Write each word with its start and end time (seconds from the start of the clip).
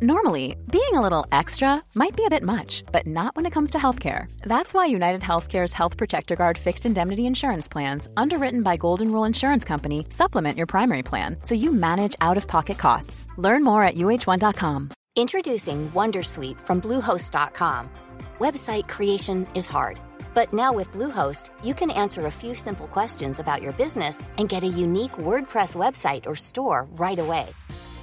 Normally, 0.00 0.54
being 0.70 0.94
a 0.94 1.00
little 1.00 1.26
extra 1.32 1.82
might 1.96 2.16
be 2.16 2.24
a 2.24 2.30
bit 2.30 2.44
much, 2.44 2.84
but 2.92 3.04
not 3.04 3.34
when 3.34 3.46
it 3.46 3.52
comes 3.52 3.70
to 3.70 3.78
healthcare. 3.78 4.30
That's 4.42 4.72
why 4.72 4.86
United 4.86 5.22
Healthcare's 5.22 5.72
Health 5.72 5.96
Protector 5.96 6.36
Guard 6.36 6.56
fixed 6.56 6.86
indemnity 6.86 7.26
insurance 7.26 7.66
plans, 7.66 8.08
underwritten 8.16 8.62
by 8.62 8.76
Golden 8.76 9.10
Rule 9.10 9.24
Insurance 9.24 9.64
Company, 9.64 10.06
supplement 10.10 10.56
your 10.56 10.68
primary 10.68 11.02
plan 11.02 11.38
so 11.42 11.56
you 11.56 11.72
manage 11.72 12.14
out 12.20 12.36
of 12.36 12.46
pocket 12.46 12.78
costs. 12.78 13.26
Learn 13.38 13.64
more 13.64 13.82
at 13.82 13.96
uh1.com. 13.96 14.90
Introducing 15.16 15.90
Wondersuite 15.90 16.60
from 16.60 16.80
Bluehost.com. 16.80 17.90
Website 18.38 18.88
creation 18.88 19.48
is 19.56 19.68
hard, 19.68 20.00
but 20.32 20.54
now 20.54 20.72
with 20.72 20.92
Bluehost, 20.92 21.50
you 21.64 21.74
can 21.74 21.90
answer 21.90 22.26
a 22.26 22.36
few 22.40 22.54
simple 22.54 22.86
questions 22.86 23.40
about 23.40 23.62
your 23.62 23.72
business 23.72 24.22
and 24.38 24.48
get 24.48 24.62
a 24.62 24.78
unique 24.84 25.16
WordPress 25.18 25.74
website 25.74 26.26
or 26.26 26.36
store 26.36 26.86
right 27.00 27.18
away. 27.18 27.48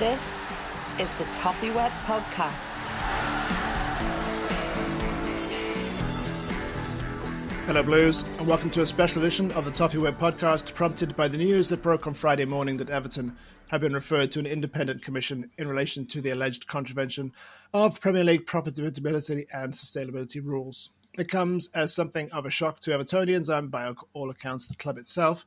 This 0.00 0.34
is 0.98 1.14
the 1.16 1.24
Toffee 1.34 1.68
Web 1.72 1.92
Podcast. 2.06 2.54
Hello, 7.66 7.82
Blues, 7.82 8.22
and 8.38 8.46
welcome 8.48 8.70
to 8.70 8.80
a 8.80 8.86
special 8.86 9.20
edition 9.20 9.52
of 9.52 9.66
the 9.66 9.70
Toffee 9.70 9.98
Web 9.98 10.18
podcast, 10.18 10.72
prompted 10.72 11.14
by 11.16 11.28
the 11.28 11.36
news 11.36 11.68
that 11.68 11.82
broke 11.82 12.06
on 12.06 12.14
Friday 12.14 12.46
morning 12.46 12.78
that 12.78 12.88
Everton 12.88 13.36
have 13.68 13.82
been 13.82 13.92
referred 13.92 14.32
to 14.32 14.38
an 14.38 14.46
independent 14.46 15.02
commission 15.02 15.50
in 15.58 15.68
relation 15.68 16.06
to 16.06 16.22
the 16.22 16.30
alleged 16.30 16.66
contravention 16.66 17.30
of 17.74 18.00
Premier 18.00 18.24
League 18.24 18.46
profitability 18.46 19.44
and 19.52 19.70
sustainability 19.74 20.42
rules. 20.42 20.92
It 21.18 21.28
comes 21.28 21.68
as 21.74 21.92
something 21.92 22.32
of 22.32 22.46
a 22.46 22.50
shock 22.50 22.80
to 22.80 22.92
Evertonians 22.92 23.54
and, 23.54 23.70
by 23.70 23.92
all 24.14 24.30
accounts, 24.30 24.66
the 24.66 24.76
club 24.76 24.96
itself, 24.96 25.44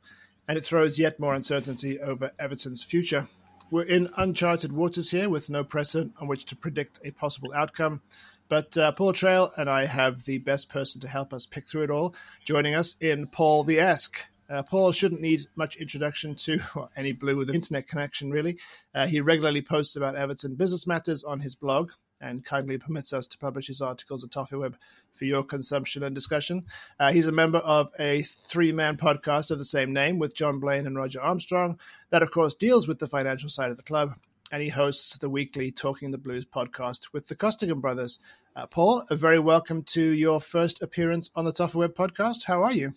and 0.48 0.60
it 0.60 0.64
throws 0.64 1.00
yet 1.00 1.20
more 1.20 1.34
uncertainty 1.34 2.00
over 2.00 2.30
Everton's 2.38 2.84
future. 2.84 3.28
We're 3.74 3.82
in 3.82 4.08
uncharted 4.18 4.72
waters 4.72 5.10
here 5.10 5.30
with 5.30 5.50
no 5.50 5.64
precedent 5.64 6.14
on 6.20 6.28
which 6.28 6.46
to 6.46 6.56
predict 6.56 7.00
a 7.04 7.10
possible 7.10 7.52
outcome. 7.56 8.04
But 8.48 8.78
uh, 8.78 8.92
Paul 8.92 9.14
Traill 9.14 9.50
and 9.58 9.68
I 9.68 9.86
have 9.86 10.26
the 10.26 10.38
best 10.38 10.70
person 10.70 11.02
to 11.02 11.08
help 11.08 11.34
us 11.34 11.48
pick 11.48 11.66
through 11.66 11.86
it 11.86 11.90
all. 11.90 12.14
Joining 12.46 12.76
us 12.76 12.96
in 13.02 13.26
Paul 13.26 13.64
the 13.64 13.80
Esk. 13.80 14.28
Uh, 14.48 14.62
Paul 14.62 14.92
shouldn't 14.92 15.22
need 15.22 15.48
much 15.56 15.78
introduction 15.78 16.36
to 16.36 16.60
any 16.96 17.14
blue 17.14 17.36
with 17.36 17.50
an 17.50 17.56
internet 17.56 17.88
connection, 17.88 18.30
really. 18.30 18.60
Uh, 18.94 19.08
he 19.08 19.22
regularly 19.22 19.64
posts 19.64 19.96
about 19.96 20.16
Everton 20.16 20.54
business 20.54 20.86
matters 20.86 21.24
on 21.24 21.40
his 21.40 21.56
blog 21.56 21.94
and 22.24 22.46
kindly 22.46 22.78
permits 22.78 23.14
us 23.14 23.28
to 23.28 23.38
publish 23.38 23.68
his 23.68 23.82
articles 23.82 24.24
at 24.24 24.32
Toffee 24.32 24.56
Web 24.56 24.78
for 25.12 25.26
your 25.26 25.44
consumption 25.44 26.04
and 26.04 26.16
discussion. 26.16 26.64
Uh, 27.00 27.12
he's 27.12 27.28
a 27.28 27.32
member 27.32 27.60
of 27.60 27.92
a 28.00 28.22
three 28.24 28.72
man 28.72 28.98
podcast 28.98 29.52
of 29.52 29.60
the 29.60 29.66
same 29.66 29.94
name 29.94 30.18
with 30.18 30.34
John 30.34 30.60
Blaine 30.60 30.88
and 30.88 30.96
Roger 30.96 31.22
Armstrong, 31.22 31.78
that, 32.10 32.24
of 32.24 32.32
course, 32.32 32.54
deals 32.54 32.88
with 32.88 33.00
the 33.00 33.08
financial 33.08 33.50
side 33.50 33.70
of 33.70 33.78
the 33.78 33.84
club. 33.84 34.16
And 34.52 34.62
he 34.62 34.70
hosts 34.70 35.18
the 35.18 35.30
weekly 35.30 35.72
Talking 35.72 36.12
the 36.12 36.18
Blues 36.18 36.46
podcast 36.46 37.08
with 37.12 37.28
the 37.28 37.36
Costigan 37.36 37.80
brothers. 37.80 38.20
Uh, 38.56 38.68
Paul, 38.68 39.04
a 39.10 39.16
very 39.16 39.40
welcome 39.40 39.82
to 39.84 40.02
your 40.02 40.40
first 40.40 40.82
appearance 40.82 41.30
on 41.36 41.46
the 41.46 41.52
Toffee 41.52 41.80
Web 41.80 41.96
podcast. 41.96 42.44
How 42.46 42.62
are 42.62 42.72
you? 42.72 42.94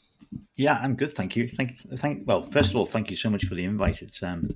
Yeah, 0.57 0.79
I'm 0.83 0.97
good, 0.97 1.13
thank 1.13 1.35
you. 1.35 1.49
Thank, 1.49 1.79
thank. 1.79 2.27
Well, 2.27 2.43
first 2.43 2.71
of 2.71 2.77
all, 2.77 2.85
thank 2.85 3.11
you 3.11 3.17
so 3.17 3.31
much 3.31 3.45
for 3.47 3.55
the 3.55 3.65
invite. 3.65 4.03
It's 4.03 4.23
um, 4.23 4.51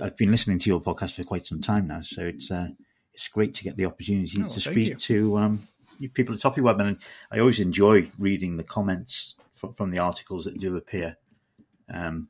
I've 0.00 0.16
been 0.16 0.30
listening 0.30 0.60
to 0.60 0.70
your 0.70 0.80
podcast 0.80 1.14
for 1.14 1.24
quite 1.24 1.46
some 1.46 1.60
time 1.60 1.88
now, 1.88 2.02
so 2.02 2.22
it's 2.22 2.50
uh, 2.50 2.68
it's 3.14 3.28
great 3.28 3.54
to 3.54 3.64
get 3.64 3.76
the 3.76 3.86
opportunity 3.86 4.42
Oh, 4.44 4.48
to 4.48 4.60
speak 4.60 4.88
you. 4.88 4.94
to 4.94 5.38
um, 5.38 5.68
you 5.98 6.08
people 6.08 6.34
at 6.34 6.40
Toffee 6.40 6.60
Web, 6.60 6.80
and 6.80 6.98
I 7.30 7.38
always 7.38 7.60
enjoy 7.60 8.10
reading 8.18 8.56
the 8.56 8.64
comments 8.64 9.36
from, 9.52 9.72
from 9.72 9.90
the 9.90 9.98
articles 9.98 10.44
that 10.44 10.58
do 10.58 10.76
appear 10.76 11.16
um, 11.92 12.28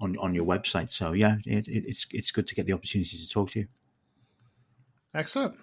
on 0.00 0.16
on 0.18 0.34
your 0.34 0.44
website. 0.44 0.90
So 0.90 1.12
yeah, 1.12 1.36
it, 1.46 1.68
it, 1.68 1.84
it's 1.86 2.06
it's 2.10 2.30
good 2.30 2.46
to 2.48 2.54
get 2.54 2.66
the 2.66 2.72
opportunity 2.72 3.16
to 3.16 3.28
talk 3.28 3.50
to 3.52 3.60
you. 3.60 3.68
Excellent. 5.14 5.56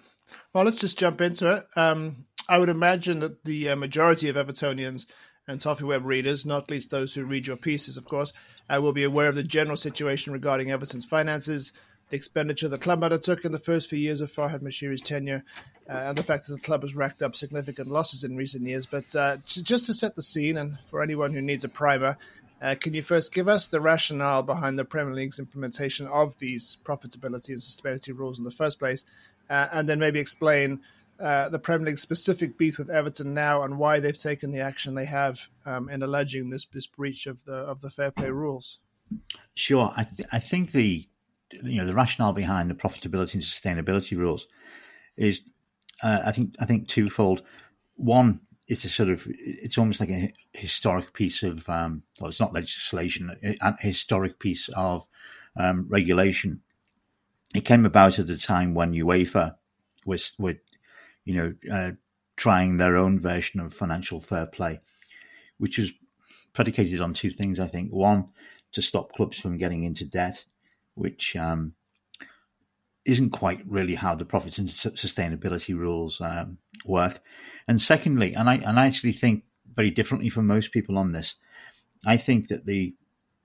Well, 0.52 0.64
let's 0.64 0.80
just 0.80 0.98
jump 0.98 1.20
into 1.20 1.52
it. 1.52 1.66
Um, 1.76 2.26
I 2.48 2.58
would 2.58 2.68
imagine 2.68 3.20
that 3.20 3.44
the 3.44 3.70
uh, 3.70 3.76
majority 3.76 4.28
of 4.28 4.36
Evertonians 4.36 5.06
and 5.46 5.60
Toffee 5.60 5.84
Web 5.84 6.04
readers, 6.04 6.44
not 6.44 6.70
least 6.70 6.90
those 6.90 7.14
who 7.14 7.24
read 7.24 7.46
your 7.46 7.56
pieces, 7.56 7.96
of 7.96 8.06
course, 8.06 8.32
uh, 8.68 8.80
will 8.80 8.92
be 8.92 9.04
aware 9.04 9.28
of 9.28 9.36
the 9.36 9.44
general 9.44 9.76
situation 9.76 10.32
regarding 10.32 10.68
Everton's 10.70 11.06
finances, 11.06 11.72
the 12.10 12.16
expenditure 12.16 12.68
the 12.68 12.78
club 12.78 13.02
undertook 13.02 13.44
in 13.44 13.52
the 13.52 13.58
first 13.58 13.90
few 13.90 13.98
years 13.98 14.20
of 14.20 14.30
Farhad 14.30 14.60
Moshiri's 14.60 15.00
tenure, 15.00 15.44
uh, 15.88 15.92
and 15.92 16.18
the 16.18 16.22
fact 16.22 16.46
that 16.46 16.54
the 16.54 16.60
club 16.60 16.82
has 16.82 16.94
racked 16.94 17.22
up 17.22 17.34
significant 17.34 17.88
losses 17.88 18.24
in 18.24 18.36
recent 18.36 18.64
years. 18.64 18.86
But 18.86 19.14
uh, 19.14 19.38
just 19.46 19.86
to 19.86 19.94
set 19.94 20.16
the 20.16 20.22
scene, 20.22 20.56
and 20.56 20.78
for 20.80 21.02
anyone 21.02 21.32
who 21.32 21.40
needs 21.40 21.64
a 21.64 21.68
primer, 21.68 22.16
uh, 22.62 22.74
can 22.78 22.94
you 22.94 23.02
first 23.02 23.34
give 23.34 23.48
us 23.48 23.66
the 23.66 23.80
rationale 23.80 24.42
behind 24.42 24.78
the 24.78 24.84
Premier 24.84 25.14
League's 25.14 25.38
implementation 25.38 26.06
of 26.06 26.38
these 26.38 26.78
profitability 26.84 27.50
and 27.50 27.58
sustainability 27.58 28.16
rules 28.16 28.38
in 28.38 28.44
the 28.44 28.50
first 28.50 28.78
place, 28.78 29.04
uh, 29.50 29.68
and 29.72 29.88
then 29.88 29.98
maybe 29.98 30.20
explain 30.20 30.80
uh, 31.20 31.48
the 31.48 31.58
Premier 31.58 31.86
League's 31.86 32.02
specific 32.02 32.56
beef 32.56 32.78
with 32.78 32.90
Everton 32.90 33.34
now 33.34 33.62
and 33.62 33.78
why 33.78 34.00
they've 34.00 34.16
taken 34.16 34.52
the 34.52 34.60
action 34.60 34.94
they 34.94 35.06
have 35.06 35.48
um, 35.64 35.88
in 35.88 36.02
alleging 36.02 36.50
this 36.50 36.66
this 36.72 36.86
breach 36.86 37.26
of 37.26 37.44
the 37.44 37.54
of 37.54 37.80
the 37.80 37.90
fair 37.90 38.10
play 38.10 38.30
rules? 38.30 38.78
Sure, 39.54 39.92
I, 39.96 40.04
th- 40.04 40.28
I 40.32 40.38
think 40.38 40.72
the 40.72 41.06
you 41.52 41.76
know 41.76 41.86
the 41.86 41.94
rationale 41.94 42.32
behind 42.32 42.70
the 42.70 42.74
profitability 42.74 43.34
and 43.34 43.42
sustainability 43.42 44.16
rules 44.16 44.46
is 45.16 45.42
uh, 46.02 46.22
I 46.24 46.32
think 46.32 46.54
I 46.60 46.64
think 46.64 46.88
twofold. 46.88 47.42
One, 47.96 48.40
it's 48.68 48.84
a 48.84 48.88
sort 48.88 49.08
of 49.08 49.26
it's 49.28 49.78
almost 49.78 50.00
like 50.00 50.10
a 50.10 50.32
historic 50.52 51.12
piece 51.12 51.42
of 51.42 51.68
um, 51.68 52.02
well, 52.20 52.28
it's 52.28 52.40
not 52.40 52.52
legislation, 52.52 53.36
a 53.42 53.74
historic 53.80 54.38
piece 54.38 54.68
of 54.70 55.06
um, 55.56 55.86
regulation. 55.88 56.60
It 57.54 57.64
came 57.64 57.86
about 57.86 58.18
at 58.18 58.28
a 58.28 58.38
time 58.38 58.74
when 58.74 58.92
UEFA 58.92 59.56
was 60.04 60.34
were 60.38 60.56
you 61.24 61.34
know 61.34 61.54
uh, 61.72 61.92
trying 62.36 62.76
their 62.76 62.96
own 62.96 63.18
version 63.18 63.60
of 63.60 63.72
financial 63.72 64.20
fair 64.20 64.46
play, 64.46 64.80
which 65.58 65.78
was 65.78 65.92
predicated 66.52 67.00
on 67.00 67.14
two 67.14 67.30
things. 67.30 67.58
I 67.58 67.68
think 67.68 67.90
one 67.90 68.28
to 68.72 68.82
stop 68.82 69.12
clubs 69.12 69.38
from 69.38 69.56
getting 69.56 69.84
into 69.84 70.04
debt, 70.04 70.44
which 70.96 71.36
um, 71.36 71.74
isn't 73.04 73.30
quite 73.30 73.60
really 73.66 73.94
how 73.94 74.14
the 74.14 74.24
profit 74.24 74.58
and 74.58 74.68
sustainability 74.68 75.76
rules 75.76 76.20
um, 76.20 76.58
work. 76.84 77.22
And 77.68 77.80
secondly, 77.80 78.34
and 78.34 78.50
I 78.50 78.56
and 78.56 78.80
I 78.80 78.86
actually 78.86 79.12
think 79.12 79.44
very 79.74 79.90
differently 79.90 80.28
from 80.28 80.46
most 80.46 80.72
people 80.72 80.98
on 80.98 81.12
this. 81.12 81.36
I 82.04 82.16
think 82.16 82.48
that 82.48 82.66
the 82.66 82.94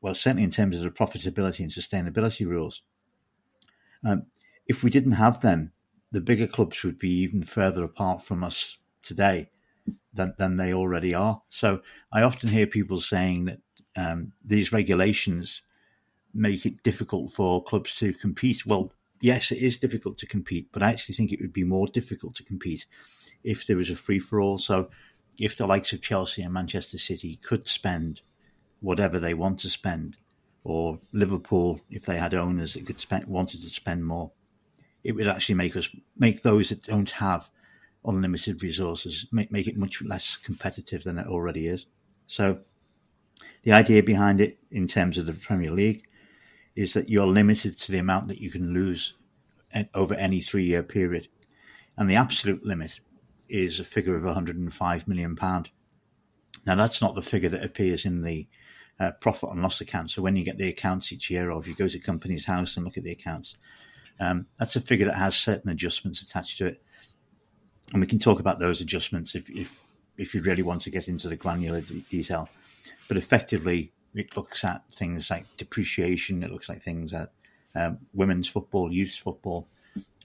well, 0.02 0.16
certainly 0.16 0.44
in 0.44 0.52
terms 0.52 0.76
of 0.76 0.82
the 0.82 0.90
profitability 0.90 1.60
and 1.60 1.70
sustainability 1.70 2.48
rules, 2.48 2.82
um, 4.04 4.24
if 4.66 4.84
we 4.84 4.90
didn't 4.90 5.14
have 5.14 5.42
them, 5.42 5.74
the 6.12 6.22
bigger 6.22 6.48
clubs 6.48 6.84
would 6.84 6.98
be 6.98 7.12
even 7.22 7.44
further 7.44 7.84
apart 7.84 8.24
from 8.24 8.44
us 8.44 8.78
today 9.04 9.50
than, 10.14 10.34
than 10.38 10.58
they 10.58 10.74
already 10.74 11.14
are. 11.14 11.42
So 11.50 11.82
I 12.12 12.24
often 12.24 12.50
hear 12.50 12.68
people 12.68 13.00
saying 13.00 13.46
that 13.46 13.60
um, 13.96 14.34
these 14.44 14.74
regulations 14.74 15.62
make 16.34 16.66
it 16.66 16.84
difficult 16.84 17.32
for 17.32 17.64
clubs 17.64 17.96
to 17.96 18.14
compete. 18.14 18.66
Well, 18.66 18.92
yes, 19.20 19.52
it 19.52 19.60
is 19.60 19.78
difficult 19.78 20.18
to 20.20 20.26
compete, 20.26 20.70
but 20.72 20.84
I 20.84 20.90
actually 20.90 21.16
think 21.16 21.32
it 21.32 21.42
would 21.42 21.54
be 21.54 21.64
more 21.64 21.88
difficult 21.88 22.36
to 22.36 22.44
compete 22.44 22.86
if 23.44 23.66
there 23.66 23.78
was 23.78 23.90
a 23.90 23.96
free 23.96 24.20
for 24.20 24.40
all. 24.40 24.58
So 24.58 24.90
if 25.38 25.58
the 25.58 25.68
likes 25.68 25.94
of 25.94 26.02
Chelsea 26.02 26.42
and 26.42 26.54
Manchester 26.54 26.98
City 26.98 27.40
could 27.42 27.68
spend 27.68 28.22
whatever 28.80 29.20
they 29.20 29.34
want 29.34 29.60
to 29.60 29.70
spend 29.70 30.18
or 30.64 31.00
Liverpool, 31.12 31.82
if 31.90 32.06
they 32.06 32.18
had 32.18 32.34
owners 32.34 32.74
that 32.74 32.86
could 32.86 33.00
spend, 33.00 33.26
wanted 33.26 33.62
to 33.62 33.70
spend 33.70 34.06
more, 34.06 34.32
it 35.04 35.14
would 35.14 35.28
actually 35.28 35.56
make 35.56 35.76
us 35.76 35.90
make 36.18 36.44
those 36.44 36.70
that 36.70 36.84
don't 36.84 37.12
have 37.12 37.50
unlimited 38.06 38.64
resources 38.64 39.28
make 39.32 39.52
make 39.52 39.68
it 39.68 39.78
much 39.78 40.02
less 40.02 40.38
competitive 40.38 41.04
than 41.04 41.18
it 41.18 41.28
already 41.28 41.68
is. 41.68 41.88
So, 42.28 42.60
the 43.64 43.72
idea 43.72 44.04
behind 44.04 44.42
it, 44.42 44.60
in 44.70 44.88
terms 44.88 45.18
of 45.18 45.26
the 45.26 45.34
Premier 45.34 45.72
League, 45.72 46.04
is 46.82 46.94
that 46.94 47.10
you're 47.10 47.28
limited 47.28 47.78
to 47.78 47.92
the 47.92 48.00
amount 48.00 48.28
that 48.28 48.42
you 48.42 48.50
can 48.50 48.74
lose 48.74 49.14
over 49.94 50.14
any 50.16 50.42
three-year 50.42 50.84
period, 50.84 51.28
and 51.98 52.10
the 52.10 52.16
absolute 52.16 52.66
limit 52.66 53.00
is 53.48 53.80
a 53.80 53.84
figure 53.84 54.16
of 54.16 54.24
105 54.24 55.08
million 55.08 55.36
pound. 55.36 55.70
Now, 56.66 56.76
that's 56.76 57.02
not 57.02 57.16
the 57.16 57.22
figure 57.22 57.50
that 57.50 57.64
appears 57.64 58.06
in 58.06 58.24
the 58.24 58.48
uh, 59.00 59.12
profit 59.20 59.50
and 59.52 59.62
loss 59.62 59.82
account. 59.82 60.12
So 60.12 60.22
when 60.22 60.36
you 60.36 60.44
get 60.44 60.58
the 60.58 60.70
accounts 60.70 61.12
each 61.12 61.30
year, 61.30 61.52
or 61.52 61.60
if 61.60 61.68
you 61.68 61.76
go 61.76 61.88
to 61.88 61.98
a 61.98 62.02
Companies 62.02 62.46
House 62.46 62.76
and 62.76 62.86
look 62.86 62.98
at 62.98 63.04
the 63.04 63.12
accounts, 63.12 63.58
um, 64.20 64.48
that's 64.58 64.76
a 64.76 64.82
figure 64.82 65.08
that 65.08 65.18
has 65.18 65.36
certain 65.36 65.72
adjustments 65.72 66.22
attached 66.22 66.58
to 66.60 66.66
it, 66.68 66.82
and 67.92 68.02
we 68.02 68.08
can 68.08 68.20
talk 68.20 68.40
about 68.40 68.60
those 68.60 68.82
adjustments 68.82 69.36
if 69.36 69.50
if 69.50 69.84
if 70.18 70.36
you 70.36 70.42
really 70.42 70.64
want 70.64 70.82
to 70.84 70.92
get 70.92 71.08
into 71.08 71.28
the 71.28 71.36
granular 71.36 71.82
detail. 72.10 72.50
But 73.08 73.18
effectively, 73.18 73.92
it 74.14 74.36
looks 74.36 74.64
at 74.64 74.84
things 74.94 75.30
like 75.30 75.46
depreciation. 75.58 76.44
It 76.44 76.52
looks 76.52 76.70
like 76.70 76.84
things 76.84 77.14
at 77.14 77.32
um, 77.76 78.00
women's 78.14 78.48
football, 78.48 78.92
youth 78.92 79.16
football, 79.16 79.68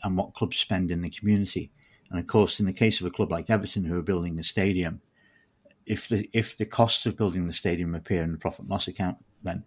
and 0.02 0.16
what 0.16 0.34
clubs 0.34 0.56
spend 0.56 0.90
in 0.90 1.02
the 1.02 1.10
community. 1.10 1.70
And 2.10 2.18
of 2.20 2.26
course, 2.26 2.60
in 2.60 2.66
the 2.66 2.72
case 2.72 3.00
of 3.00 3.06
a 3.06 3.10
club 3.10 3.30
like 3.30 3.50
Everton, 3.50 3.84
who 3.84 3.98
are 3.98 4.02
building 4.02 4.38
a 4.38 4.42
stadium, 4.42 5.00
if 5.84 6.08
the 6.08 6.28
if 6.32 6.56
the 6.56 6.66
costs 6.66 7.06
of 7.06 7.16
building 7.16 7.46
the 7.46 7.52
stadium 7.52 7.94
appear 7.94 8.22
in 8.22 8.32
the 8.32 8.38
profit 8.38 8.60
and 8.60 8.70
loss 8.70 8.88
account, 8.88 9.18
then 9.42 9.64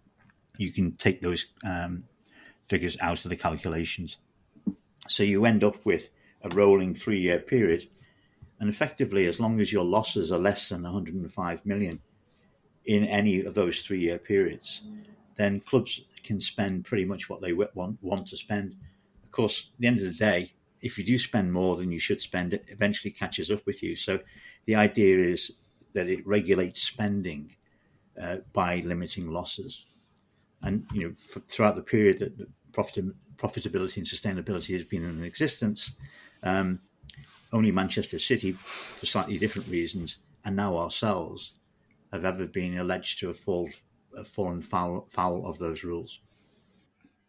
you 0.58 0.72
can 0.72 0.92
take 0.96 1.22
those 1.22 1.46
um, 1.64 2.04
figures 2.64 2.98
out 3.00 3.24
of 3.24 3.30
the 3.30 3.36
calculations. 3.36 4.18
So 5.08 5.22
you 5.22 5.44
end 5.46 5.64
up 5.64 5.84
with 5.84 6.10
a 6.42 6.50
rolling 6.50 6.94
three 6.94 7.20
year 7.20 7.38
period, 7.38 7.88
and 8.58 8.68
effectively, 8.68 9.26
as 9.26 9.40
long 9.40 9.60
as 9.60 9.72
your 9.72 9.84
losses 9.84 10.30
are 10.30 10.38
less 10.38 10.68
than 10.68 10.82
105 10.82 11.66
million 11.66 12.00
in 12.90 13.04
any 13.04 13.44
of 13.44 13.54
those 13.54 13.82
three 13.82 14.00
year 14.00 14.18
periods, 14.18 14.82
then 15.36 15.60
clubs 15.60 16.00
can 16.24 16.40
spend 16.40 16.84
pretty 16.84 17.04
much 17.04 17.30
what 17.30 17.40
they 17.40 17.52
want 17.52 18.02
want 18.02 18.26
to 18.26 18.36
spend. 18.36 18.74
Of 19.22 19.30
course, 19.30 19.70
at 19.72 19.80
the 19.80 19.86
end 19.86 19.98
of 19.98 20.04
the 20.04 20.24
day, 20.30 20.54
if 20.80 20.98
you 20.98 21.04
do 21.04 21.16
spend 21.16 21.52
more 21.52 21.76
than 21.76 21.92
you 21.92 22.00
should 22.00 22.20
spend, 22.20 22.52
it 22.52 22.64
eventually 22.66 23.12
catches 23.12 23.48
up 23.48 23.64
with 23.64 23.80
you. 23.80 23.94
So 23.94 24.18
the 24.66 24.74
idea 24.74 25.18
is 25.18 25.52
that 25.92 26.08
it 26.08 26.26
regulates 26.26 26.82
spending 26.82 27.54
uh, 28.20 28.38
by 28.52 28.82
limiting 28.84 29.30
losses. 29.30 29.86
And 30.60 30.84
you 30.92 31.02
know, 31.02 31.14
for, 31.28 31.40
throughout 31.48 31.76
the 31.76 31.82
period 31.82 32.18
that 32.18 32.48
profit, 32.72 33.04
profitability 33.36 33.98
and 33.98 34.06
sustainability 34.06 34.74
has 34.74 34.84
been 34.84 35.04
in 35.04 35.22
existence, 35.22 35.92
um, 36.42 36.80
only 37.52 37.70
Manchester 37.70 38.18
City, 38.18 38.52
for 38.52 39.06
slightly 39.06 39.38
different 39.38 39.68
reasons, 39.68 40.18
and 40.44 40.56
now 40.56 40.76
ourselves, 40.76 41.52
have 42.12 42.24
ever 42.24 42.46
been 42.46 42.76
alleged 42.78 43.18
to 43.20 43.28
have 43.28 43.38
fall, 43.38 43.68
fallen 44.24 44.60
foul, 44.60 45.06
foul 45.08 45.46
of 45.46 45.58
those 45.58 45.84
rules. 45.84 46.20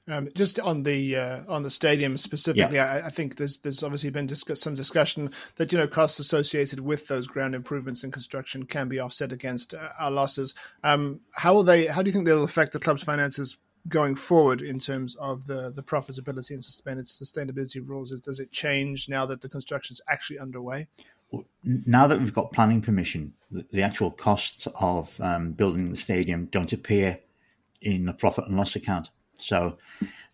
Um, 0.08 0.30
just 0.34 0.60
on 0.60 0.82
the 0.82 1.16
uh, 1.16 1.44
on 1.48 1.62
the 1.62 1.70
stadium 1.70 2.18
specifically, 2.18 2.78
yeah. 2.78 3.02
I, 3.04 3.06
I, 3.06 3.10
think 3.10 3.36
there's 3.36 3.58
there's 3.58 3.84
obviously 3.84 4.10
been 4.10 4.26
discuss, 4.26 4.60
some 4.60 4.74
discussion 4.74 5.30
that 5.58 5.72
you 5.72 5.78
know 5.78 5.86
costs 5.86 6.18
associated 6.18 6.80
with 6.80 7.08
those 7.08 7.28
ground 7.28 7.54
improvements 7.54 8.04
and 8.04 8.12
construction 8.12 8.66
can 8.66 8.90
be 8.90 9.00
offset 9.00 9.32
against 9.32 9.76
uh, 9.76 9.90
our 10.00 10.10
losses. 10.10 10.56
Um, 10.84 11.22
how 11.36 11.54
will 11.54 11.64
they? 11.64 11.86
How 11.86 12.02
do 12.02 12.10
you 12.10 12.14
think 12.14 12.26
they'll 12.26 12.44
affect 12.44 12.74
the 12.74 12.80
club's 12.80 13.04
finances 13.04 13.60
going 13.88 14.16
forward 14.16 14.64
in 14.64 14.80
terms 14.80 15.16
of 15.18 15.46
the 15.46 15.72
the 15.72 15.84
profitability 15.84 16.52
and 16.52 16.62
sustainability 16.62 17.88
rules? 17.88 18.20
Does 18.22 18.40
it 18.40 18.52
change 18.52 19.08
now 19.08 19.28
that 19.28 19.42
the 19.42 19.50
construction 19.50 19.94
is 19.94 20.02
actually 20.10 20.40
underway? 20.40 20.88
Now 21.64 22.08
that 22.08 22.20
we've 22.20 22.34
got 22.34 22.52
planning 22.52 22.82
permission, 22.82 23.34
the, 23.50 23.66
the 23.72 23.84
actual 23.84 24.12
costs 24.12 24.68
of 24.76 25.20
um, 25.22 25.54
building 25.54 25.90
the 25.90 25.98
stadium 25.98 26.48
don't 26.48 26.74
appear 26.74 27.20
in 27.82 28.06
the 28.06 28.14
profit 28.14 28.48
and 28.48 28.58
loss 28.58 28.76
account 28.76 29.10
so 29.42 29.78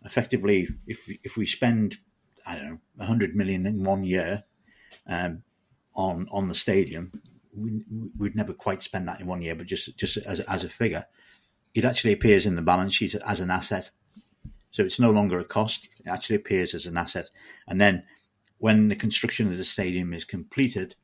effectively, 0.04 0.68
if 0.86 1.08
if 1.24 1.36
we 1.36 1.46
spend 1.46 1.98
I 2.46 2.56
don't 2.56 2.70
know 2.70 2.78
100 2.96 3.34
million 3.34 3.66
in 3.66 3.82
one 3.82 4.04
year 4.04 4.44
um, 5.06 5.42
on 5.94 6.28
on 6.30 6.48
the 6.48 6.54
stadium, 6.54 7.22
we, 7.54 7.82
would 8.16 8.36
never 8.36 8.52
quite 8.52 8.82
spend 8.82 9.08
that 9.08 9.20
in 9.20 9.26
one 9.26 9.42
year, 9.42 9.54
but 9.54 9.66
just 9.66 9.96
just 9.96 10.18
as 10.18 10.40
as 10.40 10.62
a 10.62 10.68
figure, 10.68 11.06
it 11.74 11.84
actually 11.84 12.12
appears 12.12 12.46
in 12.46 12.56
the 12.56 12.62
balance 12.62 12.94
sheet 12.94 13.14
as 13.14 13.40
an 13.40 13.50
asset. 13.50 13.90
So 14.70 14.84
it's 14.84 15.00
no 15.00 15.10
longer 15.10 15.40
a 15.40 15.44
cost; 15.44 15.88
it 15.98 16.06
actually 16.06 16.36
appears 16.36 16.74
as 16.74 16.86
an 16.86 16.96
asset. 16.96 17.30
And 17.66 17.80
then, 17.80 18.04
when 18.58 18.88
the 18.88 18.96
construction 18.96 19.50
of 19.50 19.56
the 19.56 19.64
stadium 19.64 20.12
is 20.12 20.24
completed, 20.24 20.94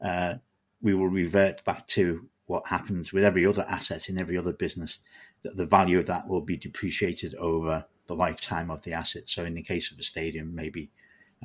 uh, 0.00 0.34
we 0.80 0.94
will 0.94 1.08
revert 1.08 1.64
back 1.64 1.86
to 1.88 2.28
what 2.46 2.66
happens 2.66 3.12
with 3.12 3.22
every 3.22 3.46
other 3.46 3.64
asset 3.68 4.08
in 4.08 4.18
every 4.18 4.36
other 4.36 4.52
business, 4.52 4.98
the 5.42 5.64
value 5.64 5.98
of 5.98 6.06
that 6.06 6.26
will 6.26 6.40
be 6.40 6.56
depreciated 6.56 7.34
over 7.36 7.84
the 8.08 8.14
lifetime 8.14 8.70
of 8.70 8.82
the 8.82 8.92
asset. 8.92 9.28
So 9.28 9.44
in 9.44 9.54
the 9.54 9.62
case 9.62 9.92
of 9.92 9.98
a 9.98 10.02
stadium, 10.02 10.54
maybe 10.54 10.90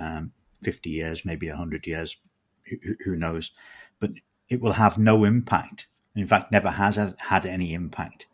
um, 0.02 0.32
50 0.64 0.90
years, 0.90 1.24
maybe 1.24 1.48
100 1.48 1.86
years, 1.86 2.18
who, 2.64 2.96
who, 3.06 3.16
knows? 3.16 3.52
But 4.00 4.14
it 4.50 4.62
will 4.62 4.74
have 4.74 4.98
no 4.98 5.24
impact. 5.24 5.88
In 6.16 6.26
fact, 6.26 6.52
never 6.52 6.72
has 6.72 6.96
had 6.96 7.46
any 7.46 7.76
impact 7.76 8.26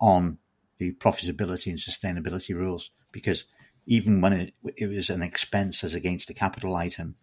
on 0.00 0.38
the 0.78 0.92
profitability 0.92 1.66
and 1.66 1.78
sustainability 1.78 2.54
rules 2.54 2.90
because 3.12 3.44
even 3.86 4.20
when 4.20 4.32
it, 4.32 4.54
it 4.76 4.86
was 4.86 5.10
an 5.10 5.22
expense 5.22 5.84
as 5.84 5.94
against 5.94 6.30
a 6.30 6.34
capital 6.34 6.76
item, 6.76 7.16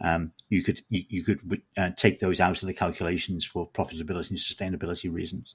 um, 0.00 0.32
you 0.48 0.62
could 0.62 0.82
you, 0.88 1.04
you 1.08 1.24
could 1.24 1.62
uh, 1.76 1.90
take 1.96 2.18
those 2.18 2.40
out 2.40 2.62
of 2.62 2.66
the 2.66 2.74
calculations 2.74 3.44
for 3.44 3.68
profitability 3.68 4.30
and 4.30 4.38
sustainability 4.38 5.12
reasons. 5.12 5.54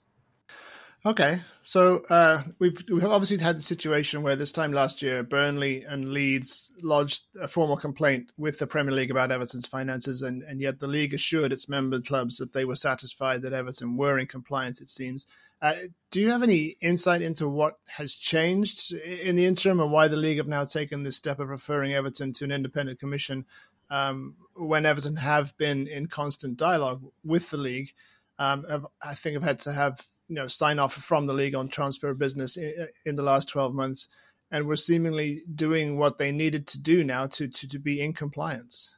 Okay, 1.06 1.42
so 1.64 2.04
uh, 2.10 2.44
we've 2.60 2.84
we've 2.92 3.06
obviously 3.06 3.38
had 3.38 3.56
a 3.56 3.62
situation 3.62 4.22
where 4.22 4.36
this 4.36 4.52
time 4.52 4.74
last 4.74 5.02
year, 5.02 5.24
Burnley 5.24 5.84
and 5.84 6.12
Leeds 6.12 6.72
lodged 6.82 7.24
a 7.42 7.48
formal 7.48 7.78
complaint 7.78 8.32
with 8.38 8.60
the 8.60 8.68
Premier 8.68 8.94
League 8.94 9.12
about 9.12 9.32
Everton's 9.32 9.66
finances, 9.66 10.22
and, 10.22 10.44
and 10.44 10.60
yet 10.60 10.80
the 10.82 10.88
league 10.88 11.14
assured 11.14 11.54
its 11.54 11.70
member 11.70 12.02
clubs 12.02 12.36
that 12.38 12.52
they 12.52 12.66
were 12.66 12.76
satisfied 12.76 13.44
that 13.44 13.54
Everton 13.54 13.96
were 13.96 14.20
in 14.20 14.28
compliance. 14.28 14.82
It 14.82 14.90
seems. 14.90 15.26
Uh, 15.62 15.74
do 16.10 16.22
you 16.22 16.30
have 16.30 16.44
any 16.44 16.78
insight 16.82 17.22
into 17.22 17.48
what 17.48 17.76
has 17.88 18.14
changed 18.14 18.94
in 18.94 19.36
the 19.36 19.46
interim, 19.46 19.80
and 19.80 19.92
why 19.92 20.08
the 20.08 20.18
league 20.18 20.38
have 20.38 20.48
now 20.48 20.64
taken 20.64 21.04
this 21.04 21.18
step 21.18 21.40
of 21.40 21.50
referring 21.50 21.94
Everton 21.94 22.32
to 22.34 22.46
an 22.46 22.52
independent 22.52 23.00
commission 23.00 23.46
um, 23.90 24.36
when 24.56 24.86
Everton 24.86 25.18
have 25.18 25.56
been 25.58 25.88
in 25.88 26.08
constant 26.08 26.58
dialogue 26.58 27.04
with 27.24 27.50
the 27.50 27.58
league? 27.58 27.94
Um, 28.38 28.88
I 29.04 29.16
think 29.16 29.34
have 29.34 29.44
had 29.44 29.60
to 29.62 29.74
have 29.74 30.08
you 30.30 30.36
know 30.36 30.48
sign 30.48 30.80
off 30.80 30.94
from 30.94 31.28
the 31.28 31.34
league 31.34 31.56
on 31.56 31.68
transfer 31.68 32.14
business 32.14 32.56
in, 32.56 32.88
in, 33.06 33.16
the 33.16 33.24
last 33.24 33.50
12 33.50 33.74
months 33.74 34.08
and 34.52 34.66
were 34.66 34.78
seemingly 34.78 35.44
doing 35.54 35.98
what 35.98 36.18
they 36.18 36.32
needed 36.32 36.68
to 36.68 36.80
do 36.80 37.04
now 37.04 37.26
to 37.26 37.48
to, 37.48 37.68
to 37.68 37.80
be 37.80 38.00
in 38.00 38.14
compliance 38.14 38.96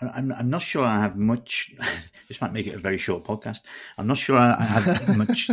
I'm, 0.00 0.32
I'm 0.32 0.50
not 0.50 0.62
sure 0.62 0.84
I 0.84 1.00
have 1.00 1.16
much. 1.16 1.74
This 2.28 2.42
might 2.42 2.52
make 2.52 2.66
it 2.66 2.74
a 2.74 2.78
very 2.78 2.98
short 2.98 3.24
podcast. 3.24 3.60
I'm 3.96 4.06
not 4.06 4.18
sure 4.18 4.36
I 4.36 4.62
have 4.62 5.16
much 5.16 5.50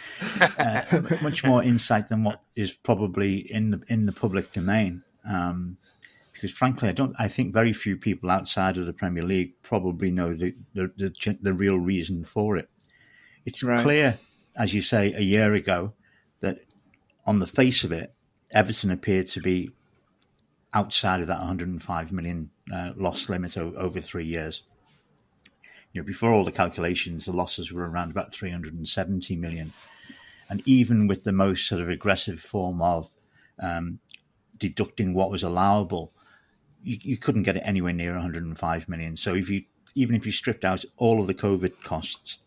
uh, 0.40 1.02
much 1.20 1.42
more 1.42 1.64
insight 1.64 2.08
than 2.08 2.22
what 2.22 2.42
is 2.54 2.72
probably 2.72 3.38
in 3.38 3.72
the 3.72 3.82
in 3.88 4.06
the 4.06 4.12
public 4.12 4.52
domain. 4.52 5.02
Um, 5.28 5.78
because 6.32 6.52
frankly, 6.52 6.88
I 6.88 6.92
don't. 6.92 7.16
I 7.18 7.26
think 7.26 7.52
very 7.52 7.72
few 7.72 7.96
people 7.96 8.30
outside 8.30 8.78
of 8.78 8.86
the 8.86 8.92
Premier 8.92 9.24
League 9.24 9.54
probably 9.62 10.12
know 10.12 10.34
the 10.34 10.54
the, 10.74 10.92
the, 10.96 11.38
the 11.40 11.52
real 11.52 11.76
reason 11.76 12.24
for 12.24 12.56
it. 12.56 12.68
It's 13.44 13.64
right. 13.64 13.82
clear, 13.82 14.18
as 14.54 14.72
you 14.72 14.80
say, 14.80 15.12
a 15.12 15.20
year 15.20 15.54
ago, 15.54 15.94
that 16.40 16.58
on 17.26 17.40
the 17.40 17.48
face 17.48 17.82
of 17.82 17.90
it, 17.90 18.14
Everton 18.52 18.92
appeared 18.92 19.26
to 19.28 19.40
be 19.40 19.70
outside 20.74 21.20
of 21.20 21.26
that 21.26 21.38
105 21.38 22.12
million 22.12 22.50
uh, 22.72 22.92
loss 22.96 23.28
limit 23.28 23.56
o- 23.56 23.74
over 23.74 24.00
three 24.00 24.24
years. 24.24 24.62
You 25.92 26.00
know, 26.00 26.06
before 26.06 26.32
all 26.32 26.44
the 26.44 26.52
calculations, 26.52 27.26
the 27.26 27.32
losses 27.32 27.70
were 27.70 27.88
around 27.88 28.10
about 28.10 28.32
370 28.32 29.36
million, 29.36 29.72
and 30.48 30.62
even 30.64 31.06
with 31.06 31.24
the 31.24 31.32
most 31.32 31.68
sort 31.68 31.80
of 31.80 31.88
aggressive 31.88 32.40
form 32.40 32.80
of 32.80 33.12
um, 33.60 33.98
deducting 34.56 35.12
what 35.12 35.30
was 35.30 35.42
allowable, 35.42 36.12
you, 36.82 36.96
you 37.02 37.16
couldn't 37.18 37.42
get 37.42 37.56
it 37.56 37.62
anywhere 37.64 37.92
near 37.92 38.12
105 38.12 38.88
million. 38.88 39.16
So 39.16 39.34
if 39.34 39.50
you 39.50 39.64
even 39.94 40.16
if 40.16 40.24
you 40.24 40.32
stripped 40.32 40.64
out 40.64 40.84
all 40.96 41.20
of 41.20 41.26
the 41.26 41.34
COVID 41.34 41.82
costs 41.84 42.38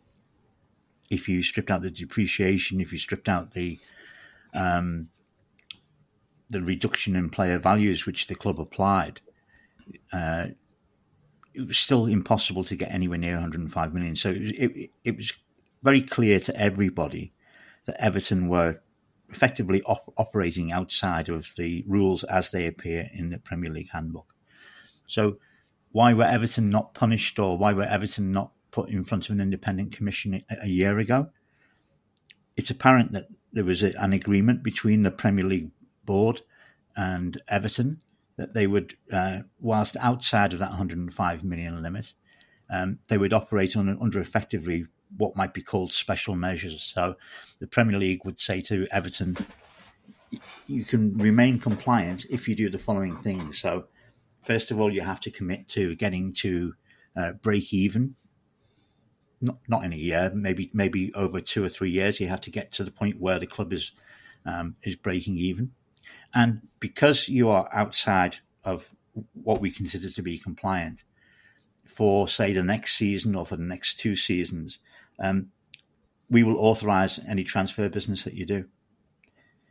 if 1.09 1.29
you 1.29 1.43
stripped 1.43 1.71
out 1.71 1.81
the 1.81 1.91
depreciation, 1.91 2.81
if 2.81 2.91
you 2.91 2.97
stripped 2.97 3.29
out 3.29 3.53
the 3.53 3.79
um, 4.53 5.09
the 6.49 6.61
reduction 6.61 7.15
in 7.15 7.29
player 7.29 7.57
values 7.57 8.05
which 8.05 8.27
the 8.27 8.35
club 8.35 8.59
applied, 8.59 9.19
uh, 10.11 10.47
it 11.53 11.67
was 11.67 11.77
still 11.77 12.05
impossible 12.05 12.63
to 12.65 12.75
get 12.75 12.91
anywhere 12.91 13.17
near 13.17 13.33
105 13.33 13.93
million. 13.93 14.15
So 14.15 14.29
it, 14.29 14.37
it, 14.37 14.89
it 15.03 15.15
was 15.15 15.33
very 15.81 16.01
clear 16.01 16.39
to 16.41 16.59
everybody 16.59 17.33
that 17.85 18.01
Everton 18.01 18.47
were 18.49 18.81
effectively 19.29 19.81
op- 19.83 20.13
operating 20.17 20.71
outside 20.71 21.29
of 21.29 21.53
the 21.57 21.83
rules 21.87 22.23
as 22.25 22.51
they 22.51 22.67
appear 22.67 23.09
in 23.13 23.29
the 23.29 23.37
Premier 23.37 23.71
League 23.71 23.91
handbook. 23.91 24.33
So, 25.05 25.37
why 25.91 26.13
were 26.13 26.25
Everton 26.25 26.69
not 26.69 26.93
punished, 26.93 27.39
or 27.39 27.57
why 27.57 27.71
were 27.71 27.83
Everton 27.83 28.31
not 28.31 28.51
put 28.71 28.89
in 28.89 29.03
front 29.03 29.29
of 29.29 29.35
an 29.35 29.41
independent 29.41 29.93
commission 29.93 30.43
a, 30.49 30.63
a 30.63 30.67
year 30.67 30.99
ago? 30.99 31.29
It's 32.57 32.69
apparent 32.69 33.13
that 33.13 33.27
there 33.53 33.63
was 33.63 33.81
a, 33.83 33.93
an 34.01 34.11
agreement 34.11 34.63
between 34.63 35.03
the 35.03 35.11
Premier 35.11 35.45
League 35.45 35.71
board 36.03 36.41
and 36.95 37.41
Everton 37.47 38.01
that 38.37 38.53
they 38.53 38.67
would, 38.67 38.95
uh, 39.11 39.39
whilst 39.59 39.95
outside 39.97 40.53
of 40.53 40.59
that 40.59 40.69
105 40.69 41.43
million 41.43 41.81
limit, 41.81 42.13
um, 42.69 42.99
they 43.07 43.17
would 43.17 43.33
operate 43.33 43.75
on, 43.75 43.97
under 44.01 44.19
effectively 44.19 44.85
what 45.17 45.35
might 45.35 45.53
be 45.53 45.61
called 45.61 45.91
special 45.91 46.35
measures. 46.35 46.83
So 46.83 47.15
the 47.59 47.67
Premier 47.67 47.97
League 47.97 48.25
would 48.25 48.39
say 48.39 48.61
to 48.61 48.87
Everton, 48.91 49.37
you 50.67 50.83
can 50.83 51.17
remain 51.17 51.59
compliant 51.59 52.25
if 52.29 52.47
you 52.47 52.55
do 52.55 52.69
the 52.69 52.79
following 52.79 53.15
things. 53.17 53.59
So, 53.59 53.85
first 54.43 54.71
of 54.71 54.79
all, 54.79 54.91
you 54.91 55.01
have 55.01 55.19
to 55.21 55.31
commit 55.31 55.67
to 55.69 55.95
getting 55.95 56.33
to 56.33 56.73
uh, 57.15 57.31
break 57.33 57.73
even. 57.73 58.15
Not 59.41 59.57
not 59.67 59.83
in 59.83 59.93
a 59.93 59.97
year, 59.97 60.31
maybe 60.33 60.71
maybe 60.73 61.13
over 61.13 61.39
two 61.41 61.63
or 61.63 61.69
three 61.69 61.91
years. 61.91 62.19
You 62.19 62.27
have 62.27 62.41
to 62.41 62.51
get 62.51 62.71
to 62.73 62.83
the 62.83 62.91
point 62.91 63.19
where 63.19 63.37
the 63.37 63.47
club 63.47 63.73
is 63.73 63.91
um, 64.45 64.75
is 64.83 64.95
breaking 64.95 65.37
even, 65.37 65.71
and 66.35 66.61
because 66.79 67.29
you 67.29 67.49
are 67.49 67.69
outside 67.71 68.37
of 68.63 68.93
what 69.33 69.61
we 69.61 69.71
consider 69.71 70.09
to 70.09 70.21
be 70.21 70.37
compliant, 70.37 71.03
for 71.87 72.27
say 72.27 72.51
the 72.51 72.63
next 72.63 72.95
season 72.95 73.35
or 73.35 73.45
for 73.45 73.55
the 73.55 73.63
next 73.63 73.99
two 73.99 74.15
seasons, 74.15 74.79
um, 75.19 75.47
we 76.29 76.43
will 76.43 76.57
authorize 76.57 77.19
any 77.27 77.43
transfer 77.43 77.87
business 77.87 78.23
that 78.23 78.33
you 78.33 78.45
do. 78.45 78.65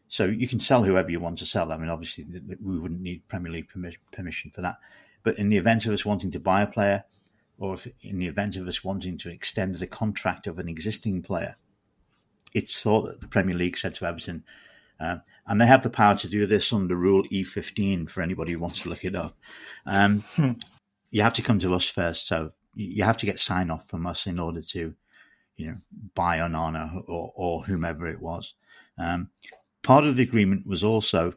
So 0.08 0.26
you 0.26 0.48
can 0.48 0.60
sell 0.60 0.84
whoever 0.84 1.10
you 1.10 1.20
want 1.20 1.38
to 1.40 1.46
sell. 1.46 1.72
I 1.72 1.76
mean, 1.76 1.88
obviously, 1.88 2.24
we 2.62 2.78
wouldn't 2.78 3.00
need 3.00 3.26
Premier 3.28 3.52
League 3.52 3.68
permission 4.12 4.50
for 4.50 4.62
that. 4.62 4.76
But 5.22 5.38
in 5.38 5.48
the 5.48 5.56
event 5.56 5.86
of 5.86 5.92
us 5.92 6.04
wanting 6.04 6.30
to 6.32 6.40
buy 6.40 6.62
a 6.62 6.66
player, 6.66 7.04
or 7.58 7.74
if 7.74 7.88
in 8.02 8.18
the 8.18 8.26
event 8.26 8.56
of 8.56 8.68
us 8.68 8.84
wanting 8.84 9.18
to 9.18 9.30
extend 9.30 9.76
the 9.76 9.86
contract 9.86 10.46
of 10.46 10.58
an 10.58 10.68
existing 10.68 11.22
player, 11.22 11.56
it's 12.52 12.80
thought 12.80 13.02
that 13.02 13.20
the 13.20 13.28
Premier 13.28 13.56
League 13.56 13.76
said 13.76 13.94
to 13.94 14.06
Everton, 14.06 14.44
um, 15.00 15.22
and 15.46 15.60
they 15.60 15.66
have 15.66 15.82
the 15.82 15.90
power 15.90 16.16
to 16.16 16.28
do 16.28 16.46
this 16.46 16.72
under 16.72 16.96
Rule 16.96 17.24
E15 17.24 18.08
for 18.08 18.22
anybody 18.22 18.52
who 18.52 18.58
wants 18.58 18.82
to 18.82 18.88
look 18.88 19.04
it 19.04 19.14
up. 19.14 19.36
Um, 19.86 20.20
hmm. 20.36 20.52
You 21.10 21.22
have 21.22 21.34
to 21.34 21.42
come 21.42 21.58
to 21.60 21.74
us 21.74 21.88
first. 21.88 22.26
So 22.26 22.52
you 22.74 23.04
have 23.04 23.16
to 23.18 23.26
get 23.26 23.38
sign 23.38 23.70
off 23.70 23.88
from 23.88 24.06
us 24.06 24.26
in 24.26 24.38
order 24.38 24.62
to 24.62 24.94
you 25.56 25.66
know, 25.66 25.76
buy 26.14 26.38
Onana 26.38 27.02
or, 27.08 27.32
or 27.34 27.64
whomever 27.64 28.06
it 28.06 28.20
was. 28.20 28.54
Um, 28.98 29.30
part 29.82 30.04
of 30.04 30.16
the 30.16 30.22
agreement 30.22 30.66
was 30.66 30.82
also 30.82 31.34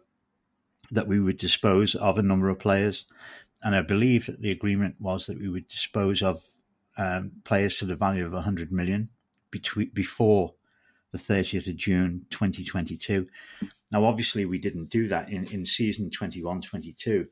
that 0.92 1.08
we 1.08 1.20
would 1.20 1.38
dispose 1.38 1.96
of 1.96 2.18
a 2.18 2.24
number 2.24 2.50
of 2.50 2.60
players. 2.60 3.06
And 3.64 3.76
I 3.76 3.82
believe 3.82 4.28
that 4.28 4.42
the 4.42 4.52
agreement 4.52 4.96
was 5.00 5.26
that 5.26 5.40
we 5.40 5.50
would 5.50 5.68
dispose 5.68 6.22
of 6.22 6.42
um, 6.98 7.32
players 7.44 7.78
to 7.78 7.86
the 7.86 7.96
value 7.96 8.26
of 8.26 8.34
100 8.34 8.72
million 8.72 9.10
between, 9.52 9.90
before 9.94 10.54
the 11.12 11.18
30th 11.18 11.68
of 11.68 11.76
June 11.76 12.26
2022. 12.30 13.28
Now, 13.92 14.06
obviously, 14.06 14.46
we 14.46 14.60
didn't 14.60 14.90
do 14.90 15.08
that 15.08 15.30
in, 15.30 15.46
in 15.46 15.66
season 15.66 16.10
21 16.10 16.62
22. 16.62 17.28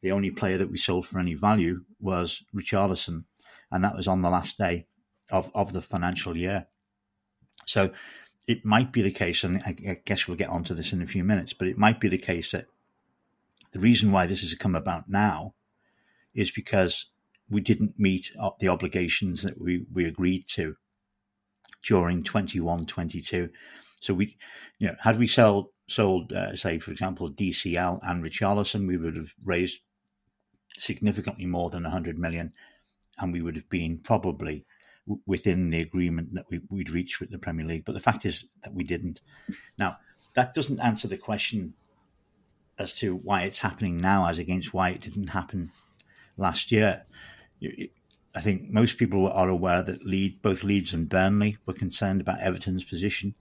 The 0.00 0.12
only 0.12 0.30
player 0.30 0.58
that 0.58 0.70
we 0.70 0.78
sold 0.78 1.06
for 1.06 1.18
any 1.18 1.34
value 1.34 1.84
was 2.00 2.42
Richarlison, 2.54 3.24
and 3.70 3.84
that 3.84 3.96
was 3.96 4.08
on 4.08 4.22
the 4.22 4.30
last 4.30 4.56
day 4.56 4.86
of, 5.30 5.50
of 5.54 5.72
the 5.72 5.82
financial 5.82 6.36
year. 6.36 6.66
So 7.66 7.90
it 8.46 8.64
might 8.64 8.92
be 8.92 9.02
the 9.02 9.10
case, 9.10 9.44
and 9.44 9.60
I, 9.66 9.76
I 9.88 10.00
guess 10.04 10.26
we'll 10.26 10.36
get 10.36 10.48
onto 10.48 10.74
this 10.74 10.92
in 10.92 11.02
a 11.02 11.06
few 11.06 11.24
minutes, 11.24 11.52
but 11.52 11.68
it 11.68 11.76
might 11.76 12.00
be 12.00 12.08
the 12.08 12.18
case 12.18 12.52
that 12.52 12.66
the 13.72 13.80
reason 13.80 14.10
why 14.10 14.26
this 14.26 14.40
has 14.40 14.54
come 14.54 14.74
about 14.74 15.08
now 15.08 15.54
is 16.34 16.50
because 16.50 17.06
we 17.50 17.60
didn't 17.60 17.98
meet 17.98 18.32
the 18.60 18.68
obligations 18.68 19.42
that 19.42 19.60
we, 19.60 19.84
we 19.92 20.04
agreed 20.04 20.46
to 20.48 20.76
during 21.84 22.22
21 22.22 22.86
22 22.86 23.48
so 24.00 24.14
we 24.14 24.36
you 24.78 24.88
know 24.88 24.94
had 25.00 25.18
we 25.18 25.26
sold 25.26 25.68
sold 25.86 26.32
uh, 26.32 26.54
say 26.54 26.78
for 26.78 26.90
example 26.90 27.30
dcl 27.30 27.98
and 28.02 28.22
richarlison 28.22 28.86
we 28.86 28.96
would 28.96 29.16
have 29.16 29.34
raised 29.44 29.78
significantly 30.76 31.46
more 31.46 31.70
than 31.70 31.82
100 31.82 32.18
million 32.18 32.52
and 33.18 33.32
we 33.32 33.42
would 33.42 33.56
have 33.56 33.68
been 33.68 33.98
probably 33.98 34.64
within 35.26 35.70
the 35.70 35.80
agreement 35.80 36.34
that 36.34 36.46
we, 36.50 36.60
would 36.70 36.90
reached 36.90 37.20
with 37.20 37.30
the 37.30 37.38
Premier 37.38 37.66
League. 37.66 37.84
But 37.84 37.94
the 37.94 38.00
fact 38.00 38.24
is 38.24 38.44
that 38.62 38.74
we 38.74 38.84
didn't. 38.84 39.20
Now, 39.78 39.96
that 40.34 40.54
doesn't 40.54 40.80
answer 40.80 41.08
the 41.08 41.16
question 41.16 41.74
as 42.78 42.94
to 42.94 43.14
why 43.16 43.42
it's 43.42 43.58
happening 43.58 44.00
now 44.00 44.26
as 44.26 44.38
against 44.38 44.72
why 44.72 44.90
it 44.90 45.00
didn't 45.00 45.28
happen 45.28 45.70
last 46.36 46.70
year. 46.70 47.04
I 48.34 48.40
think 48.40 48.70
most 48.70 48.98
people 48.98 49.28
are 49.28 49.48
aware 49.48 49.82
that 49.82 50.38
both 50.42 50.64
Leeds 50.64 50.92
and 50.92 51.08
Burnley 51.08 51.56
were 51.66 51.72
concerned 51.72 52.20
about 52.20 52.40
Everton's 52.40 52.84
position 52.84 53.34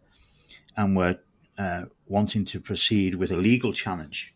and 0.75 0.95
were 0.95 1.19
uh, 1.57 1.83
wanting 2.07 2.45
to 2.45 2.59
proceed 2.59 3.15
with 3.15 3.31
a 3.31 3.37
legal 3.37 3.73
challenge. 3.73 4.33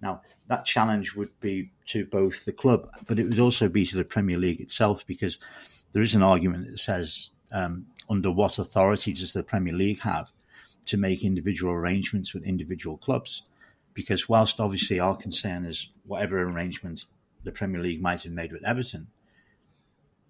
Now, 0.00 0.22
that 0.48 0.64
challenge 0.64 1.14
would 1.14 1.38
be 1.40 1.70
to 1.86 2.06
both 2.06 2.44
the 2.44 2.52
club, 2.52 2.88
but 3.06 3.18
it 3.18 3.24
would 3.24 3.38
also 3.38 3.68
be 3.68 3.84
to 3.86 3.96
the 3.96 4.04
Premier 4.04 4.38
League 4.38 4.60
itself 4.60 5.06
because 5.06 5.38
there 5.92 6.02
is 6.02 6.14
an 6.14 6.22
argument 6.22 6.68
that 6.68 6.78
says 6.78 7.30
um, 7.52 7.86
under 8.08 8.30
what 8.30 8.58
authority 8.58 9.12
does 9.12 9.32
the 9.32 9.42
Premier 9.42 9.74
League 9.74 10.00
have 10.00 10.32
to 10.86 10.96
make 10.96 11.22
individual 11.22 11.72
arrangements 11.72 12.32
with 12.32 12.44
individual 12.44 12.96
clubs? 12.96 13.42
Because 13.92 14.28
whilst 14.28 14.60
obviously 14.60 14.98
our 14.98 15.16
concern 15.16 15.64
is 15.64 15.90
whatever 16.06 16.42
arrangement 16.42 17.04
the 17.44 17.52
Premier 17.52 17.80
League 17.80 18.00
might 18.00 18.22
have 18.22 18.32
made 18.32 18.52
with 18.52 18.64
Everton, 18.64 19.08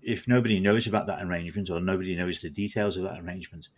if 0.03 0.27
nobody 0.27 0.61
knows 0.61 0.87
about 0.87 1.07
that 1.07 1.23
arrangement 1.23 1.71
or 1.71 1.81
nobody 1.81 2.17
knows 2.17 2.41
the 2.41 2.51
details 2.51 2.97
of 2.97 3.05
that 3.05 3.21
arrangement, 3.21 3.69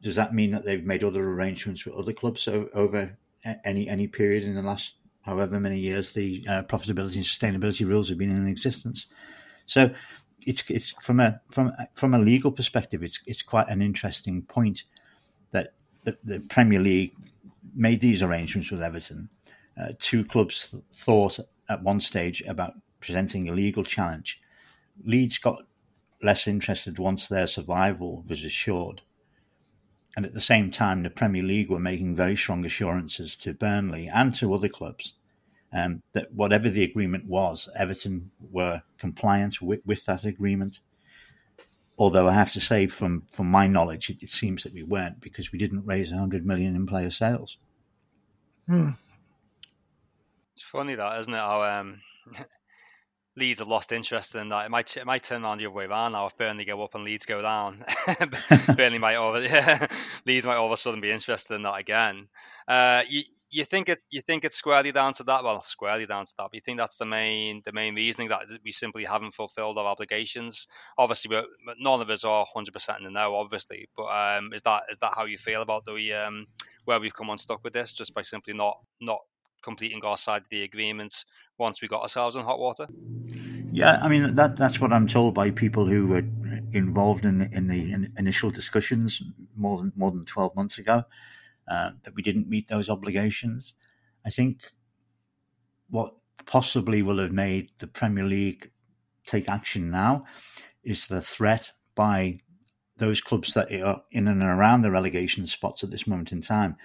does 0.00 0.16
that 0.16 0.34
mean 0.34 0.50
that 0.50 0.64
they've 0.64 0.84
made 0.84 1.04
other 1.04 1.24
arrangements 1.24 1.84
with 1.84 1.94
other 1.94 2.12
clubs 2.12 2.48
over 2.48 3.16
any 3.64 3.88
any 3.88 4.06
period 4.06 4.44
in 4.44 4.54
the 4.54 4.62
last 4.62 4.94
however 5.22 5.60
many 5.60 5.78
years 5.78 6.12
the 6.12 6.44
uh, 6.48 6.62
profitability 6.62 7.16
and 7.16 7.24
sustainability 7.24 7.86
rules 7.86 8.08
have 8.08 8.18
been 8.18 8.30
in 8.30 8.48
existence? 8.48 9.06
So 9.66 9.94
it's 10.46 10.68
it's 10.68 10.94
from 11.00 11.20
a 11.20 11.40
from 11.50 11.72
from 11.94 12.14
a 12.14 12.18
legal 12.18 12.50
perspective, 12.50 13.02
it's 13.02 13.20
it's 13.26 13.42
quite 13.42 13.68
an 13.68 13.80
interesting 13.80 14.42
point 14.42 14.84
that 15.52 15.74
the, 16.04 16.18
the 16.24 16.40
Premier 16.40 16.80
League 16.80 17.14
made 17.74 18.00
these 18.00 18.22
arrangements 18.22 18.70
with 18.70 18.82
Everton. 18.82 19.28
Uh, 19.80 19.92
two 19.98 20.24
clubs 20.24 20.74
thought 20.94 21.38
at 21.68 21.82
one 21.82 22.00
stage 22.00 22.42
about 22.46 22.74
presenting 23.00 23.48
a 23.48 23.52
legal 23.52 23.84
challenge. 23.84 24.40
Leeds 25.04 25.38
got 25.38 25.64
less 26.22 26.46
interested 26.46 26.98
once 26.98 27.26
their 27.26 27.46
survival 27.46 28.24
was 28.28 28.44
assured. 28.44 29.02
And 30.16 30.26
at 30.26 30.34
the 30.34 30.40
same 30.40 30.70
time, 30.70 31.02
the 31.02 31.10
Premier 31.10 31.42
League 31.42 31.70
were 31.70 31.80
making 31.80 32.14
very 32.14 32.36
strong 32.36 32.64
assurances 32.64 33.34
to 33.36 33.54
Burnley 33.54 34.08
and 34.08 34.34
to 34.34 34.52
other 34.52 34.68
clubs 34.68 35.14
um, 35.72 36.02
that 36.12 36.32
whatever 36.32 36.68
the 36.68 36.82
agreement 36.82 37.26
was, 37.26 37.68
Everton 37.76 38.30
were 38.50 38.82
compliant 38.98 39.62
with, 39.62 39.80
with 39.86 40.04
that 40.04 40.24
agreement. 40.24 40.80
Although 41.98 42.28
I 42.28 42.34
have 42.34 42.52
to 42.52 42.60
say, 42.60 42.86
from, 42.86 43.22
from 43.30 43.46
my 43.46 43.66
knowledge, 43.66 44.10
it, 44.10 44.22
it 44.22 44.30
seems 44.30 44.64
that 44.64 44.74
we 44.74 44.82
weren't 44.82 45.20
because 45.20 45.50
we 45.50 45.58
didn't 45.58 45.86
raise 45.86 46.10
100 46.10 46.44
million 46.44 46.76
in 46.76 46.86
player 46.86 47.10
sales. 47.10 47.58
Hmm. 48.66 48.90
It's 50.52 50.62
funny 50.62 50.94
that, 50.94 51.20
isn't 51.20 51.32
it? 51.32 51.38
How 51.38 51.62
um, 51.62 52.00
Leeds 53.36 53.60
have 53.60 53.68
lost 53.68 53.92
interest 53.92 54.34
in 54.34 54.50
that. 54.50 54.66
It 54.66 54.70
might 54.70 54.96
it 54.96 55.06
might 55.06 55.22
turn 55.22 55.42
around 55.44 55.58
the 55.58 55.66
other 55.66 55.74
way 55.74 55.86
around 55.86 56.12
now 56.12 56.26
if 56.26 56.36
Burnley 56.36 56.64
go 56.64 56.82
up 56.82 56.94
and 56.94 57.04
Leeds 57.04 57.26
go 57.26 57.40
down. 57.40 57.84
Burnley 58.76 58.98
might 58.98 59.16
over 59.16 59.40
yeah, 59.42 59.86
Leeds 60.26 60.44
might 60.46 60.56
all 60.56 60.66
of 60.66 60.72
a 60.72 60.76
sudden 60.76 61.00
be 61.00 61.10
interested 61.10 61.54
in 61.54 61.62
that 61.62 61.78
again. 61.78 62.28
Uh, 62.68 63.02
you, 63.08 63.22
you 63.52 63.64
think 63.64 63.88
it 63.88 63.98
you 64.10 64.20
think 64.22 64.44
it's 64.44 64.56
squarely 64.56 64.92
down 64.92 65.12
to 65.14 65.24
that? 65.24 65.44
Well, 65.44 65.60
squarely 65.62 66.06
down 66.06 66.24
to 66.24 66.32
that. 66.38 66.44
But 66.44 66.54
you 66.54 66.60
think 66.62 66.78
that's 66.78 66.96
the 66.96 67.06
main 67.06 67.62
the 67.64 67.72
main 67.72 67.94
reasoning 67.94 68.28
that 68.28 68.44
we 68.64 68.72
simply 68.72 69.04
haven't 69.04 69.34
fulfilled 69.34 69.78
our 69.78 69.86
obligations. 69.86 70.66
Obviously, 70.98 71.36
none 71.78 72.00
of 72.00 72.10
us 72.10 72.24
are 72.24 72.40
100 72.40 72.72
percent 72.72 72.98
in 72.98 73.04
the 73.04 73.10
know, 73.10 73.34
obviously. 73.36 73.88
But 73.96 74.04
um, 74.04 74.52
is 74.52 74.62
that 74.62 74.84
is 74.90 74.98
that 74.98 75.12
how 75.14 75.26
you 75.26 75.36
feel 75.38 75.62
about 75.62 75.84
the 75.84 76.12
um, 76.14 76.46
where 76.86 76.98
we've 76.98 77.14
come 77.14 77.30
unstuck 77.30 77.62
with 77.62 77.74
this, 77.74 77.94
just 77.94 78.14
by 78.14 78.22
simply 78.22 78.54
not 78.54 78.78
not 79.00 79.20
completing 79.62 80.04
our 80.04 80.16
side 80.16 80.42
of 80.42 80.48
the 80.48 80.62
agreements 80.62 81.24
once 81.58 81.80
we 81.80 81.88
got 81.88 82.02
ourselves 82.02 82.36
in 82.36 82.42
hot 82.42 82.58
water? 82.58 82.86
Yeah, 83.72 83.98
I 84.02 84.08
mean 84.08 84.34
that 84.34 84.56
that's 84.56 84.80
what 84.80 84.92
I'm 84.92 85.08
told 85.08 85.34
by 85.34 85.50
people 85.50 85.86
who 85.86 86.06
were 86.06 86.24
involved 86.72 87.24
in 87.24 87.42
in 87.52 87.68
the 87.68 87.92
in 87.92 88.12
initial 88.18 88.50
discussions 88.50 89.22
more 89.56 89.78
than 89.78 89.92
more 89.96 90.10
than 90.10 90.24
12 90.24 90.54
months 90.54 90.78
ago. 90.78 91.04
Uh, 91.68 91.92
that 92.02 92.14
we 92.14 92.22
didn't 92.22 92.48
meet 92.48 92.68
those 92.68 92.90
obligations. 92.90 93.74
I 94.26 94.30
think 94.30 94.72
what 95.88 96.14
possibly 96.44 97.02
will 97.02 97.18
have 97.18 97.32
made 97.32 97.70
the 97.78 97.86
Premier 97.86 98.24
League 98.24 98.72
take 99.26 99.48
action 99.48 99.90
now 99.90 100.24
is 100.82 101.06
the 101.06 101.22
threat 101.22 101.72
by 101.94 102.40
those 102.96 103.20
clubs 103.20 103.54
that 103.54 103.72
are 103.72 104.02
in 104.10 104.28
and 104.28 104.42
around 104.42 104.82
the 104.82 104.90
relegation 104.90 105.46
spots 105.46 105.82
at 105.82 105.90
this 105.90 106.06
moment 106.06 106.32
in 106.32 106.40
time, 106.40 106.76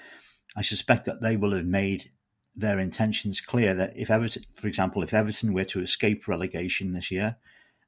I 0.56 0.62
suspect 0.62 1.06
that 1.06 1.22
they 1.22 1.38
will 1.38 1.54
have 1.54 1.66
made 1.66 2.12
their 2.58 2.80
intentions 2.80 3.40
clear 3.40 3.76
that 3.76 3.94
if 3.96 4.10
Everton, 4.10 4.44
for 4.52 4.68
example, 4.68 5.04
if 5.04 5.14
Everton 5.14 5.54
were 5.54 5.66
to 5.66 5.80
escape 5.80 6.28
relegation 6.28 6.92
this 6.92 7.12
year 7.12 7.38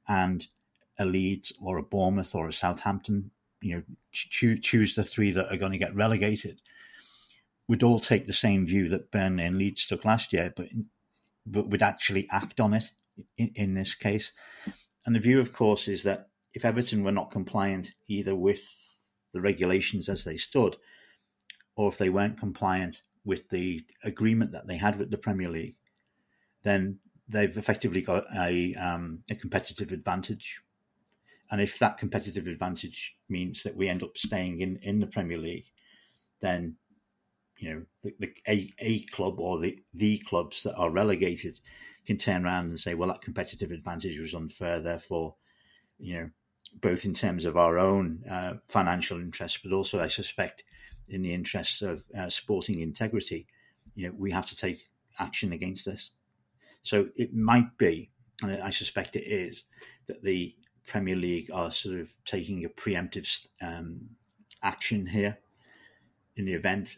and 0.06 0.46
a 0.96 1.04
Leeds 1.04 1.52
or 1.60 1.76
a 1.76 1.82
Bournemouth 1.82 2.34
or 2.34 2.46
a 2.48 2.52
Southampton, 2.52 3.32
you 3.60 3.74
know, 3.74 3.82
choose, 4.12 4.60
choose 4.60 4.94
the 4.94 5.04
three 5.04 5.32
that 5.32 5.52
are 5.52 5.56
going 5.56 5.72
to 5.72 5.78
get 5.78 5.94
relegated, 5.94 6.62
would 7.66 7.82
all 7.82 7.98
take 7.98 8.26
the 8.26 8.32
same 8.32 8.64
view 8.64 8.88
that 8.88 9.10
Burnley 9.10 9.44
and 9.44 9.58
Leeds 9.58 9.86
took 9.86 10.04
last 10.04 10.32
year, 10.32 10.52
but 10.56 10.68
but 11.46 11.68
would 11.68 11.82
actually 11.82 12.28
act 12.30 12.60
on 12.60 12.74
it 12.74 12.92
in, 13.36 13.50
in 13.54 13.74
this 13.74 13.94
case. 13.94 14.30
And 15.04 15.16
the 15.16 15.20
view, 15.20 15.40
of 15.40 15.52
course, 15.52 15.88
is 15.88 16.04
that 16.04 16.28
if 16.54 16.64
Everton 16.64 17.02
were 17.02 17.12
not 17.12 17.30
compliant 17.30 17.92
either 18.06 18.36
with 18.36 18.60
the 19.32 19.40
regulations 19.40 20.08
as 20.08 20.24
they 20.24 20.36
stood, 20.36 20.76
or 21.76 21.88
if 21.88 21.98
they 21.98 22.08
weren't 22.08 22.38
compliant 22.38 23.02
with 23.24 23.48
the 23.50 23.84
agreement 24.04 24.52
that 24.52 24.66
they 24.66 24.76
had 24.76 24.98
with 24.98 25.10
the 25.10 25.18
Premier 25.18 25.48
League, 25.48 25.76
then 26.62 26.98
they've 27.28 27.56
effectively 27.56 28.02
got 28.02 28.24
a, 28.36 28.74
um, 28.74 29.22
a 29.30 29.34
competitive 29.34 29.92
advantage. 29.92 30.60
And 31.50 31.60
if 31.60 31.78
that 31.78 31.98
competitive 31.98 32.46
advantage 32.46 33.16
means 33.28 33.62
that 33.62 33.76
we 33.76 33.88
end 33.88 34.02
up 34.02 34.16
staying 34.16 34.60
in, 34.60 34.78
in 34.82 35.00
the 35.00 35.06
Premier 35.06 35.38
League, 35.38 35.66
then 36.40 36.76
you 37.58 37.74
know 37.74 37.82
the, 38.02 38.14
the 38.18 38.32
a, 38.48 38.72
a 38.78 39.00
club 39.06 39.38
or 39.38 39.58
the 39.58 39.78
the 39.92 40.18
clubs 40.20 40.62
that 40.62 40.74
are 40.76 40.90
relegated 40.90 41.60
can 42.06 42.16
turn 42.16 42.44
around 42.44 42.66
and 42.66 42.80
say, 42.80 42.94
well, 42.94 43.08
that 43.08 43.20
competitive 43.20 43.70
advantage 43.70 44.18
was 44.18 44.34
unfair. 44.34 44.80
Therefore, 44.80 45.36
you 45.98 46.14
know, 46.14 46.30
both 46.80 47.04
in 47.04 47.14
terms 47.14 47.44
of 47.44 47.56
our 47.56 47.78
own 47.78 48.24
uh, 48.28 48.54
financial 48.66 49.20
interests, 49.20 49.58
but 49.62 49.72
also, 49.72 50.00
I 50.00 50.08
suspect, 50.08 50.64
in 51.10 51.22
the 51.22 51.34
interests 51.34 51.82
of 51.82 52.04
uh, 52.16 52.28
sporting 52.28 52.80
integrity, 52.80 53.46
you 53.94 54.06
know, 54.06 54.14
we 54.16 54.30
have 54.30 54.46
to 54.46 54.56
take 54.56 54.88
action 55.18 55.52
against 55.52 55.84
this. 55.84 56.12
So 56.82 57.08
it 57.16 57.34
might 57.34 57.76
be, 57.76 58.10
and 58.42 58.62
I 58.62 58.70
suspect 58.70 59.16
it 59.16 59.26
is, 59.26 59.64
that 60.06 60.22
the 60.22 60.54
Premier 60.86 61.16
League 61.16 61.50
are 61.52 61.70
sort 61.70 62.00
of 62.00 62.10
taking 62.24 62.64
a 62.64 62.68
preemptive 62.68 63.46
um, 63.60 64.10
action 64.62 65.06
here 65.06 65.38
in 66.36 66.46
the 66.46 66.54
event. 66.54 66.96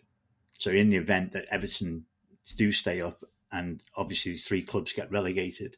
So 0.58 0.70
in 0.70 0.90
the 0.90 0.96
event 0.96 1.32
that 1.32 1.46
Everton 1.50 2.04
do 2.56 2.70
stay 2.72 3.00
up, 3.00 3.24
and 3.50 3.82
obviously 3.96 4.36
three 4.36 4.62
clubs 4.62 4.92
get 4.92 5.10
relegated, 5.10 5.76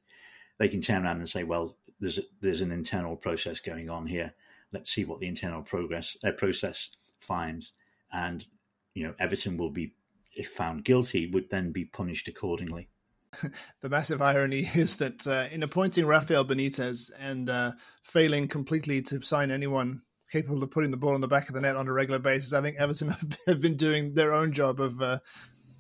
they 0.59 0.69
can 0.69 0.81
turn 0.81 1.05
around 1.05 1.19
and 1.19 1.29
say, 1.29 1.45
"Well, 1.45 1.76
there's 1.99 2.19
a, 2.19 2.23
there's 2.41 2.61
an 2.61 2.73
internal 2.73 3.17
process 3.17 3.59
going 3.61 3.91
on 3.91 4.07
here. 4.07 4.35
Let's 4.73 4.91
see 4.91 5.05
what 5.05 5.21
the 5.21 5.26
internal 5.26 5.62
progress 5.62 6.17
uh, 6.23 6.33
process 6.33 6.91
finds." 7.21 7.73
And 8.14 8.47
you 8.94 9.04
know 9.04 9.14
Everton 9.18 9.56
will 9.56 9.71
be, 9.71 9.94
if 10.35 10.49
found 10.49 10.85
guilty, 10.85 11.26
would 11.26 11.50
then 11.50 11.73
be 11.73 11.85
punished 11.85 12.28
accordingly. 12.28 12.88
the 13.80 13.88
massive 13.88 14.23
irony 14.23 14.61
is 14.75 14.97
that 14.97 15.26
uh, 15.26 15.49
in 15.50 15.62
appointing 15.62 16.06
Rafael 16.06 16.44
Benitez 16.44 17.11
and 17.18 17.50
uh, 17.50 17.73
failing 18.02 18.49
completely 18.49 19.02
to 19.02 19.21
sign 19.23 19.50
anyone 19.50 20.02
capable 20.30 20.62
of 20.62 20.71
putting 20.71 20.90
the 20.90 20.97
ball 20.97 21.14
in 21.14 21.21
the 21.21 21.28
back 21.28 21.49
of 21.49 21.54
the 21.54 21.61
net 21.61 21.76
on 21.76 21.87
a 21.87 21.92
regular 21.92 22.18
basis, 22.18 22.52
I 22.52 22.62
think 22.62 22.76
Everton 22.78 23.14
have 23.47 23.61
been 23.61 23.76
doing 23.76 24.14
their 24.14 24.33
own 24.33 24.52
job 24.52 24.80
of 24.80 25.02
uh, 25.02 25.18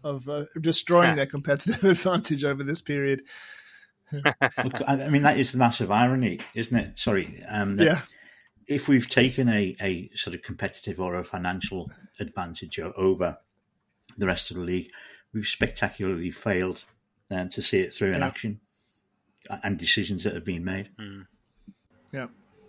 of 0.02 0.28
uh, 0.28 0.44
destroying 0.60 1.10
yeah. 1.10 1.14
their 1.14 1.26
competitive 1.26 1.82
advantage 1.84 2.44
over 2.44 2.62
this 2.62 2.82
period. 2.82 3.22
Look, 4.12 4.80
I 4.86 5.08
mean 5.08 5.22
that 5.22 5.38
is 5.38 5.52
the 5.52 5.58
massive 5.58 5.90
irony, 5.90 6.40
isn't 6.54 6.76
it? 6.76 6.98
Sorry, 6.98 7.42
um, 7.48 7.78
yeah 7.78 8.02
if 8.68 8.88
we've 8.88 9.08
taken 9.08 9.48
a, 9.48 9.74
a 9.80 10.10
sort 10.14 10.34
of 10.34 10.42
competitive 10.42 11.00
or 11.00 11.14
a 11.16 11.24
financial 11.24 11.90
advantage 12.20 12.78
over 12.96 13.38
the 14.16 14.26
rest 14.26 14.50
of 14.50 14.56
the 14.56 14.62
league, 14.62 14.90
we've 15.32 15.46
spectacularly 15.46 16.30
failed 16.30 16.84
um, 17.30 17.48
to 17.50 17.62
see 17.62 17.80
it 17.80 17.92
through 17.92 18.12
in 18.12 18.22
action 18.22 18.60
and 19.62 19.78
decisions 19.78 20.24
that 20.24 20.34
have 20.34 20.44
been 20.44 20.64
made. 20.64 20.90
Mm. 20.98 21.26
Yeah, 22.12 22.26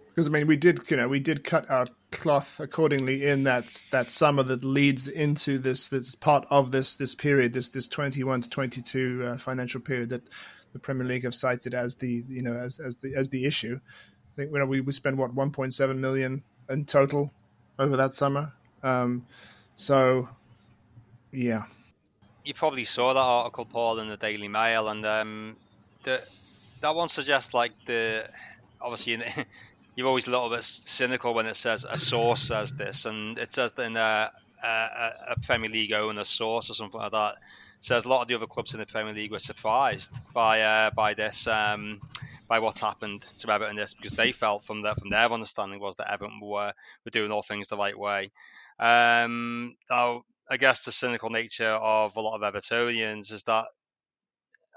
because 0.10 0.28
I 0.28 0.32
mean, 0.32 0.48
we 0.48 0.58
did, 0.58 0.80
you 0.90 0.98
know, 0.98 1.08
we 1.08 1.20
did 1.20 1.44
cut 1.44 1.70
our 1.70 1.88
cloth 2.12 2.60
accordingly 2.60 3.28
in 3.28 3.44
that 3.44 3.84
that 3.92 4.12
summer 4.12 4.44
that 4.44 4.64
leads 4.64 5.08
into 5.08 5.60
this 5.60 5.90
this 5.90 6.16
part 6.16 6.46
of 6.50 6.72
this 6.72 6.96
this 6.96 7.16
period, 7.16 7.54
this 7.54 7.70
this 7.70 7.88
twenty 7.88 8.24
one 8.24 8.42
to 8.42 8.50
twenty 8.50 8.82
two 8.82 9.24
uh, 9.26 9.38
financial 9.38 9.82
period 9.82 10.10
that 10.10 10.28
the 10.74 10.80
Premier 10.80 11.06
League 11.06 11.24
have 11.24 11.36
cited 11.36 11.74
as 11.74 11.96
the 11.96 12.24
you 12.28 12.42
know 12.42 12.54
as 12.54 12.80
as 12.80 12.96
the 12.98 13.14
as 13.16 13.30
the 13.30 13.46
issue. 13.46 13.80
I 14.36 14.42
think 14.42 14.52
you 14.52 14.60
know, 14.60 14.66
we 14.66 14.82
we 14.82 14.92
spent 14.92 15.16
what 15.16 15.34
1.7 15.34 15.98
million 15.98 16.44
in 16.70 16.84
total 16.84 17.32
over 17.80 17.96
that 17.96 18.14
summer. 18.14 18.52
Um, 18.84 19.26
so, 19.78 20.28
yeah. 21.32 21.64
You 22.44 22.54
probably 22.54 22.84
saw 22.84 23.14
that 23.14 23.20
article, 23.20 23.64
Paul, 23.64 24.00
in 24.00 24.10
the 24.10 24.18
Daily 24.18 24.50
Mail, 24.50 24.90
and 24.90 25.06
um, 25.06 25.56
the, 26.04 26.22
that 26.82 26.94
one 26.96 27.08
suggests 27.08 27.54
like 27.54 27.72
the 27.86 28.30
obviously 28.82 29.24
you're 29.96 30.08
always 30.08 30.28
a 30.28 30.32
little 30.32 30.50
bit 30.50 30.64
cynical 30.64 31.34
when 31.34 31.46
it 31.46 31.56
says 31.56 31.86
a 31.90 31.98
source 31.98 32.42
says 32.42 32.74
this, 32.74 33.06
and 33.06 33.38
it 33.38 33.54
says 33.54 33.72
that 33.72 33.84
in 33.84 33.96
a, 33.96 34.32
a, 34.62 34.68
a 35.30 35.40
Premier 35.42 35.70
League 35.70 35.94
owner 35.94 36.26
source 36.26 36.70
or 36.70 36.74
something 36.74 37.00
like 37.00 37.14
that 37.14 37.36
says 37.80 38.06
a 38.06 38.10
lot 38.10 38.22
of 38.24 38.28
the 38.28 38.36
other 38.36 38.48
clubs 38.48 38.74
in 38.74 38.80
the 38.80 38.86
Premier 38.86 39.14
League 39.14 39.32
were 39.32 39.40
surprised 39.40 40.12
by 40.34 40.62
uh, 40.62 40.92
by 40.92 41.14
this 41.14 41.48
um, 41.48 42.02
by 42.48 42.60
what's 42.60 42.80
happened 42.80 43.26
to 43.38 43.52
Everton 43.52 43.76
this 43.76 43.94
because 43.94 44.14
they 44.14 44.32
felt 44.32 44.64
from 44.64 44.82
their 44.82 44.96
from 44.96 45.10
their 45.10 45.32
understanding 45.32 45.80
was 45.80 45.96
that 45.98 46.12
Everton 46.12 46.40
were 46.42 46.74
were 47.04 47.12
doing 47.12 47.32
all 47.32 47.42
things 47.42 47.70
the 47.70 47.78
right 47.78 47.98
way. 47.98 48.32
Um, 48.80 49.76
I 50.50 50.58
guess 50.58 50.82
the 50.82 50.92
cynical 50.92 51.30
nature 51.30 51.70
of 51.72 52.16
a 52.16 52.22
lot 52.22 52.36
of 52.42 52.54
Evertonians 52.54 53.32
is 53.32 53.44
that 53.44 53.66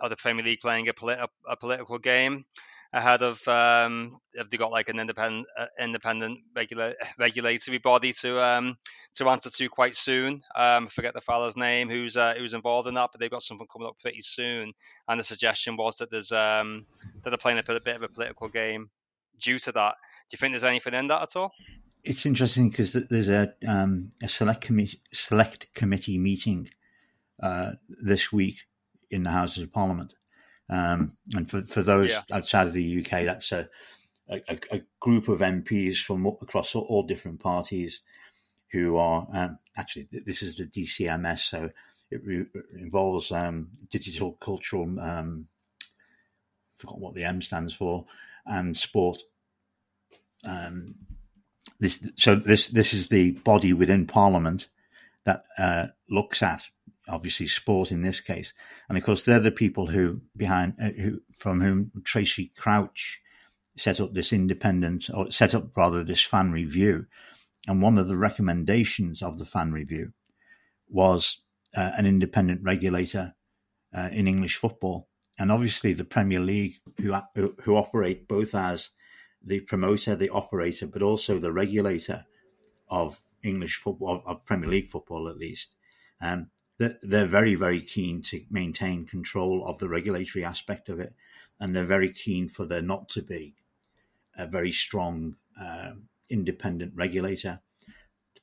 are 0.00 0.09
the 0.09 0.16
Premier 0.16 0.44
League 0.44 0.61
playing 0.61 0.88
a, 0.88 0.92
politi- 0.92 1.28
a 1.46 1.57
political 1.57 1.98
game? 1.98 2.44
Ahead 2.92 3.22
of 3.22 3.46
um, 3.48 4.18
have 4.37 4.48
they 4.51 4.57
got 4.57 4.70
like 4.70 4.88
an 4.88 4.98
independent 4.98 5.46
uh, 5.57 5.66
independent 5.79 6.40
regula- 6.55 6.94
regulatory 7.18 7.79
body 7.79 8.12
to 8.14 8.42
um, 8.42 8.77
to 9.14 9.29
answer 9.29 9.51
to 9.51 9.68
quite 9.68 9.94
soon. 9.94 10.42
Um, 10.57 10.85
I 10.85 10.88
forget 10.88 11.14
the 11.14 11.20
fellow's 11.20 11.57
name 11.57 11.88
who's 11.88 12.16
uh, 12.16 12.35
who's 12.37 12.55
involved 12.55 12.88
in 12.88 12.94
that, 12.94 13.11
but 13.12 13.20
they've 13.20 13.31
got 13.31 13.42
something 13.42 13.66
coming 13.70 13.88
up 13.88 13.98
pretty 14.01 14.20
soon. 14.20 14.72
And 15.07 15.20
the 15.20 15.24
suggestion 15.24 15.77
was 15.77 15.96
that 15.98 16.11
there's 16.11 16.33
um, 16.33 16.87
that 17.22 17.31
they're 17.31 17.38
playing 17.38 17.59
a 17.59 17.62
bit, 17.62 17.77
a 17.77 17.81
bit 17.81 17.96
of 17.96 18.03
a 18.03 18.09
political 18.09 18.48
game 18.48 18.90
due 19.38 19.59
to 19.59 19.72
that. 19.72 19.94
Do 20.29 20.35
you 20.35 20.38
think 20.38 20.53
there's 20.53 20.64
anything 20.64 20.94
in 20.94 21.09
that 21.09 21.22
at 21.22 21.37
all? 21.37 21.53
It's 22.05 22.27
interesting 22.27 22.70
because 22.70 22.92
there's 22.92 23.29
a 23.29 23.53
um, 23.66 24.11
a 24.22 24.29
select 24.29 24.62
committee 24.62 25.03
select 25.12 25.68
committee 25.74 26.18
meeting 26.18 26.70
uh, 27.42 27.72
this 27.88 28.33
week 28.33 28.66
in 29.11 29.24
the 29.24 29.31
Houses 29.31 29.64
of 29.64 29.72
Parliament 29.72 30.14
um, 30.70 31.16
and 31.35 31.48
for, 31.48 31.62
for 31.62 31.83
those 31.83 32.11
yeah. 32.11 32.22
outside 32.33 32.66
of 32.66 32.72
the 32.72 33.00
UK, 33.00 33.24
that's 33.24 33.52
a, 33.52 33.68
a, 34.28 34.59
a, 34.70 34.83
group 35.00 35.28
of 35.28 35.40
MPs 35.40 35.96
from 35.96 36.26
across 36.26 36.74
all 36.74 37.02
different 37.02 37.40
parties 37.40 38.02
who 38.72 38.98
are 38.98 39.26
um, 39.33 39.59
actually 39.76 40.09
this 40.11 40.42
is 40.42 40.57
the 40.57 40.66
DCMS, 40.66 41.38
so 41.38 41.70
it, 42.11 42.20
re- 42.24 42.46
involves 42.74 43.33
um, 43.33 43.70
digital 43.90 44.33
cultural. 44.33 45.00
Um, 45.00 45.46
forgot 46.74 47.00
what 47.00 47.14
the 47.14 47.24
M 47.24 47.40
stands 47.40 47.74
for, 47.74 48.04
and 48.44 48.76
sport. 48.76 49.22
Um, 50.46 50.94
this 51.81 52.07
so 52.16 52.35
this 52.35 52.68
this 52.68 52.92
is 52.92 53.09
the 53.09 53.33
body 53.33 53.72
within 53.72 54.07
Parliament 54.07 54.68
that 55.24 55.44
uh, 55.59 55.87
looks 56.11 56.42
at 56.42 56.68
obviously 57.09 57.47
sport 57.47 57.90
in 57.90 58.03
this 58.03 58.21
case, 58.21 58.53
and 58.88 58.99
of 58.99 59.05
course 59.05 59.25
they're 59.25 59.40
the 59.40 59.51
people 59.51 59.87
who 59.87 60.21
behind 60.37 60.75
uh, 60.83 60.90
who 60.90 61.21
from 61.31 61.61
whom 61.61 61.90
Tracey 62.05 62.53
Crouch 62.57 63.21
set 63.77 64.01
up 64.01 64.12
this 64.12 64.33
independent 64.33 65.09
or 65.12 65.31
set 65.31 65.55
up 65.55 65.77
rather 65.77 66.03
this 66.03 66.23
fan 66.23 66.53
review, 66.53 67.07
and 67.66 67.83
one 67.83 67.99
of 67.99 68.09
the 68.09 68.16
recommendations 68.16 69.23
of 69.23 69.38
the 69.38 69.47
fan 69.47 69.73
review 69.73 70.12
was 70.88 71.42
uh, 71.77 71.92
an 71.97 72.07
independent 72.07 72.61
regulator 72.62 73.35
uh, 73.97 74.09
in 74.12 74.29
English 74.29 74.57
football, 74.57 75.09
and 75.38 75.53
obviously 75.53 75.92
the 75.92 76.05
Premier 76.05 76.40
League 76.40 76.77
who 77.01 77.16
who 77.64 77.77
operate 77.77 78.29
both 78.29 78.55
as 78.55 78.90
the 79.42 79.61
promoter, 79.61 80.16
the 80.16 80.31
operator, 80.31 80.87
but 80.87 81.03
also 81.03 81.38
the 81.38 81.53
regulator 81.53 82.27
of 82.88 83.23
English 83.42 83.77
football, 83.77 84.16
of, 84.16 84.23
of 84.27 84.44
Premier 84.44 84.68
League 84.68 84.88
football 84.88 85.29
at 85.29 85.37
least. 85.37 85.75
Um, 86.21 86.51
they're 86.79 87.27
very, 87.27 87.55
very 87.55 87.81
keen 87.81 88.23
to 88.23 88.45
maintain 88.51 89.07
control 89.07 89.67
of 89.67 89.79
the 89.79 89.88
regulatory 89.88 90.45
aspect 90.45 90.88
of 90.88 91.01
it. 91.01 91.14
And 91.61 91.75
they're 91.75 91.85
very 91.85 92.12
keen 92.12 92.49
for 92.49 92.64
there 92.64 92.83
not 92.83 93.09
to 93.11 93.23
be 93.23 93.57
a 94.37 94.47
very 94.47 94.71
strong 94.71 95.35
uh, 95.61 95.93
independent 96.31 96.93
regulator. 96.95 97.61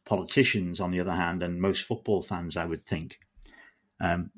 Politicians, 0.06 0.82
on 0.82 0.92
the 0.92 1.00
other 1.00 1.14
hand, 1.14 1.42
and 1.42 1.62
most 1.62 1.86
football 1.86 2.22
fans, 2.22 2.58
I 2.58 2.66
would 2.66 2.86
think, 2.86 3.20
um, 4.02 4.32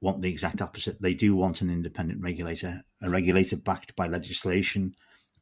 want 0.00 0.22
the 0.22 0.30
exact 0.30 0.62
opposite. 0.62 1.02
They 1.02 1.14
do 1.14 1.34
want 1.34 1.60
an 1.60 1.70
independent 1.70 2.22
regulator, 2.22 2.84
a 3.02 3.10
regulator 3.10 3.56
backed 3.56 3.96
by 3.96 4.06
legislation, 4.06 4.94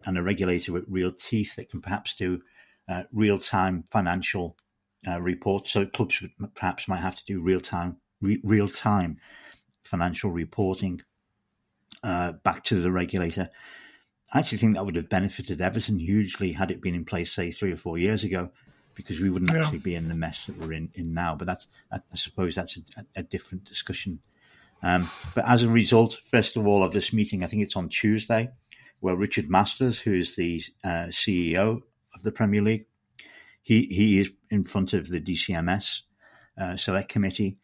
and 0.07 0.17
a 0.17 0.23
regulator 0.23 0.73
with 0.73 0.87
real 0.89 1.13
teeth 1.13 1.57
that 1.57 1.71
can 1.71 1.83
perhaps 1.83 2.15
do 2.15 2.41
uh, 2.89 3.05
real 3.13 3.39
time 3.39 3.85
financial 3.91 4.57
uh, 5.07 5.21
reports. 5.21 5.71
So 5.71 5.87
clubs 5.87 6.23
perhaps 6.55 6.89
might 6.89 7.01
have 7.01 7.15
to 7.15 7.25
do 7.25 7.41
real 7.41 7.61
time 7.61 7.97
re- 8.21 8.41
real 8.43 8.69
time 8.69 9.19
financial 9.83 10.31
reporting 10.31 11.01
uh, 12.03 12.33
back 12.33 12.65
to 12.65 12.81
the 12.81 12.93
regulator. 12.93 13.51
I 14.33 14.41
actually 14.41 14.59
think 14.59 14.75
that 14.75 14.85
would 14.85 14.97
have 14.97 15.09
benefited 15.09 15.61
Everton 15.61 15.99
hugely 15.99 16.53
had 16.53 16.71
it 16.71 16.83
been 16.83 16.95
in 16.95 17.05
place, 17.05 17.33
say, 17.33 17.51
three 17.51 17.73
or 17.73 17.77
four 17.77 17.97
years 17.97 18.25
ago, 18.25 18.51
because 18.95 19.21
we 19.21 19.31
wouldn't 19.31 19.53
yeah. 19.53 19.63
actually 19.63 19.79
be 19.79 19.95
in 19.95 20.09
the 20.09 20.15
mess 20.15 20.45
that 20.45 20.59
we're 20.59 20.75
in, 20.75 20.91
in 20.95 21.15
now. 21.15 21.35
But 21.35 21.47
that's, 21.47 21.67
I 21.91 22.01
suppose, 22.15 22.55
that's 22.55 22.79
a, 22.97 23.05
a 23.17 23.23
different 23.23 23.65
discussion. 23.65 24.21
Um, 24.83 25.09
but 25.35 25.49
as 25.49 25.63
a 25.63 25.69
result, 25.69 26.15
first 26.15 26.57
of 26.57 26.67
all, 26.67 26.85
of 26.85 26.93
this 26.93 27.13
meeting, 27.13 27.43
I 27.43 27.47
think 27.47 27.63
it's 27.63 27.77
on 27.77 27.89
Tuesday, 27.89 28.51
where 29.01 29.17
Richard 29.17 29.49
Masters, 29.49 30.01
who 30.01 30.13
is 30.13 30.37
the 30.37 30.63
uh, 30.85 31.09
CEO 31.09 31.83
of 32.15 32.23
the 32.23 32.33
Premier 32.33 32.63
League, 32.63 32.87
he 33.69 33.87
he 33.91 34.19
is 34.19 34.31
in 34.51 34.65
front 34.65 34.95
of 34.95 35.11
the 35.11 35.21
DCMS 35.21 36.01
uh, 36.59 36.77
Select 36.77 37.11
Committee, 37.11 37.59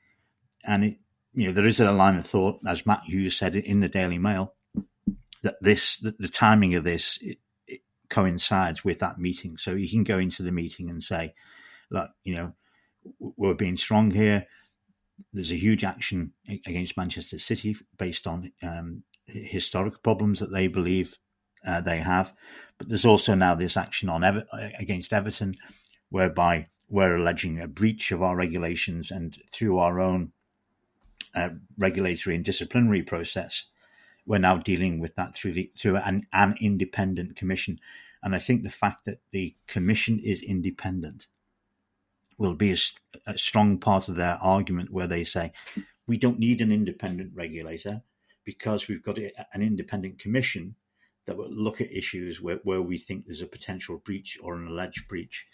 and 0.62 0.84
it, 0.84 0.98
you 1.32 1.46
know 1.46 1.52
there 1.54 1.64
is 1.64 1.80
a 1.80 1.90
line 1.92 2.18
of 2.18 2.26
thought, 2.26 2.60
as 2.68 2.84
Matt 2.84 3.04
Hughes 3.06 3.38
said 3.38 3.56
in 3.56 3.80
the 3.80 3.88
Daily 3.88 4.18
Mail, 4.18 4.52
that 5.42 5.56
this 5.62 5.96
that 6.00 6.18
the 6.18 6.28
timing 6.28 6.74
of 6.74 6.84
this 6.84 7.18
it, 7.22 7.38
it 7.66 7.80
coincides 8.10 8.84
with 8.84 8.98
that 8.98 9.18
meeting, 9.18 9.56
so 9.56 9.76
he 9.76 9.88
can 9.88 10.04
go 10.04 10.18
into 10.18 10.42
the 10.42 10.52
meeting 10.52 10.90
and 10.90 11.02
say, 11.02 11.32
look, 11.90 12.10
you 12.22 12.34
know, 12.34 12.52
we're 13.18 13.54
being 13.54 13.78
strong 13.78 14.10
here. 14.10 14.46
There's 15.32 15.52
a 15.52 15.56
huge 15.56 15.84
action 15.84 16.34
against 16.66 16.98
Manchester 16.98 17.38
City 17.38 17.76
based 17.96 18.26
on 18.26 18.52
um, 18.62 19.04
historic 19.26 20.02
problems 20.02 20.38
that 20.40 20.52
they 20.52 20.66
believe 20.66 21.18
uh, 21.66 21.80
they 21.80 22.00
have, 22.00 22.34
but 22.76 22.90
there's 22.90 23.06
also 23.06 23.34
now 23.34 23.54
this 23.54 23.78
action 23.78 24.10
on 24.10 24.22
Ever- 24.22 24.44
against 24.78 25.14
Everton, 25.14 25.56
whereby 26.10 26.68
we're 26.88 27.16
alleging 27.16 27.60
a 27.60 27.68
breach 27.68 28.12
of 28.12 28.22
our 28.22 28.36
regulations 28.36 29.10
and 29.10 29.38
through 29.52 29.78
our 29.78 30.00
own 30.00 30.32
uh, 31.34 31.50
regulatory 31.78 32.36
and 32.36 32.44
disciplinary 32.44 33.02
process, 33.02 33.66
we're 34.26 34.38
now 34.38 34.56
dealing 34.56 35.00
with 35.00 35.14
that 35.16 35.34
through 35.34 35.52
the 35.52 35.70
through 35.78 35.96
an, 35.96 36.26
an 36.32 36.54
independent 36.60 37.36
commission. 37.36 37.78
And 38.22 38.34
I 38.34 38.38
think 38.38 38.62
the 38.62 38.70
fact 38.70 39.04
that 39.04 39.18
the 39.32 39.54
commission 39.66 40.18
is 40.18 40.42
independent 40.42 41.26
will 42.38 42.54
be 42.54 42.72
a, 42.72 42.76
a 43.26 43.38
strong 43.38 43.78
part 43.78 44.08
of 44.08 44.16
their 44.16 44.38
argument 44.40 44.90
where 44.90 45.06
they 45.06 45.24
say 45.24 45.52
we 46.06 46.16
don't 46.16 46.38
need 46.38 46.60
an 46.60 46.72
independent 46.72 47.32
regulator 47.34 48.02
because 48.44 48.88
we've 48.88 49.02
got 49.02 49.18
an 49.18 49.62
independent 49.62 50.18
commission 50.18 50.76
that 51.26 51.36
will 51.36 51.50
look 51.50 51.80
at 51.80 51.90
issues 51.90 52.40
where, 52.40 52.60
where 52.64 52.82
we 52.82 52.98
think 52.98 53.24
there's 53.24 53.40
a 53.40 53.46
potential 53.46 53.98
breach 54.04 54.38
or 54.42 54.54
an 54.56 54.66
alleged 54.66 55.08
breach. 55.08 55.46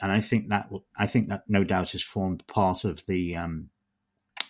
And 0.00 0.10
I 0.10 0.20
think 0.20 0.48
that 0.48 0.70
I 0.96 1.06
think 1.06 1.28
that 1.28 1.44
no 1.48 1.64
doubt 1.64 1.92
has 1.92 2.02
formed 2.02 2.46
part 2.46 2.84
of 2.84 3.04
the 3.06 3.36
um, 3.36 3.70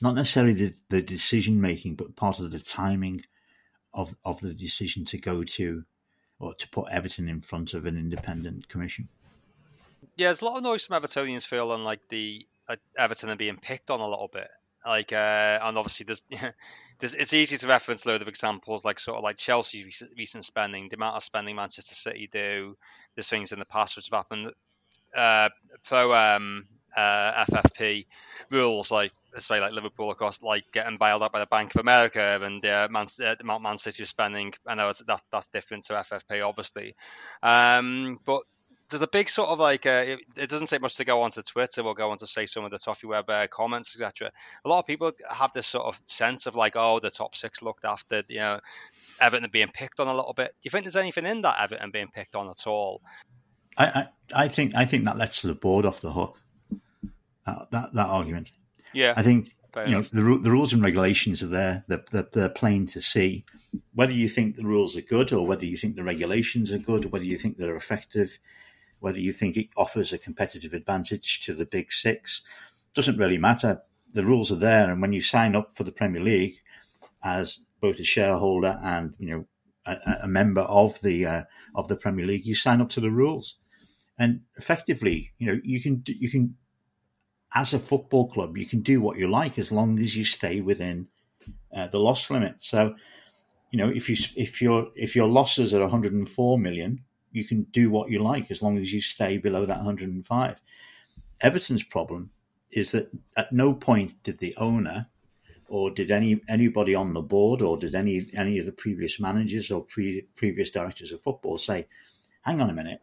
not 0.01 0.15
necessarily 0.15 0.55
the, 0.55 0.75
the 0.89 1.03
decision 1.03 1.61
making, 1.61 1.97
but 1.97 2.17
part 2.17 2.41
of 2.41 2.51
the 2.51 2.61
timing 2.61 3.25
of 3.93 4.17
of 4.25 4.41
the 4.41 4.55
decision 4.55 5.05
to 5.07 5.19
go 5.19 5.45
to 5.45 5.85
or 6.39 6.55
to 6.55 6.69
put 6.69 6.91
Everton 6.91 7.29
in 7.29 7.41
front 7.41 7.75
of 7.75 7.87
an 7.87 7.97
independent 7.97 8.69
commission. 8.69 9.09
Yeah, 10.17 10.29
there's 10.29 10.43
a 10.43 10.45
lot 10.45 10.57
of 10.57 10.63
noise 10.63 10.85
from 10.85 11.01
Evertonians 11.01 11.47
feeling 11.47 11.85
like 11.85 12.09
the 12.09 12.47
like 12.69 12.81
Everton 12.99 13.31
are 13.31 13.37
being 13.37 13.57
picked 13.57 13.91
on 13.91 14.01
a 14.01 14.09
little 14.09 14.29
bit. 14.33 14.49
Like, 14.85 15.13
uh, 15.13 15.59
and 15.63 15.79
obviously 15.79 16.05
there's, 16.05 16.23
there's, 17.01 17.15
it's 17.15 17.33
easy 17.33 17.57
to 17.57 17.67
reference 17.67 18.05
a 18.05 18.09
load 18.09 18.23
of 18.23 18.29
examples 18.29 18.85
like 18.85 19.01
sort 19.01 19.17
of 19.17 19.25
like 19.25 19.37
Chelsea's 19.37 19.85
recent, 19.85 20.11
recent 20.17 20.45
spending, 20.45 20.89
the 20.89 20.97
amount 20.97 21.17
of 21.17 21.25
spending 21.25 21.57
Manchester 21.57 21.95
City 21.95 22.29
do. 22.31 22.77
There's 23.15 23.29
things 23.29 23.53
in 23.53 23.59
the 23.59 23.65
past 23.65 23.97
which 23.97 24.09
have 24.11 24.19
happened. 24.19 24.53
Uh, 25.17 25.49
pro 25.85 26.15
um, 26.15 26.67
uh, 26.97 27.45
FFP 27.45 28.07
rules 28.51 28.91
like 28.91 29.13
very 29.49 29.61
like 29.61 29.73
Liverpool, 29.73 30.11
of 30.11 30.17
course, 30.17 30.43
like 30.43 30.65
getting 30.73 30.97
bailed 30.97 31.23
out 31.23 31.33
by 31.33 31.41
the 31.41 31.47
Bank 31.47 31.75
of 31.75 31.81
America 31.81 32.41
and 32.43 32.65
uh, 32.65 32.89
Man, 32.91 33.07
uh, 33.23 33.59
Man 33.59 33.79
City 33.79 34.03
is 34.05 34.09
spending. 34.09 34.55
I 34.67 34.75
know 34.75 34.93
that's 35.07 35.27
that's 35.31 35.49
different 35.49 35.85
to 35.87 35.95
FFP, 35.95 36.47
obviously, 36.47 36.95
um, 37.43 38.21
but 38.25 38.43
there's 38.91 39.03
a 39.03 39.09
big 39.09 39.29
sort 39.29 39.49
of 39.49 39.59
like 39.59 39.87
uh, 39.87 40.05
it, 40.07 40.21
it, 40.37 40.51
doesn't 40.51 40.69
take 40.69 40.83
much 40.83 40.97
to 40.97 41.05
go 41.05 41.23
onto 41.23 41.43
Twitter 41.43 41.83
or 41.83 41.95
go 41.95 42.11
on 42.11 42.19
to 42.19 42.27
say 42.27 42.47
some 42.47 42.65
of 42.65 42.71
the 42.71 42.79
Toffee 42.79 43.07
Web 43.07 43.29
uh, 43.29 43.47
comments, 43.49 43.97
etc. 43.97 44.31
A 44.65 44.69
lot 44.69 44.81
of 44.81 44.87
people 44.87 45.13
have 45.29 45.53
this 45.53 45.67
sort 45.67 45.87
of 45.87 45.99
sense 46.05 46.47
of 46.47 46.55
like, 46.55 46.77
oh, 46.77 47.01
the 47.01 47.11
top 47.11 47.35
six 47.35 47.63
looked 47.63 47.85
after, 47.85 48.23
you 48.29 48.39
know, 48.39 48.61
Everton 49.21 49.49
being 49.51 49.71
picked 49.73 50.01
on 50.01 50.09
a 50.09 50.15
little 50.15 50.35
bit. 50.35 50.49
Do 50.49 50.67
you 50.67 50.71
think 50.71 50.85
there's 50.85 50.97
anything 50.97 51.27
in 51.27 51.43
that 51.43 51.57
Everton 51.61 51.91
being 51.91 52.09
picked 52.15 52.37
on 52.37 52.49
at 52.49 52.67
all? 52.67 53.01
I, 53.77 53.85
I, 53.85 54.07
I 54.45 54.49
think 54.49 54.75
I 54.75 54.85
think 54.85 55.05
that 55.05 55.17
lets 55.17 55.43
the 55.43 55.55
board 55.55 55.85
off 55.85 56.01
the 56.01 56.13
hook. 56.13 56.41
That 57.47 57.69
that, 57.71 57.93
that 57.95 58.07
argument. 58.07 58.53
Yeah, 58.93 59.15
I 59.17 59.23
think 59.23 59.51
you 59.77 59.91
know 59.91 60.03
the 60.13 60.39
the 60.39 60.51
rules 60.51 60.73
and 60.73 60.83
regulations 60.83 61.43
are 61.43 61.49
there. 61.49 61.85
They're, 61.89 62.05
they're, 62.13 62.29
they're 62.33 62.49
plain 62.49 62.87
to 62.89 63.01
see. 63.01 63.45
Whether 63.93 64.13
you 64.13 64.29
think 64.29 64.55
the 64.55 64.67
rules 64.67 64.97
are 64.97 65.03
good 65.03 65.33
or 65.33 65.47
whether 65.47 65.65
you 65.65 65.77
think 65.77 65.97
the 65.97 66.05
regulations 66.05 66.73
are 66.73 66.79
good, 66.79 67.05
or 67.05 67.09
whether 67.09 67.25
you 67.25 67.37
think 67.37 67.57
they're 67.57 67.75
effective, 67.75 68.39
whether 69.01 69.19
you 69.19 69.33
think 69.33 69.57
it 69.57 69.69
offers 69.77 70.13
a 70.13 70.19
competitive 70.19 70.73
advantage 70.73 71.41
to 71.41 71.55
the 71.55 71.67
big 71.67 71.93
six, 71.93 72.43
doesn't 72.95 73.19
really 73.19 73.39
matter. 73.39 73.83
The 74.13 74.25
rules 74.25 74.53
are 74.53 74.57
there, 74.57 74.91
and 74.91 75.03
when 75.03 75.13
you 75.13 75.21
sign 75.21 75.57
up 75.57 75.73
for 75.73 75.83
the 75.83 75.91
Premier 75.91 76.23
League 76.23 76.61
as 77.25 77.61
both 77.81 77.99
a 77.99 78.05
shareholder 78.05 78.79
and 78.83 79.15
you 79.19 79.29
know 79.29 79.47
a, 79.87 80.19
a 80.23 80.29
member 80.29 80.63
of 80.63 81.01
the 81.01 81.27
uh, 81.27 81.43
of 81.75 81.89
the 81.89 81.97
Premier 81.97 82.25
League, 82.25 82.47
you 82.47 82.55
sign 82.55 82.81
up 82.81 82.91
to 82.91 83.01
the 83.01 83.11
rules, 83.11 83.57
and 84.19 84.41
effectively, 84.57 85.33
you 85.39 85.47
know, 85.47 85.61
you 85.65 85.81
can 85.81 86.03
you 86.07 86.31
can 86.31 86.57
as 87.55 87.73
a 87.73 87.79
football 87.79 88.29
club, 88.29 88.57
you 88.57 88.67
can 88.67 88.81
do 88.81 89.01
what 89.01 89.17
you 89.17 89.29
like 89.29 89.59
as 89.59 89.71
long 89.71 89.99
as 89.99 90.17
you 90.17 90.25
stay 90.25 90.61
within 90.61 91.07
uh, 91.75 91.87
the 91.89 92.01
loss 92.01 92.31
limit. 92.31 92.63
So, 92.63 92.95
you 93.71 93.79
know, 93.79 93.89
if 93.89 94.09
you 94.09 94.17
if 94.37 94.61
your 94.61 94.89
if 94.97 95.15
your 95.15 95.29
losses 95.29 95.73
are 95.73 95.81
104 95.81 96.59
million, 96.59 97.05
you 97.33 97.45
can 97.45 97.65
do 97.65 97.91
what 97.91 98.11
you 98.11 98.23
like 98.23 98.51
as 98.51 98.63
long 98.63 98.79
as 98.79 98.93
you 98.93 99.01
stay 99.01 99.39
below 99.39 99.65
that 99.67 99.79
105. 99.79 100.63
Everton's 101.41 101.85
problem 101.85 102.31
is 102.71 102.93
that 102.93 103.11
at 103.37 103.53
no 103.53 103.73
point 103.73 104.23
did 104.23 104.39
the 104.39 104.55
owner 104.57 105.07
or 105.69 105.91
did 105.91 106.11
any 106.11 106.41
anybody 106.49 106.95
on 106.95 107.15
the 107.15 107.23
board 107.23 107.63
or 107.63 107.77
did 107.77 107.95
any 107.95 108.27
any 108.35 108.59
of 108.59 108.67
the 108.67 108.73
previous 108.73 109.21
managers 109.21 109.71
or 109.71 109.83
pre, 109.83 110.23
previous 110.37 110.71
directors 110.71 111.13
of 111.13 111.23
football 111.23 111.59
say, 111.59 111.87
"Hang 112.43 112.61
on 112.61 112.71
a 112.71 112.75
minute, 112.75 113.01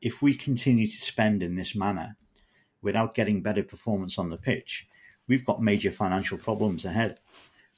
if 0.00 0.22
we 0.22 0.34
continue 0.34 0.86
to 0.86 0.96
spend 0.96 1.42
in 1.42 1.56
this 1.56 1.74
manner, 1.74 2.16
without 2.82 3.14
getting 3.14 3.42
better 3.42 3.62
performance 3.62 4.18
on 4.18 4.30
the 4.30 4.36
pitch, 4.36 4.86
we've 5.26 5.44
got 5.44 5.62
major 5.62 5.90
financial 5.90 6.38
problems 6.38 6.84
ahead. 6.84 7.18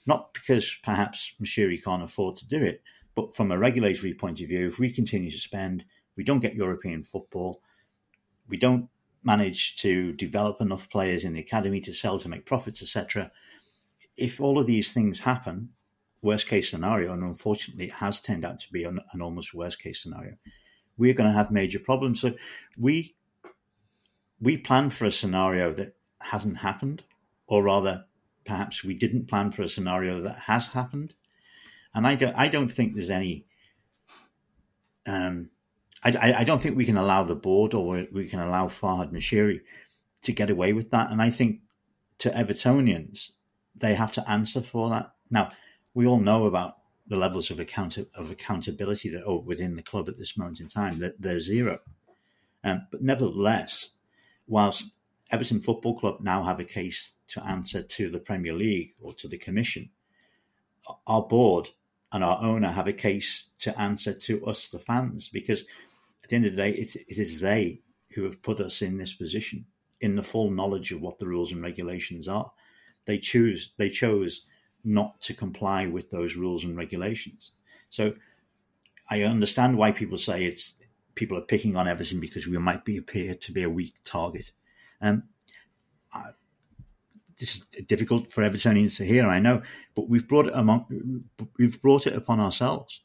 Not 0.06 0.32
because 0.32 0.76
perhaps 0.82 1.32
Moshiri 1.40 1.82
can't 1.82 2.02
afford 2.02 2.36
to 2.36 2.48
do 2.48 2.62
it, 2.62 2.82
but 3.14 3.34
from 3.34 3.50
a 3.50 3.58
regulatory 3.58 4.14
point 4.14 4.40
of 4.40 4.48
view, 4.48 4.68
if 4.68 4.78
we 4.78 4.90
continue 4.90 5.30
to 5.30 5.38
spend, 5.38 5.84
we 6.16 6.24
don't 6.24 6.40
get 6.40 6.54
European 6.54 7.02
football, 7.02 7.62
we 8.48 8.56
don't 8.56 8.88
manage 9.22 9.76
to 9.76 10.12
develop 10.14 10.60
enough 10.60 10.88
players 10.88 11.24
in 11.24 11.34
the 11.34 11.40
academy 11.40 11.80
to 11.80 11.92
sell 11.92 12.18
to 12.18 12.28
make 12.28 12.46
profits, 12.46 12.82
etc. 12.82 13.30
If 14.16 14.40
all 14.40 14.58
of 14.58 14.66
these 14.66 14.92
things 14.92 15.20
happen, 15.20 15.70
worst 16.22 16.46
case 16.46 16.70
scenario, 16.70 17.12
and 17.12 17.22
unfortunately 17.22 17.86
it 17.86 17.92
has 17.92 18.20
turned 18.20 18.44
out 18.44 18.58
to 18.60 18.72
be 18.72 18.84
an, 18.84 19.00
an 19.12 19.22
almost 19.22 19.54
worst 19.54 19.78
case 19.82 20.02
scenario, 20.02 20.36
we're 21.00 21.14
going 21.14 21.30
to 21.30 21.36
have 21.36 21.50
major 21.50 21.78
problems. 21.78 22.20
So 22.20 22.34
we 22.78 23.16
we 24.40 24.56
planned 24.56 24.92
for 24.92 25.06
a 25.06 25.10
scenario 25.10 25.72
that 25.72 25.96
hasn't 26.20 26.58
happened, 26.58 27.04
or 27.46 27.62
rather, 27.62 28.04
perhaps 28.44 28.84
we 28.84 28.94
didn't 28.94 29.28
plan 29.28 29.50
for 29.50 29.62
a 29.62 29.68
scenario 29.68 30.20
that 30.20 30.38
has 30.38 30.68
happened. 30.68 31.14
And 31.94 32.06
I 32.06 32.14
don't, 32.14 32.36
I 32.36 32.48
don't 32.48 32.68
think 32.68 32.94
there's 32.94 33.10
any. 33.10 33.46
Um, 35.06 35.50
I, 36.02 36.34
I 36.38 36.44
don't 36.44 36.62
think 36.62 36.76
we 36.76 36.86
can 36.86 36.96
allow 36.96 37.24
the 37.24 37.34
board 37.34 37.74
or 37.74 38.06
we 38.12 38.26
can 38.26 38.40
allow 38.40 38.68
Farhad 38.68 39.12
Moshiri 39.12 39.60
to 40.22 40.32
get 40.32 40.48
away 40.48 40.72
with 40.72 40.90
that. 40.90 41.10
And 41.10 41.20
I 41.20 41.30
think 41.30 41.60
to 42.18 42.30
Evertonians, 42.30 43.30
they 43.76 43.94
have 43.94 44.12
to 44.12 44.30
answer 44.30 44.62
for 44.62 44.88
that. 44.90 45.12
Now, 45.30 45.50
we 45.92 46.06
all 46.06 46.20
know 46.20 46.46
about 46.46 46.76
the 47.10 47.16
levels 47.16 47.50
of 47.50 47.58
account 47.60 47.98
of 47.98 48.30
accountability 48.30 49.10
that 49.10 49.26
are 49.26 49.40
within 49.40 49.74
the 49.74 49.82
club 49.82 50.08
at 50.08 50.16
this 50.16 50.38
moment 50.38 50.60
in 50.60 50.68
time. 50.68 50.98
That 51.00 51.20
they're 51.20 51.40
zero, 51.40 51.80
um, 52.64 52.86
but 52.90 53.02
nevertheless, 53.02 53.90
whilst 54.46 54.92
Everton 55.30 55.60
Football 55.60 55.98
Club 55.98 56.20
now 56.20 56.44
have 56.44 56.60
a 56.60 56.64
case 56.64 57.12
to 57.28 57.44
answer 57.44 57.82
to 57.82 58.10
the 58.10 58.20
Premier 58.20 58.52
League 58.52 58.94
or 59.00 59.12
to 59.14 59.28
the 59.28 59.38
Commission, 59.38 59.90
our 61.06 61.22
board 61.22 61.70
and 62.12 62.24
our 62.24 62.42
owner 62.42 62.68
have 62.68 62.86
a 62.86 62.92
case 62.92 63.50
to 63.58 63.78
answer 63.78 64.12
to 64.12 64.44
us, 64.46 64.68
the 64.68 64.78
fans, 64.78 65.28
because 65.28 65.62
at 66.22 66.30
the 66.30 66.36
end 66.36 66.46
of 66.46 66.52
the 66.52 66.62
day, 66.62 66.70
it, 66.70 66.96
it 66.96 67.18
is 67.18 67.40
they 67.40 67.82
who 68.14 68.24
have 68.24 68.42
put 68.42 68.60
us 68.60 68.82
in 68.82 68.98
this 68.98 69.14
position 69.14 69.64
in 70.00 70.16
the 70.16 70.22
full 70.22 70.50
knowledge 70.50 70.92
of 70.92 71.00
what 71.00 71.18
the 71.18 71.26
rules 71.26 71.52
and 71.52 71.62
regulations 71.62 72.26
are. 72.26 72.50
They 73.04 73.18
choose, 73.18 73.72
they 73.76 73.88
chose 73.88 74.44
not 74.84 75.20
to 75.22 75.34
comply 75.34 75.86
with 75.86 76.10
those 76.10 76.36
rules 76.36 76.64
and 76.64 76.76
regulations. 76.76 77.52
So 77.88 78.14
I 79.10 79.22
understand 79.22 79.76
why 79.76 79.92
people 79.92 80.18
say 80.18 80.44
it's 80.44 80.74
people 81.14 81.36
are 81.36 81.42
picking 81.42 81.76
on 81.76 81.88
Everton 81.88 82.20
because 82.20 82.46
we 82.46 82.56
might 82.58 82.84
be 82.84 82.96
appear 82.96 83.34
to 83.34 83.52
be 83.52 83.62
a 83.62 83.70
weak 83.70 83.94
target. 84.04 84.52
Um, 85.00 85.24
I, 86.12 86.30
this 87.38 87.56
is 87.56 87.84
difficult 87.86 88.30
for 88.30 88.42
Evertonians 88.42 88.96
to 88.98 89.04
hear, 89.04 89.26
I 89.26 89.38
know, 89.38 89.62
but 89.94 90.08
we've 90.08 90.28
brought 90.28 90.46
it 90.46 90.54
among, 90.54 91.24
we've 91.58 91.80
brought 91.80 92.06
it 92.06 92.14
upon 92.14 92.38
ourselves. 92.38 93.00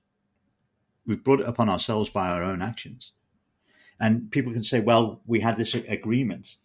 We've 1.07 1.23
brought 1.23 1.39
it 1.39 1.47
upon 1.47 1.69
ourselves 1.69 2.09
by 2.09 2.29
our 2.29 2.43
own 2.43 2.61
actions. 2.61 3.13
And 3.99 4.29
people 4.31 4.51
can 4.51 4.63
say, 4.63 4.81
well, 4.81 5.21
we 5.25 5.39
had 5.39 5.57
this 5.57 5.73
agreement. 5.73 6.57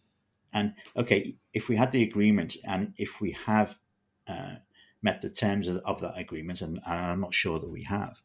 And 0.53 0.75
okay, 0.97 1.37
if 1.53 1.69
we 1.69 1.77
had 1.77 1.93
the 1.93 2.03
agreement 2.03 2.57
and 2.65 2.93
if 2.99 3.21
we 3.21 3.33
have 3.47 3.79
uh, 4.27 4.57
met 5.03 5.21
the 5.21 5.31
terms 5.31 5.69
of, 5.69 5.79
of 5.79 6.01
that 6.01 6.19
agreement, 6.19 6.61
and, 6.61 6.81
and, 6.87 7.01
I'm 7.01 7.21
not 7.21 7.35
sure 7.35 7.59
that 7.59 7.71
we 7.71 7.85
have, 7.85 8.23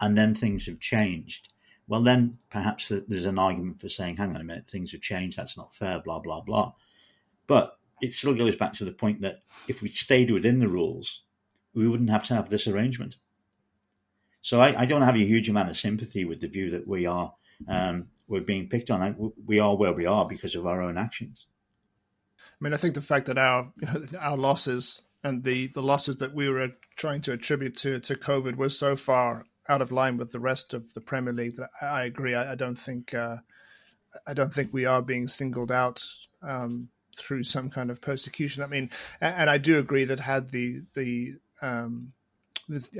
and 0.00 0.16
then 0.16 0.34
things 0.34 0.66
have 0.66 0.80
changed, 0.80 1.48
well, 1.86 2.02
then 2.02 2.38
perhaps 2.50 2.88
there's 2.88 3.26
an 3.26 3.38
argument 3.38 3.80
for 3.80 3.88
saying, 3.88 4.16
hang 4.16 4.34
on 4.34 4.40
a 4.40 4.44
minute, 4.44 4.68
things 4.68 4.92
have 4.92 5.02
changed, 5.02 5.36
that's 5.36 5.56
not 5.56 5.74
fair, 5.74 6.00
blah, 6.00 6.18
blah, 6.18 6.40
blah. 6.40 6.72
But 7.46 7.78
it 8.00 8.14
still 8.14 8.34
goes 8.34 8.56
back 8.56 8.72
to 8.74 8.84
the 8.84 8.92
point 8.92 9.20
that 9.20 9.40
if 9.68 9.82
we 9.82 9.88
stayed 9.90 10.30
within 10.30 10.60
the 10.60 10.68
rules, 10.68 11.22
we 11.74 11.86
wouldn't 11.86 12.10
have 12.10 12.24
to 12.24 12.34
have 12.34 12.48
this 12.48 12.66
arrangement. 12.66 13.16
So 14.40 14.60
I, 14.60 14.82
I 14.82 14.86
don't 14.86 15.02
have 15.02 15.14
a 15.14 15.24
huge 15.24 15.48
amount 15.48 15.70
of 15.70 15.76
sympathy 15.76 16.24
with 16.24 16.40
the 16.40 16.48
view 16.48 16.70
that 16.70 16.86
we 16.86 17.06
are 17.06 17.34
um, 17.68 18.08
we're 18.26 18.40
being 18.40 18.68
picked 18.68 18.90
on. 18.90 19.32
We 19.44 19.58
are 19.58 19.76
where 19.76 19.92
we 19.92 20.06
are 20.06 20.26
because 20.26 20.54
of 20.54 20.66
our 20.66 20.82
own 20.82 20.98
actions. 20.98 21.46
I 22.38 22.64
mean, 22.64 22.72
I 22.72 22.76
think 22.76 22.94
the 22.94 23.02
fact 23.02 23.26
that 23.26 23.38
our 23.38 23.72
our 24.20 24.36
losses 24.36 25.02
and 25.24 25.42
the, 25.42 25.68
the 25.68 25.82
losses 25.82 26.18
that 26.18 26.34
we 26.34 26.48
were 26.48 26.72
trying 26.96 27.22
to 27.22 27.32
attribute 27.32 27.76
to 27.78 27.98
to 27.98 28.14
COVID 28.14 28.56
were 28.56 28.68
so 28.68 28.94
far 28.94 29.46
out 29.68 29.80
of 29.80 29.90
line 29.90 30.18
with 30.18 30.30
the 30.30 30.38
rest 30.38 30.74
of 30.74 30.92
the 30.92 31.00
Premier 31.00 31.32
League 31.32 31.56
that 31.56 31.70
I, 31.80 31.86
I 31.86 32.04
agree. 32.04 32.34
I, 32.34 32.52
I, 32.52 32.54
don't 32.54 32.78
think 32.78 33.14
uh, 33.14 33.38
I 34.26 34.34
don't 34.34 34.52
think 34.52 34.72
we 34.72 34.84
are 34.84 35.02
being 35.02 35.26
singled 35.26 35.72
out 35.72 36.04
um, 36.42 36.90
through 37.16 37.44
some 37.44 37.70
kind 37.70 37.90
of 37.90 38.00
persecution. 38.00 38.62
I 38.62 38.66
mean, 38.66 38.90
and, 39.20 39.34
and 39.34 39.50
I 39.50 39.58
do 39.58 39.78
agree 39.78 40.04
that 40.04 40.20
had 40.20 40.50
the 40.50 40.82
the 40.94 41.34
um, 41.62 42.12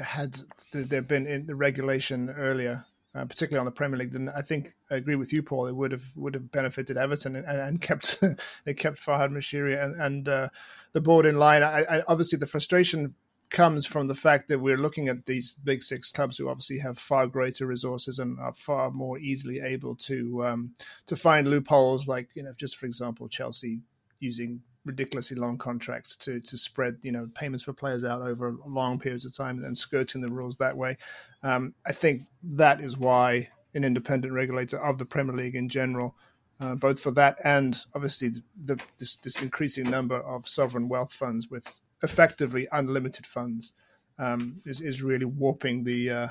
had 0.03 0.37
there 0.73 1.03
been 1.03 1.27
in 1.27 1.47
the 1.47 1.55
regulation 1.55 2.31
earlier, 2.31 2.85
uh, 3.15 3.25
particularly 3.25 3.61
on 3.61 3.67
the 3.67 3.73
Premier 3.73 3.99
League, 3.99 4.13
then 4.13 4.31
I 4.35 4.43
think 4.43 4.69
I 4.91 4.97
agree 4.97 5.17
with 5.17 5.33
you, 5.33 5.43
Paul. 5.43 5.67
It 5.67 5.77
would 5.77 5.93
have 5.93 6.05
would 6.17 6.35
have 6.35 6.51
benefited 6.51 6.97
Everton 6.97 7.37
and, 7.37 7.47
and 7.47 7.81
kept 7.81 8.19
it 8.67 8.75
kept 8.75 8.99
Farhad 8.99 9.31
Moshiri 9.31 9.83
and, 9.83 10.01
and 10.01 10.29
uh, 10.29 10.49
the 10.95 11.01
board 11.01 11.27
in 11.27 11.39
line. 11.39 11.63
I, 11.63 11.83
I, 11.83 12.03
obviously, 12.09 12.39
the 12.39 12.47
frustration 12.47 13.15
comes 13.51 13.85
from 13.87 14.07
the 14.07 14.15
fact 14.15 14.49
that 14.49 14.59
we're 14.59 14.79
looking 14.79 15.09
at 15.09 15.27
these 15.27 15.55
big 15.63 15.83
six 15.83 16.11
clubs 16.11 16.39
who 16.39 16.49
obviously 16.49 16.79
have 16.79 16.99
far 16.99 17.27
greater 17.27 17.67
resources 17.67 18.19
and 18.19 18.41
are 18.41 18.55
far 18.55 18.91
more 18.91 19.19
easily 19.19 19.61
able 19.61 19.95
to 19.95 20.45
um, 20.45 20.75
to 21.07 21.17
find 21.17 21.47
loopholes. 21.47 22.09
Like 22.09 22.31
you 22.35 22.43
know, 22.43 22.53
just 22.57 22.79
for 22.79 22.87
example, 22.87 23.29
Chelsea 23.29 23.81
using 24.21 24.63
ridiculously 24.85 25.37
long 25.37 25.57
contracts 25.59 26.15
to 26.15 26.41
to 26.41 26.57
spread 26.57 26.99
you 27.03 27.13
know 27.13 27.27
payments 27.35 27.65
for 27.65 27.73
players 27.73 28.05
out 28.05 28.23
over 28.23 28.55
long 28.67 28.99
periods 28.99 29.25
of 29.25 29.37
time 29.37 29.59
and 29.65 29.77
skirting 29.77 30.21
the 30.21 30.33
rules 30.33 30.57
that 30.57 30.77
way. 30.77 30.97
Um, 31.43 31.75
I 31.87 31.93
think 31.93 32.23
that 32.43 32.81
is 32.81 32.97
why 32.97 33.51
an 33.75 33.85
independent 33.85 34.33
regulator 34.33 34.79
of 34.79 34.99
the 34.99 35.05
Premier 35.05 35.35
League 35.35 35.57
in 35.57 35.69
general, 35.69 36.15
uh, 36.61 36.75
both 36.75 37.01
for 37.01 37.11
that 37.11 37.37
and 37.45 37.85
obviously 37.95 38.29
the, 38.29 38.43
the, 38.65 38.81
this, 38.99 39.17
this 39.17 39.43
increasing 39.43 39.89
number 39.91 40.17
of 40.17 40.49
sovereign 40.49 40.89
wealth 40.89 41.13
funds 41.13 41.51
with 41.51 41.81
effectively 42.03 42.69
unlimited 42.73 43.27
funds, 43.27 43.73
um, 44.19 44.61
is 44.65 44.81
is 44.81 45.03
really 45.03 45.27
warping 45.27 45.85
the. 45.85 46.11
Uh, 46.11 46.29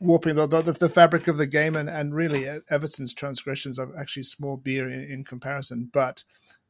warping 0.00 0.34
the, 0.34 0.48
the, 0.48 0.62
the 0.62 0.88
fabric 0.88 1.28
of 1.28 1.36
the 1.36 1.46
game 1.46 1.76
and, 1.76 1.88
and 1.88 2.12
really 2.12 2.44
Everton's 2.70 3.14
transgressions 3.14 3.78
are 3.78 3.96
actually 3.96 4.24
small 4.24 4.56
beer 4.56 4.90
in, 4.90 5.04
in 5.04 5.22
comparison 5.22 5.88
but 5.92 6.24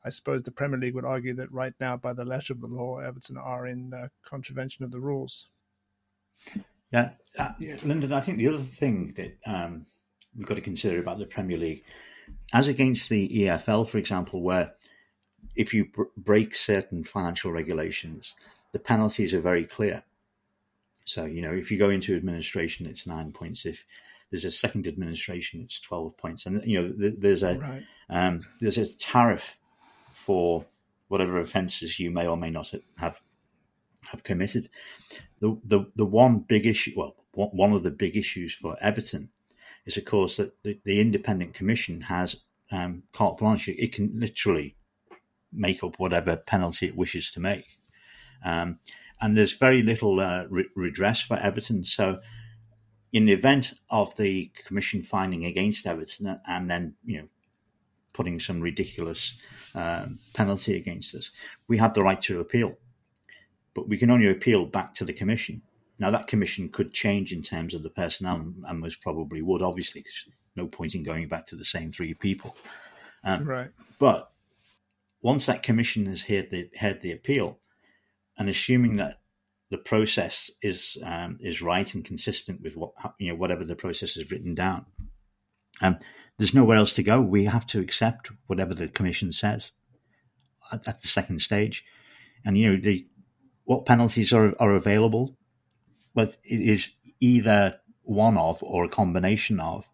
I 0.05 0.11
suppose 0.11 0.43
the 0.43 0.51
Premier 0.51 0.79
League 0.79 0.95
would 0.95 1.05
argue 1.05 1.35
that 1.35 1.53
right 1.53 1.75
now, 1.79 1.97
by 1.97 2.13
the 2.13 2.25
letter 2.25 2.53
of 2.53 2.61
the 2.61 2.67
law, 2.67 2.99
Everton 2.99 3.37
are 3.37 3.67
in 3.67 3.93
uh, 3.95 4.09
contravention 4.25 4.85
of 4.85 4.91
the 4.91 5.01
rules. 5.01 5.49
Yeah, 6.93 7.11
uh, 7.39 7.53
Lyndon, 7.85 8.13
I 8.13 8.21
think 8.21 8.39
the 8.39 8.49
other 8.49 8.59
thing 8.59 9.15
that 9.17 9.39
um, 9.47 9.87
we've 10.37 10.47
got 10.47 10.57
to 10.57 10.61
consider 10.61 11.01
about 11.01 11.19
the 11.19 11.27
Premier 11.27 11.57
League, 11.57 11.85
as 12.53 12.69
against 12.69 13.09
the 13.09 13.29
EFL, 13.29 13.89
for 13.89 13.99
example, 13.99 14.43
where 14.43 14.73
if 15.55 15.75
you 15.75 15.87
br- 15.87 16.05
break 16.17 16.55
certain 16.55 17.05
financial 17.05 17.53
regulations, 17.53 18.35
the 18.73 18.79
penalties 18.79 19.35
are 19.35 19.41
very 19.41 19.65
clear. 19.65 20.03
So, 21.05 21.25
you 21.25 21.43
know, 21.43 21.53
if 21.53 21.71
you 21.71 21.79
go 21.79 21.91
into 21.91 22.17
administration, 22.17 22.87
it's 22.87 23.07
nine 23.07 23.33
points. 23.33 23.67
If 23.67 23.87
there's 24.31 24.45
a 24.45 24.51
second 24.51 24.87
administration, 24.87 25.61
it's 25.63 25.81
12 25.81 26.17
points. 26.17 26.47
And, 26.47 26.65
you 26.65 26.81
know, 26.81 26.93
there's 26.97 27.43
a, 27.43 27.59
right. 27.59 27.83
um, 28.09 28.41
there's 28.61 28.79
a 28.79 28.93
tariff 28.95 29.59
for 30.15 30.65
whatever 31.09 31.39
offences 31.41 31.99
you 31.99 32.11
may 32.11 32.27
or 32.27 32.37
may 32.37 32.51
not 32.51 32.73
have 32.99 33.21
have 34.13 34.23
committed. 34.25 34.69
The 35.41 35.59
the 35.65 35.87
the 35.97 36.07
one 36.07 36.41
big 36.41 36.67
issue, 36.67 36.93
well, 36.97 37.17
one 37.33 37.73
of 37.73 37.83
the 37.83 37.91
big 37.91 38.17
issues 38.17 38.55
for 38.55 38.77
Everton 38.81 39.31
is, 39.87 39.97
of 39.97 40.05
course, 40.05 40.37
that 40.37 40.63
the, 40.63 40.79
the 40.85 41.01
independent 41.01 41.55
commission 41.55 42.03
has 42.03 42.37
um, 42.71 43.03
carte 43.13 43.39
blanche. 43.39 43.69
It 43.69 43.93
can 43.93 44.13
literally 44.15 44.77
make 45.53 45.85
up 45.85 45.99
whatever 45.99 46.37
penalty 46.37 46.87
it 46.87 46.97
wishes 46.97 47.33
to 47.33 47.41
make, 47.41 47.79
um, 48.45 48.79
and 49.21 49.37
there's 49.37 49.55
very 49.55 49.83
little 49.83 50.21
uh, 50.21 50.45
re- 50.49 50.69
redress 50.75 51.21
for 51.21 51.37
Everton. 51.37 51.85
So, 51.85 52.21
in 53.13 53.27
the 53.27 53.33
event 53.33 53.75
of 53.91 54.17
the 54.17 54.51
commission 54.67 55.03
finding 55.03 55.45
against 55.45 55.87
Everton, 55.87 56.41
and 56.47 56.71
then 56.71 56.95
you 57.05 57.19
know 57.19 57.29
putting 58.13 58.39
some 58.39 58.61
ridiculous 58.61 59.41
um, 59.75 60.19
penalty 60.35 60.77
against 60.77 61.15
us, 61.15 61.31
we 61.69 61.79
have 61.79 61.95
the 61.95 62.03
right 62.03 62.21
to 62.23 62.41
appeal. 62.41 62.77
But 63.75 63.89
we 63.89 63.97
can 63.97 64.11
only 64.11 64.29
appeal 64.29 64.67
back 64.67 64.93
to 64.95 65.05
the 65.05 65.15
commission. 65.15 65.63
Now, 65.99 66.11
that 66.11 66.27
commission 66.27 66.69
could 66.69 66.93
change 66.93 67.33
in 67.33 67.43
terms 67.43 67.75
of 67.75 67.83
the 67.83 67.91
personnel, 67.91 68.53
and 68.67 68.81
most 68.81 69.01
probably 69.01 69.43
would, 69.43 69.63
obviously, 69.63 70.01
because 70.01 70.27
no 70.57 70.67
point 70.67 70.95
in 70.95 71.03
going 71.03 71.29
back 71.29 71.47
to 71.47 71.57
the 71.57 71.65
same 71.65 71.93
three 71.93 72.15
people. 72.15 72.57
Um, 73.25 73.45
right. 73.45 73.71
But 73.99 74.31
once 75.21 75.47
that 75.47 75.63
commission 75.63 76.07
has 76.07 76.25
heard 76.25 76.51
the, 76.51 76.69
heard 76.79 77.03
the 77.03 77.13
appeal, 77.13 77.59
and 78.39 78.49
assuming 78.49 78.97
that 78.97 79.21
the 79.71 79.79
process 79.79 80.51
is 80.61 80.99
um, 81.05 81.39
is 81.41 81.63
right 81.63 81.95
and 81.95 82.05
consistent 82.05 82.61
with 82.61 82.77
what 82.77 82.93
you 83.19 83.29
know 83.29 83.35
whatever 83.35 83.65
the 83.65 83.75
process 83.77 84.17
is 84.17 84.31
written 84.31 84.55
down, 84.55 84.85
um, 85.81 85.99
there's 86.39 86.55
nowhere 86.55 86.77
else 86.77 86.93
to 86.95 87.03
go. 87.03 87.21
We 87.23 87.45
have 87.47 87.67
to 87.69 87.81
accept 87.81 88.31
whatever 88.47 88.75
the 88.75 88.89
commission 88.89 89.33
says 89.33 89.73
at, 90.71 90.87
at 90.87 91.01
the 91.01 91.09
second 91.09 91.41
stage. 91.41 91.85
And 92.45 92.59
you 92.59 92.71
know 92.71 92.81
the 92.81 93.07
what 93.65 93.87
penalties 93.87 94.33
are 94.33 94.55
are 94.61 94.75
available, 94.75 95.37
but 96.15 96.37
it 96.45 96.61
is 96.61 96.95
either 97.21 97.81
one 98.03 98.37
of 98.37 98.63
or 98.63 98.85
a 98.85 98.89
combination 98.89 99.61
of 99.61 99.89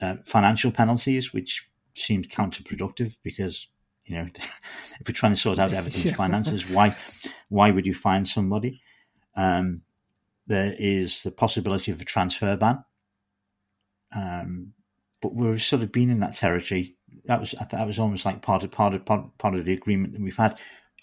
uh, 0.00 0.16
financial 0.24 0.70
penalties, 0.70 1.32
which 1.32 1.68
seems 1.94 2.26
counterproductive 2.26 3.16
because 3.22 3.68
you 4.04 4.16
know 4.16 4.28
if 4.36 5.08
we're 5.08 5.14
trying 5.14 5.34
to 5.34 5.40
sort 5.40 5.58
out 5.58 5.72
Everton's 5.72 6.06
yeah. 6.06 6.14
finances, 6.14 6.68
why 6.68 6.96
why 7.48 7.70
would 7.70 7.86
you 7.86 7.94
find 7.94 8.26
somebody? 8.26 8.80
Um, 9.36 9.82
there 10.46 10.74
is 10.78 11.22
the 11.22 11.30
possibility 11.30 11.92
of 11.92 12.00
a 12.00 12.04
transfer 12.04 12.56
ban. 12.56 12.84
Um, 14.14 14.74
but 15.20 15.34
we've 15.34 15.62
sort 15.62 15.82
of 15.82 15.92
been 15.92 16.10
in 16.10 16.20
that 16.20 16.34
territory. 16.34 16.96
That 17.26 17.40
was 17.40 17.54
that 17.70 17.86
was 17.86 17.98
almost 17.98 18.24
like 18.24 18.42
part 18.42 18.64
of 18.64 18.70
part 18.70 18.94
of 18.94 19.04
part, 19.04 19.38
part 19.38 19.54
of 19.54 19.64
the 19.64 19.72
agreement 19.72 20.12
that 20.12 20.20
we've 20.20 20.36
had, 20.36 20.58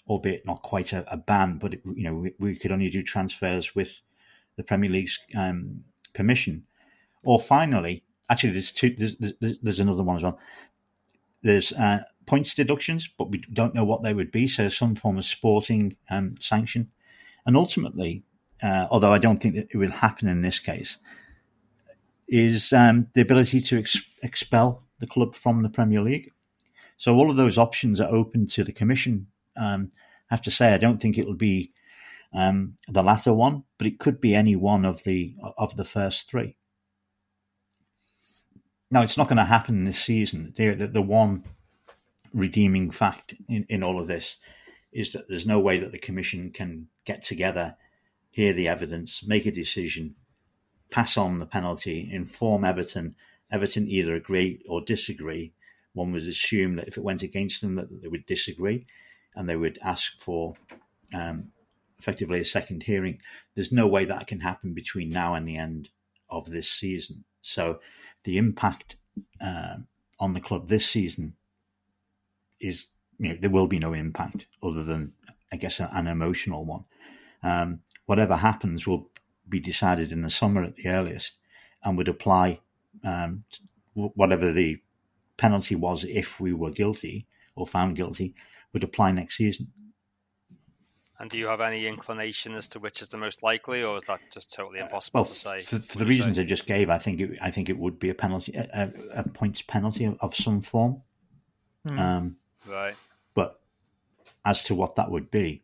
albeit 0.06 0.46
not 0.46 0.62
quite 0.62 0.92
a, 0.92 1.10
a 1.12 1.16
ban. 1.16 1.58
But 1.58 1.74
it, 1.74 1.82
you 1.84 2.04
know, 2.04 2.14
we, 2.14 2.32
we, 2.38 2.56
could 2.56 2.70
only 2.70 2.90
do 2.90 3.02
transfers 3.02 3.74
with 3.74 4.00
the 4.60 4.64
Premier 4.64 4.90
League's 4.90 5.18
um, 5.34 5.82
permission. 6.12 6.64
Or 7.22 7.40
finally, 7.40 8.04
actually, 8.28 8.52
there's 8.52 8.70
two. 8.70 8.94
There's, 8.96 9.16
there's, 9.16 9.58
there's 9.62 9.80
another 9.80 10.02
one 10.02 10.16
as 10.16 10.22
well. 10.22 10.38
There's 11.42 11.72
uh, 11.72 12.00
points 12.26 12.54
deductions, 12.54 13.08
but 13.18 13.30
we 13.30 13.42
don't 13.52 13.74
know 13.74 13.84
what 13.84 14.02
they 14.02 14.14
would 14.14 14.30
be. 14.30 14.46
So 14.46 14.68
some 14.68 14.94
form 14.94 15.16
of 15.16 15.24
sporting 15.24 15.96
um, 16.10 16.34
sanction, 16.40 16.90
and 17.46 17.56
ultimately, 17.56 18.22
uh, 18.62 18.86
although 18.90 19.12
I 19.12 19.18
don't 19.18 19.40
think 19.40 19.54
that 19.54 19.68
it 19.70 19.78
will 19.78 19.90
happen 19.90 20.28
in 20.28 20.42
this 20.42 20.58
case, 20.58 20.98
is 22.28 22.72
um, 22.72 23.08
the 23.14 23.22
ability 23.22 23.60
to 23.60 23.78
ex- 23.78 24.02
expel 24.22 24.84
the 24.98 25.06
club 25.06 25.34
from 25.34 25.62
the 25.62 25.70
Premier 25.70 26.02
League. 26.02 26.30
So 26.96 27.14
all 27.14 27.30
of 27.30 27.36
those 27.36 27.56
options 27.56 27.98
are 28.00 28.14
open 28.14 28.46
to 28.48 28.64
the 28.64 28.72
Commission. 28.72 29.26
Um, 29.56 29.90
I 30.30 30.34
have 30.34 30.42
to 30.42 30.50
say, 30.50 30.74
I 30.74 30.78
don't 30.78 31.00
think 31.00 31.16
it 31.16 31.26
will 31.26 31.34
be 31.34 31.72
um, 32.32 32.76
the 32.88 33.02
latter 33.02 33.32
one, 33.32 33.64
but 33.78 33.86
it 33.86 33.98
could 33.98 34.20
be 34.20 34.34
any 34.34 34.56
one 34.56 34.84
of 34.84 35.04
the 35.04 35.34
of 35.58 35.76
the 35.76 35.84
first 35.84 36.30
three. 36.30 36.56
Now, 38.90 39.02
it's 39.02 39.16
not 39.16 39.28
going 39.28 39.36
to 39.36 39.44
happen 39.44 39.84
this 39.84 40.02
season. 40.02 40.52
The, 40.56 40.70
the, 40.74 40.88
the 40.88 41.02
one 41.02 41.44
redeeming 42.32 42.90
fact 42.90 43.34
in, 43.48 43.64
in 43.68 43.82
all 43.82 44.00
of 44.00 44.08
this 44.08 44.36
is 44.92 45.12
that 45.12 45.28
there's 45.28 45.46
no 45.46 45.60
way 45.60 45.78
that 45.78 45.92
the 45.92 45.98
Commission 45.98 46.50
can 46.50 46.88
get 47.04 47.22
together, 47.22 47.76
hear 48.30 48.52
the 48.52 48.66
evidence, 48.66 49.22
make 49.24 49.46
a 49.46 49.52
decision, 49.52 50.16
pass 50.90 51.16
on 51.16 51.38
the 51.38 51.46
penalty, 51.46 52.08
inform 52.10 52.64
Everton 52.64 53.14
Everton 53.50 53.88
either 53.88 54.14
agree 54.14 54.62
or 54.68 54.80
disagree, 54.80 55.52
one 55.92 56.12
would 56.12 56.22
assume 56.22 56.76
that 56.76 56.88
if 56.88 56.96
it 56.96 57.04
went 57.04 57.22
against 57.22 57.60
them, 57.60 57.74
that 57.74 58.02
they 58.02 58.08
would 58.08 58.26
disagree, 58.26 58.86
and 59.34 59.48
they 59.48 59.56
would 59.56 59.78
ask 59.82 60.18
for 60.18 60.54
um, 61.12 61.50
effectively 62.00 62.40
a 62.40 62.44
second 62.44 62.84
hearing. 62.84 63.20
There's 63.54 63.72
no 63.72 63.86
way 63.86 64.04
that 64.06 64.26
can 64.26 64.40
happen 64.40 64.72
between 64.74 65.10
now 65.10 65.34
and 65.34 65.46
the 65.46 65.56
end 65.56 65.90
of 66.30 66.50
this 66.50 66.70
season. 66.70 67.24
So 67.42 67.80
the 68.24 68.38
impact 68.38 68.96
uh, 69.40 69.76
on 70.18 70.34
the 70.34 70.40
club 70.40 70.68
this 70.68 70.86
season 70.86 71.34
is, 72.60 72.86
you 73.18 73.30
know, 73.30 73.38
there 73.40 73.50
will 73.50 73.66
be 73.66 73.78
no 73.78 73.92
impact 73.92 74.46
other 74.62 74.82
than, 74.82 75.12
I 75.52 75.56
guess, 75.56 75.80
an, 75.80 76.06
emotional 76.06 76.64
one. 76.64 76.84
Um, 77.42 77.80
whatever 78.06 78.36
happens 78.36 78.86
will 78.86 79.10
be 79.48 79.60
decided 79.60 80.12
in 80.12 80.22
the 80.22 80.30
summer 80.30 80.62
at 80.62 80.76
the 80.76 80.88
earliest 80.88 81.38
and 81.82 81.96
would 81.96 82.08
apply 82.08 82.60
um, 83.04 83.44
whatever 83.94 84.52
the 84.52 84.80
penalty 85.36 85.74
was 85.74 86.04
if 86.04 86.38
we 86.38 86.52
were 86.52 86.70
guilty 86.70 87.26
or 87.56 87.66
found 87.66 87.96
guilty 87.96 88.34
would 88.72 88.84
apply 88.84 89.10
next 89.10 89.36
season. 89.36 89.72
And 91.20 91.30
do 91.30 91.36
you 91.36 91.48
have 91.48 91.60
any 91.60 91.86
inclination 91.86 92.54
as 92.54 92.66
to 92.68 92.78
which 92.78 93.02
is 93.02 93.10
the 93.10 93.18
most 93.18 93.42
likely, 93.42 93.82
or 93.82 93.98
is 93.98 94.04
that 94.04 94.20
just 94.32 94.54
totally 94.54 94.80
uh, 94.80 94.84
impossible 94.84 95.20
uh, 95.20 95.24
well, 95.24 95.30
to 95.30 95.34
say? 95.34 95.60
For, 95.60 95.78
for 95.78 95.98
the 95.98 96.06
reasons 96.06 96.36
say? 96.36 96.42
I 96.42 96.46
just 96.46 96.64
gave, 96.66 96.88
I 96.88 96.96
think 96.96 97.20
it, 97.20 97.38
I 97.42 97.50
think 97.50 97.68
it 97.68 97.78
would 97.78 97.98
be 97.98 98.08
a 98.08 98.14
penalty, 98.14 98.54
a, 98.54 98.90
a 99.12 99.28
points 99.28 99.60
penalty 99.60 100.06
of, 100.06 100.16
of 100.20 100.34
some 100.34 100.62
form. 100.62 101.02
Hmm. 101.86 101.98
Um, 101.98 102.36
right. 102.66 102.94
But 103.34 103.60
as 104.46 104.62
to 104.64 104.74
what 104.74 104.96
that 104.96 105.10
would 105.10 105.30
be, 105.30 105.62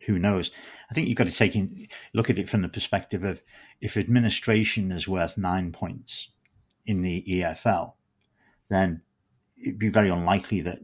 who 0.00 0.18
knows? 0.18 0.50
I 0.90 0.94
think 0.94 1.06
you've 1.06 1.16
got 1.16 1.28
to 1.28 1.32
take 1.32 1.54
in 1.54 1.86
look 2.12 2.28
at 2.28 2.38
it 2.38 2.48
from 2.48 2.62
the 2.62 2.68
perspective 2.68 3.22
of 3.22 3.40
if 3.80 3.96
administration 3.96 4.90
is 4.90 5.06
worth 5.06 5.38
nine 5.38 5.70
points 5.70 6.30
in 6.86 7.02
the 7.02 7.22
EFL, 7.28 7.92
then 8.68 9.02
it'd 9.62 9.78
be 9.78 9.90
very 9.90 10.10
unlikely 10.10 10.60
that 10.62 10.80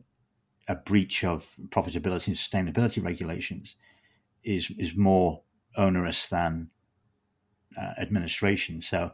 a 0.68 0.77
breach 0.77 1.24
of 1.24 1.57
profitability 1.70 2.29
and 2.29 2.37
sustainability 2.37 3.03
regulations 3.03 3.74
is 4.44 4.70
is 4.78 4.96
more 4.96 5.42
onerous 5.76 6.26
than 6.28 6.70
uh, 7.76 7.92
administration. 7.98 8.80
So 8.80 9.12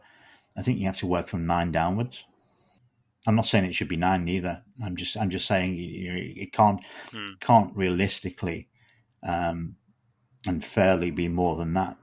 I 0.57 0.61
think 0.61 0.79
you 0.79 0.85
have 0.85 0.97
to 0.97 1.07
work 1.07 1.27
from 1.27 1.45
nine 1.45 1.71
downwards. 1.71 2.25
I'm 3.27 3.35
not 3.35 3.45
saying 3.45 3.65
it 3.65 3.75
should 3.75 3.87
be 3.87 3.97
nine 3.97 4.25
neither. 4.25 4.63
I'm 4.83 4.95
just 4.95 5.17
I'm 5.17 5.29
just 5.29 5.47
saying 5.47 5.75
you 5.75 6.09
know, 6.09 6.19
it 6.19 6.51
can't 6.51 6.83
hmm. 7.11 7.33
can't 7.39 7.75
realistically 7.75 8.67
um, 9.23 9.75
and 10.47 10.63
fairly 10.63 11.11
be 11.11 11.27
more 11.27 11.55
than 11.55 11.73
that. 11.73 11.97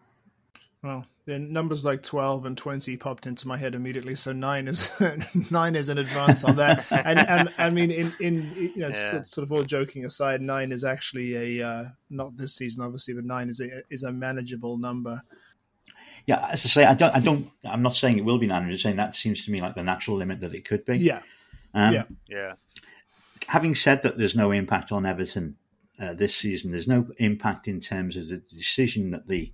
Well, 0.83 1.07
the 1.29 1.39
numbers 1.39 1.85
like 1.85 2.03
12 2.03 2.47
and 2.47 2.57
20 2.57 2.97
popped 2.97 3.27
into 3.27 3.47
my 3.47 3.59
head 3.59 3.75
immediately. 3.75 4.15
So 4.15 4.33
9 4.33 4.67
is 4.67 4.99
9 5.51 5.77
is 5.77 5.91
an 5.91 5.99
advance 5.99 6.43
on 6.43 6.57
that. 6.57 6.91
And 6.91 7.19
and 7.19 7.55
i 7.59 7.69
mean 7.69 7.91
in 7.91 8.15
in 8.19 8.51
you 8.75 8.81
know 8.81 8.89
yeah. 8.95 9.23
sort 9.23 9.45
of 9.45 9.53
all 9.53 9.63
joking 9.63 10.07
aside 10.07 10.41
9 10.41 10.73
is 10.73 10.85
actually 10.85 11.61
a 11.61 11.67
uh, 11.67 11.85
not 12.09 12.37
this 12.39 12.57
season 12.57 12.83
obviously 12.83 13.13
but 13.13 13.25
9 13.25 13.51
is 13.51 13.61
a 13.61 13.69
is 13.91 14.03
a 14.05 14.11
manageable 14.11 14.79
number. 14.79 15.23
Yeah 16.27 16.49
as 16.51 16.65
i 16.65 16.69
say 16.69 16.85
i 16.87 16.95
don't 16.95 17.15
i 17.15 17.21
don't 17.21 17.47
i'm 17.65 17.83
not 17.83 17.95
saying 17.95 18.17
it 18.17 18.25
will 18.25 18.39
be 18.39 18.47
9 18.47 18.63
i'm 18.63 18.71
just 18.71 18.83
saying 18.83 18.97
that 18.97 19.15
seems 19.15 19.45
to 19.45 19.51
me 19.51 19.61
like 19.61 19.75
the 19.75 19.83
natural 19.83 20.17
limit 20.17 20.41
that 20.41 20.55
it 20.55 20.65
could 20.65 20.87
be. 20.87 20.97
Yeah. 20.97 21.21
Um, 21.75 21.93
yeah. 21.93 22.05
Yeah. 22.27 22.53
Having 23.49 23.75
said 23.75 24.03
that 24.03 24.17
there's 24.17 24.35
no 24.35 24.51
impact 24.51 24.93
on 24.93 25.05
everton 25.05 25.57
uh, 26.01 26.15
this 26.15 26.35
season 26.35 26.73
there's 26.73 26.89
no 26.89 27.09
impact 27.19 27.69
in 27.69 27.81
terms 27.81 28.17
of 28.17 28.29
the 28.29 28.39
decision 28.39 29.11
that 29.11 29.29
the 29.29 29.53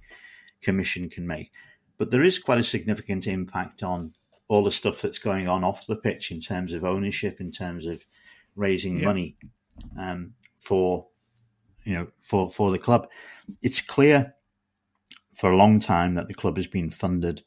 commission 0.65 1.09
can 1.09 1.27
make. 1.27 1.53
But 1.99 2.11
there 2.11 2.23
is 2.23 2.39
quite 2.39 2.59
a 2.59 2.65
significant 2.65 3.27
impact 3.27 3.83
on 3.83 4.15
all 4.49 4.65
the 4.65 4.71
stuff 4.71 5.01
that's 5.01 5.19
going 5.19 5.49
on 5.49 5.65
off 5.65 5.87
the 5.87 5.97
pitch 5.97 6.31
in 6.31 6.41
terms 6.41 6.73
of 6.73 6.85
ownership, 6.85 7.41
in 7.41 7.51
terms 7.51 7.87
of 7.87 8.05
raising 8.57 8.99
yeah. 8.99 9.05
money 9.05 9.37
um, 9.99 10.35
for 10.59 11.09
you 11.85 11.95
know 11.95 12.09
for 12.19 12.51
for 12.51 12.71
the 12.71 12.79
club. 12.79 13.09
It's 13.63 13.81
clear 13.81 14.35
for 15.35 15.51
a 15.51 15.57
long 15.57 15.81
time 15.81 16.15
that 16.15 16.29
the 16.29 16.35
club 16.35 16.57
has 16.57 16.67
been 16.67 16.91
funded 16.91 17.43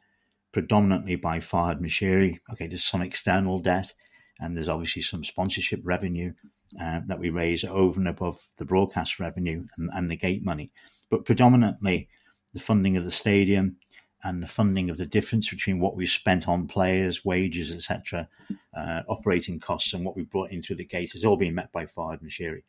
predominantly 0.52 1.16
by 1.16 1.40
Farhad 1.40 1.82
Moshiri. 1.82 2.40
Okay, 2.52 2.68
there's 2.68 2.84
some 2.84 3.02
external 3.02 3.60
debt, 3.60 3.94
and 4.40 4.56
there's 4.56 4.70
obviously 4.70 5.02
some 5.02 5.24
sponsorship 5.24 5.82
revenue 5.84 6.34
uh, 6.82 7.02
that 7.08 7.20
we 7.20 7.30
raise 7.30 7.64
over 7.64 8.00
and 8.00 8.08
above 8.08 8.40
the 8.58 8.66
broadcast 8.66 9.20
revenue 9.20 9.66
and, 9.78 9.90
and 9.94 10.12
the 10.12 10.18
gate 10.18 10.44
money. 10.44 10.72
But 11.10 11.26
predominantly, 11.26 12.10
the 12.58 12.64
funding 12.64 12.98
of 12.98 13.06
the 13.06 13.12
stadium 13.12 13.78
and 14.24 14.42
the 14.42 14.48
funding 14.48 14.90
of 14.90 14.98
the 14.98 15.06
difference 15.06 15.48
between 15.48 15.80
what 15.80 15.96
we've 15.96 16.10
spent 16.10 16.48
on 16.48 16.68
players, 16.68 17.24
wages, 17.24 17.72
etc., 17.72 18.28
uh, 18.76 19.04
operating 19.08 19.60
costs, 19.60 19.94
and 19.94 20.04
what 20.04 20.16
we 20.16 20.24
brought 20.24 20.50
in 20.50 20.64
through 20.64 20.76
the 20.76 20.84
gate 20.84 21.14
has 21.14 21.24
all 21.24 21.38
been 21.38 21.54
met 21.54 21.72
by 21.72 21.86
Farhad 21.86 22.24
Moshiri. 22.24 22.64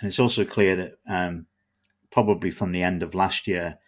And 0.00 0.08
it's 0.08 0.18
also 0.18 0.44
clear 0.44 0.76
that 0.76 0.92
um, 1.08 1.46
probably 2.10 2.50
from 2.50 2.72
the 2.72 2.82
end 2.82 3.02
of 3.02 3.14
last 3.14 3.46
year, 3.46 3.78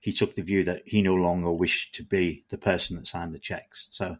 he 0.00 0.10
took 0.10 0.34
the 0.34 0.42
view 0.42 0.64
that 0.64 0.82
he 0.86 1.02
no 1.02 1.14
longer 1.14 1.52
wished 1.52 1.94
to 1.96 2.02
be 2.02 2.44
the 2.48 2.56
person 2.56 2.96
that 2.96 3.06
signed 3.06 3.34
the 3.34 3.38
checks. 3.38 3.88
So 3.90 4.16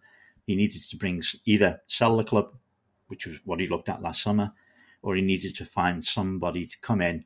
he 0.47 0.55
needed 0.55 0.83
to 0.83 0.97
bring 0.97 1.23
either 1.47 1.81
sell 1.87 2.19
the 2.19 2.25
club, 2.25 2.53
which 3.07 3.27
was 3.27 3.41
what 3.47 3.61
he 3.61 3.69
looked 3.69 3.89
at 3.89 4.03
last 4.03 4.23
summer, 4.23 4.53
or 5.01 5.17
he 5.17 5.23
needed 5.23 5.55
to 5.55 5.65
find 5.65 6.05
somebody 6.05 6.67
to 6.67 6.81
come 6.83 7.01
in 7.01 7.25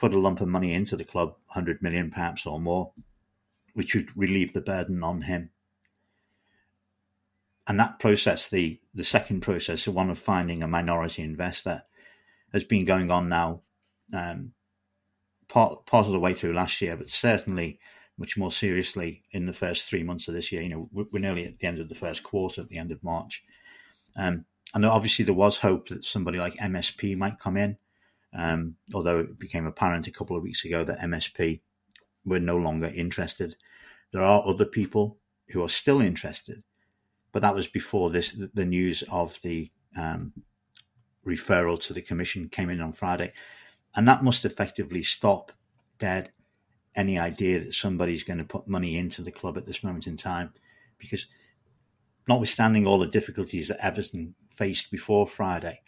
put 0.00 0.14
a 0.14 0.18
lump 0.18 0.40
of 0.40 0.48
money 0.48 0.72
into 0.72 0.96
the 0.96 1.04
club, 1.04 1.34
100 1.48 1.82
million 1.82 2.10
perhaps 2.10 2.46
or 2.46 2.58
more, 2.58 2.92
which 3.74 3.94
would 3.94 4.16
relieve 4.16 4.54
the 4.54 4.60
burden 4.62 5.04
on 5.04 5.22
him. 5.22 5.50
And 7.68 7.78
that 7.78 7.98
process, 7.98 8.48
the, 8.48 8.80
the 8.94 9.04
second 9.04 9.42
process, 9.42 9.84
the 9.84 9.92
one 9.92 10.08
of 10.08 10.18
finding 10.18 10.62
a 10.62 10.66
minority 10.66 11.22
investor, 11.22 11.82
has 12.52 12.64
been 12.64 12.86
going 12.86 13.10
on 13.10 13.28
now 13.28 13.60
um, 14.14 14.52
part, 15.48 15.84
part 15.84 16.06
of 16.06 16.12
the 16.12 16.18
way 16.18 16.32
through 16.32 16.54
last 16.54 16.80
year, 16.80 16.96
but 16.96 17.10
certainly 17.10 17.78
much 18.16 18.38
more 18.38 18.50
seriously 18.50 19.22
in 19.30 19.44
the 19.44 19.52
first 19.52 19.88
three 19.88 20.02
months 20.02 20.26
of 20.26 20.34
this 20.34 20.50
year. 20.50 20.62
You 20.62 20.70
know, 20.70 20.88
we're 20.92 21.20
nearly 21.20 21.44
at 21.44 21.58
the 21.58 21.66
end 21.66 21.78
of 21.78 21.90
the 21.90 21.94
first 21.94 22.22
quarter, 22.22 22.62
at 22.62 22.68
the 22.68 22.78
end 22.78 22.90
of 22.90 23.04
March. 23.04 23.44
Um, 24.16 24.46
and 24.72 24.86
obviously 24.86 25.26
there 25.26 25.34
was 25.34 25.58
hope 25.58 25.88
that 25.88 26.04
somebody 26.04 26.38
like 26.38 26.56
MSP 26.56 27.16
might 27.16 27.38
come 27.38 27.58
in 27.58 27.76
um, 28.32 28.76
although 28.94 29.20
it 29.20 29.38
became 29.38 29.66
apparent 29.66 30.06
a 30.06 30.12
couple 30.12 30.36
of 30.36 30.42
weeks 30.42 30.64
ago 30.64 30.84
that 30.84 31.00
MSP 31.00 31.60
were 32.24 32.40
no 32.40 32.56
longer 32.56 32.86
interested. 32.86 33.56
There 34.12 34.22
are 34.22 34.46
other 34.46 34.64
people 34.64 35.18
who 35.48 35.62
are 35.62 35.68
still 35.68 36.00
interested, 36.00 36.62
but 37.32 37.42
that 37.42 37.54
was 37.54 37.66
before 37.66 38.10
this 38.10 38.36
the 38.54 38.64
news 38.64 39.02
of 39.10 39.40
the 39.42 39.70
um, 39.96 40.32
referral 41.26 41.80
to 41.80 41.92
the 41.92 42.02
commission 42.02 42.48
came 42.48 42.70
in 42.70 42.80
on 42.80 42.92
Friday, 42.92 43.32
and 43.94 44.06
that 44.06 44.24
must 44.24 44.44
effectively 44.44 45.02
stop 45.02 45.52
dead 45.98 46.32
any 46.96 47.18
idea 47.18 47.60
that 47.60 47.74
somebody's 47.74 48.24
going 48.24 48.38
to 48.38 48.44
put 48.44 48.66
money 48.66 48.96
into 48.96 49.22
the 49.22 49.30
club 49.30 49.56
at 49.56 49.66
this 49.66 49.84
moment 49.84 50.06
in 50.06 50.16
time, 50.16 50.52
because 50.98 51.26
notwithstanding 52.28 52.86
all 52.86 52.98
the 52.98 53.06
difficulties 53.06 53.68
that 53.68 53.84
Everton 53.84 54.34
faced 54.50 54.90
before 54.90 55.26
Friday, 55.26 55.80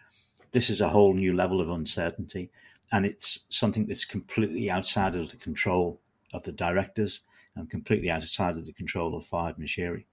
this 0.53 0.71
is 0.71 0.81
a 0.81 0.89
whole 0.89 1.15
new 1.15 1.35
level 1.35 1.61
of 1.61 1.71
uncertainty, 1.71 2.51
and 2.93 3.05
it's 3.05 3.41
something 3.49 3.87
that's 3.87 4.05
completely 4.05 4.71
outside 4.71 5.15
of 5.15 5.31
the 5.31 5.37
control 5.37 6.01
of 6.33 6.43
the 6.45 6.53
directors 6.53 7.23
and 7.57 7.71
completely 7.71 8.11
outside 8.11 8.57
of 8.57 8.67
the 8.67 8.73
control 8.73 9.17
of 9.17 9.25
Farhad 9.25 9.59
Moshiri. 9.59 10.05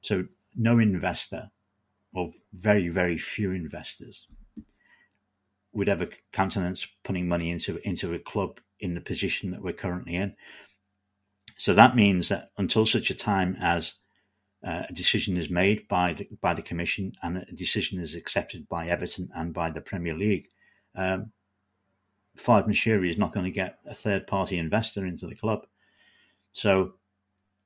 So 0.00 0.26
no 0.54 0.78
investor, 0.78 1.50
or 2.14 2.30
very 2.52 2.88
very 2.88 3.18
few 3.18 3.52
investors, 3.52 4.26
would 5.72 5.88
ever 5.88 6.08
countenance 6.32 6.86
putting 7.02 7.28
money 7.28 7.50
into 7.50 7.78
into 7.86 8.14
a 8.14 8.18
club 8.18 8.60
in 8.80 8.94
the 8.94 9.00
position 9.00 9.50
that 9.50 9.62
we're 9.62 9.72
currently 9.72 10.14
in. 10.14 10.34
So 11.56 11.74
that 11.74 11.96
means 11.96 12.28
that 12.28 12.50
until 12.56 12.86
such 12.86 13.10
a 13.10 13.14
time 13.14 13.56
as 13.60 13.94
uh, 14.64 14.82
a 14.88 14.92
decision 14.92 15.36
is 15.36 15.50
made 15.50 15.86
by 15.88 16.12
the 16.12 16.28
by 16.40 16.52
the 16.52 16.62
commission 16.62 17.12
and 17.22 17.38
a 17.38 17.52
decision 17.52 18.00
is 18.00 18.14
accepted 18.14 18.68
by 18.68 18.88
Everton 18.88 19.30
and 19.34 19.54
by 19.54 19.70
the 19.70 19.80
Premier 19.80 20.14
League, 20.14 20.48
um, 20.96 21.32
Farhad 22.36 22.68
Moshiri 22.68 23.08
is 23.08 23.18
not 23.18 23.32
going 23.32 23.44
to 23.44 23.50
get 23.50 23.78
a 23.86 23.94
third 23.94 24.26
party 24.26 24.58
investor 24.58 25.04
into 25.04 25.26
the 25.26 25.34
club. 25.34 25.66
So, 26.52 26.94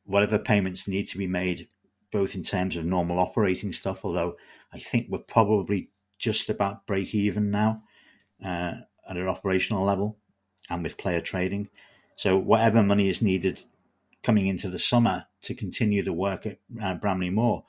whatever 0.04 0.38
payments 0.38 0.88
need 0.88 1.08
to 1.08 1.18
be 1.18 1.26
made, 1.26 1.68
both 2.10 2.34
in 2.34 2.42
terms 2.42 2.76
of 2.76 2.84
normal 2.84 3.18
operating 3.18 3.72
stuff, 3.72 4.04
although 4.04 4.36
I 4.72 4.78
think 4.78 5.06
we're 5.08 5.18
probably 5.18 5.90
just 6.18 6.50
about 6.50 6.86
break 6.86 7.14
even 7.14 7.50
now 7.50 7.82
uh, 8.44 8.74
at 9.08 9.16
an 9.16 9.28
operational 9.28 9.84
level 9.84 10.18
and 10.68 10.82
with 10.82 10.98
player 10.98 11.20
trading. 11.20 11.68
So, 12.16 12.36
whatever 12.36 12.82
money 12.82 13.08
is 13.08 13.22
needed 13.22 13.62
coming 14.22 14.46
into 14.46 14.68
the 14.68 14.78
summer 14.78 15.26
to 15.42 15.54
continue 15.54 16.02
the 16.02 16.12
work 16.12 16.46
at 16.46 16.58
uh, 16.82 16.94
Bramley 16.94 17.30
Moore 17.30 17.64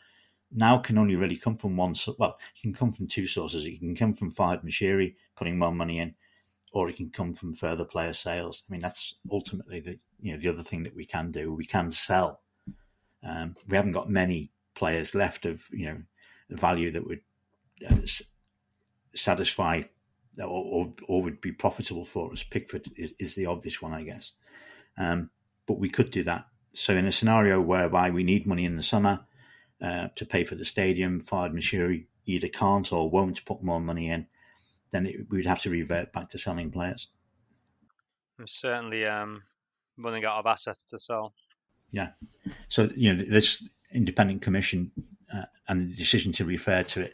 now 0.54 0.78
can 0.78 0.98
only 0.98 1.16
really 1.16 1.36
come 1.36 1.58
from 1.58 1.76
one. 1.76 1.96
Well, 2.18 2.38
it 2.56 2.62
can 2.62 2.74
come 2.74 2.92
from 2.92 3.08
two 3.08 3.28
sources. 3.28 3.66
It 3.66 3.80
can 3.80 3.96
come 3.96 4.14
from 4.14 4.32
Farhad 4.32 4.64
Moshiri 4.64 5.16
putting 5.36 5.58
more 5.58 5.72
money 5.72 6.00
in, 6.00 6.16
or 6.72 6.90
it 6.90 6.98
can 6.98 7.10
come 7.10 7.34
from 7.34 7.54
further 7.54 7.86
player 7.86 8.14
sales. 8.14 8.64
I 8.68 8.72
mean, 8.72 8.82
that's 8.82 9.16
ultimately 9.32 9.80
the 9.80 10.00
you 10.20 10.34
know 10.34 10.40
the 10.40 10.50
other 10.50 10.64
thing 10.64 10.84
that 10.84 10.96
we 10.96 11.06
can 11.06 11.32
do. 11.32 11.54
We 11.54 11.66
can 11.66 11.92
sell. 11.92 12.42
Um, 13.24 13.56
we 13.68 13.76
haven't 13.76 13.94
got 13.94 14.10
many 14.10 14.52
players 14.76 15.16
left 15.16 15.46
of 15.46 15.64
you 15.72 15.86
know 15.86 16.02
the 16.50 16.58
value 16.58 16.92
that 16.92 17.06
would 17.06 17.22
uh, 17.90 17.96
satisfy 19.16 19.84
or, 20.40 20.46
or, 20.46 20.94
or, 21.08 21.22
would 21.22 21.40
be 21.42 21.52
profitable 21.52 22.06
for 22.06 22.32
us. 22.32 22.44
Pickford 22.44 22.90
is, 22.96 23.14
is 23.20 23.36
the 23.36 23.46
obvious 23.46 23.82
one, 23.84 23.94
I 23.94 24.02
guess. 24.02 24.32
Um, 24.98 25.30
but 25.68 25.80
we 25.80 25.90
could 25.90 26.12
do 26.12 26.24
that. 26.24 26.46
So 26.74 26.96
in 26.96 27.06
a 27.06 27.12
scenario 27.12 27.62
whereby 27.62 28.10
we 28.10 28.24
need 28.24 28.48
money 28.48 28.66
in 28.66 28.78
the 28.78 28.84
summer 28.84 29.26
uh, 29.82 30.10
to 30.16 30.26
pay 30.26 30.44
for 30.44 30.56
the 30.56 30.66
stadium, 30.66 31.22
Farhad 31.22 31.54
Moshiri 31.54 32.06
either 32.26 32.48
can't 32.48 32.92
or 32.92 33.10
won't 33.10 33.46
put 33.46 33.64
more 33.64 33.82
money 33.82 34.10
in, 34.10 34.28
then 34.92 35.06
it, 35.06 35.30
we'd 35.30 35.46
have 35.46 35.62
to 35.62 35.70
revert 35.70 36.14
back 36.14 36.30
to 36.30 36.40
selling 36.40 36.72
players. 36.72 37.08
certainly 38.46 39.06
um, 39.06 39.44
running 39.98 40.26
out 40.26 40.40
of 40.40 40.46
assets 40.46 40.80
to 40.90 41.00
sell. 41.00 41.34
Yeah. 41.92 42.10
So, 42.70 42.90
you 42.96 43.14
know, 43.14 43.24
this 43.24 43.68
independent 43.94 44.42
commission 44.42 44.92
uh, 45.34 45.46
and 45.68 45.92
the 45.92 45.96
decision 45.96 46.32
to 46.34 46.46
refer 46.46 46.84
to 46.84 47.02
it 47.02 47.14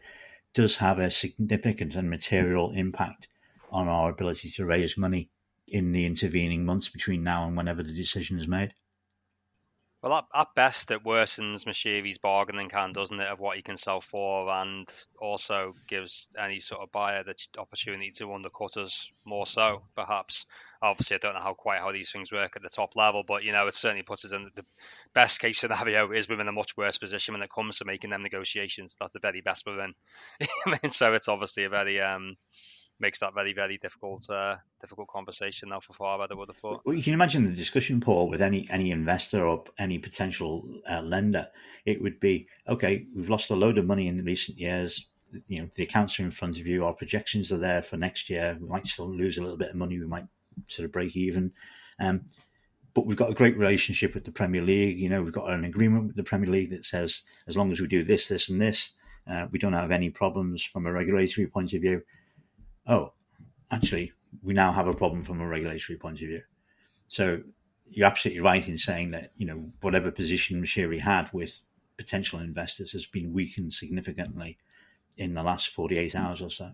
does 0.53 0.77
have 0.77 0.99
a 0.99 1.11
significant 1.11 1.95
and 1.95 2.09
material 2.09 2.71
impact 2.71 3.27
on 3.71 3.87
our 3.87 4.09
ability 4.09 4.49
to 4.51 4.65
raise 4.65 4.97
money 4.97 5.29
in 5.71 5.91
the 5.91 6.05
intervening 6.05 6.65
months 6.65 6.89
between 6.89 7.23
now 7.23 7.45
and 7.45 7.55
whenever 7.55 7.83
the 7.83 7.93
decision 7.93 8.39
is 8.39 8.47
made. 8.47 8.73
Well, 10.01 10.13
at, 10.13 10.25
at 10.33 10.55
best, 10.55 10.91
it 10.91 11.03
worsens 11.03 11.65
Moshiri's 11.65 12.19
bargaining 12.19 12.69
can, 12.69 12.93
doesn't 12.93 13.19
it, 13.19 13.27
of 13.27 13.41
what 13.41 13.57
he 13.57 13.61
can 13.61 13.75
sell 13.75 13.99
for, 13.99 14.49
and 14.49 14.87
also 15.21 15.75
gives 15.89 16.29
any 16.41 16.61
sort 16.61 16.81
of 16.81 16.91
buyer 16.93 17.23
the 17.23 17.35
opportunity 17.57 18.11
to 18.11 18.33
undercut 18.33 18.77
us 18.77 19.11
more 19.25 19.45
so, 19.45 19.83
perhaps. 19.97 20.45
Obviously, 20.81 21.15
I 21.15 21.19
don't 21.19 21.33
know 21.33 21.41
how 21.41 21.53
quite 21.53 21.81
how 21.81 21.91
these 21.91 22.11
things 22.11 22.31
work 22.31 22.55
at 22.55 22.61
the 22.61 22.69
top 22.69 22.95
level, 22.95 23.23
but 23.27 23.43
you 23.43 23.51
know, 23.51 23.67
it 23.67 23.75
certainly 23.75 24.03
puts 24.03 24.23
us 24.23 24.31
in 24.31 24.49
the 24.55 24.63
best 25.13 25.41
case 25.41 25.59
scenario 25.59 26.13
is 26.13 26.29
we're 26.29 26.39
in 26.39 26.47
a 26.47 26.53
much 26.53 26.77
worse 26.77 26.97
position 26.97 27.33
when 27.33 27.43
it 27.43 27.51
comes 27.53 27.79
to 27.79 27.85
making 27.85 28.11
them 28.11 28.23
negotiations. 28.23 28.95
That's 28.97 29.11
the 29.11 29.19
very 29.19 29.41
best 29.41 29.65
we're. 29.65 29.95
So 30.91 31.13
it's 31.13 31.27
obviously 31.27 31.65
a 31.65 31.69
very 31.69 31.99
um, 31.99 32.37
makes 32.99 33.19
that 33.19 33.33
very 33.33 33.53
very 33.53 33.77
difficult 33.77 34.29
uh, 34.29 34.57
difficult 34.81 35.07
conversation 35.07 35.69
now 35.69 35.79
for 35.79 35.93
Farhad. 35.93 36.31
I 36.31 36.35
would 36.35 36.49
have 36.49 36.57
thought. 36.57 36.81
Well, 36.85 36.95
you 36.95 37.03
can 37.03 37.13
imagine 37.13 37.45
the 37.45 37.55
discussion, 37.55 37.99
Paul, 37.99 38.29
with 38.29 38.41
any 38.41 38.67
any 38.69 38.91
investor 38.91 39.45
or 39.45 39.63
any 39.77 39.97
potential 39.97 40.67
uh, 40.89 41.01
lender. 41.01 41.47
It 41.85 42.01
would 42.01 42.19
be 42.19 42.47
okay. 42.67 43.05
We've 43.15 43.29
lost 43.29 43.49
a 43.49 43.55
load 43.55 43.77
of 43.77 43.85
money 43.85 44.07
in 44.07 44.23
recent 44.23 44.57
years. 44.57 45.07
You 45.47 45.61
know, 45.61 45.69
the 45.75 45.83
accounts 45.83 46.19
are 46.19 46.23
in 46.23 46.31
front 46.31 46.59
of 46.59 46.65
you. 46.65 46.85
Our 46.85 46.93
projections 46.93 47.51
are 47.51 47.57
there 47.57 47.81
for 47.81 47.97
next 47.97 48.29
year. 48.29 48.57
We 48.59 48.67
might 48.67 48.87
still 48.87 49.09
lose 49.09 49.37
a 49.37 49.41
little 49.41 49.57
bit 49.57 49.69
of 49.69 49.75
money. 49.75 49.99
We 49.99 50.07
might 50.07 50.25
sort 50.67 50.85
of 50.85 50.91
break 50.91 51.15
even. 51.15 51.51
Um, 51.99 52.21
but 52.95 53.05
we've 53.05 53.17
got 53.17 53.29
a 53.29 53.35
great 53.35 53.55
relationship 53.55 54.15
with 54.15 54.25
the 54.25 54.31
Premier 54.31 54.63
League. 54.63 54.99
You 54.99 55.09
know, 55.09 55.21
we've 55.21 55.31
got 55.31 55.51
an 55.51 55.63
agreement 55.63 56.07
with 56.07 56.15
the 56.15 56.23
Premier 56.23 56.49
League 56.49 56.71
that 56.71 56.83
says 56.83 57.21
as 57.47 57.55
long 57.55 57.71
as 57.71 57.79
we 57.79 57.87
do 57.87 58.03
this, 58.03 58.27
this, 58.27 58.49
and 58.49 58.59
this, 58.59 58.93
uh, 59.27 59.45
we 59.51 59.59
don't 59.59 59.73
have 59.73 59.91
any 59.91 60.09
problems 60.09 60.63
from 60.63 60.87
a 60.87 60.91
regulatory 60.91 61.45
point 61.45 61.73
of 61.73 61.81
view 61.81 62.01
oh, 62.89 63.13
actually, 63.71 64.11
we 64.43 64.53
now 64.53 64.71
have 64.73 64.87
a 64.87 64.93
problem 64.93 65.23
from 65.23 65.39
a 65.39 65.47
regulatory 65.47 65.97
point 65.97 66.21
of 66.21 66.27
view. 66.27 66.41
So 67.07 67.41
you're 67.85 68.07
absolutely 68.07 68.41
right 68.41 68.67
in 68.67 68.77
saying 68.77 69.11
that, 69.11 69.31
you 69.37 69.45
know, 69.45 69.71
whatever 69.81 70.11
position 70.11 70.61
Moshiri 70.61 70.99
had 70.99 71.31
with 71.31 71.61
potential 71.97 72.39
investors 72.39 72.91
has 72.91 73.05
been 73.05 73.33
weakened 73.33 73.73
significantly 73.73 74.57
in 75.17 75.33
the 75.33 75.43
last 75.43 75.69
48 75.69 76.15
hours 76.15 76.41
or 76.41 76.49
so. 76.49 76.71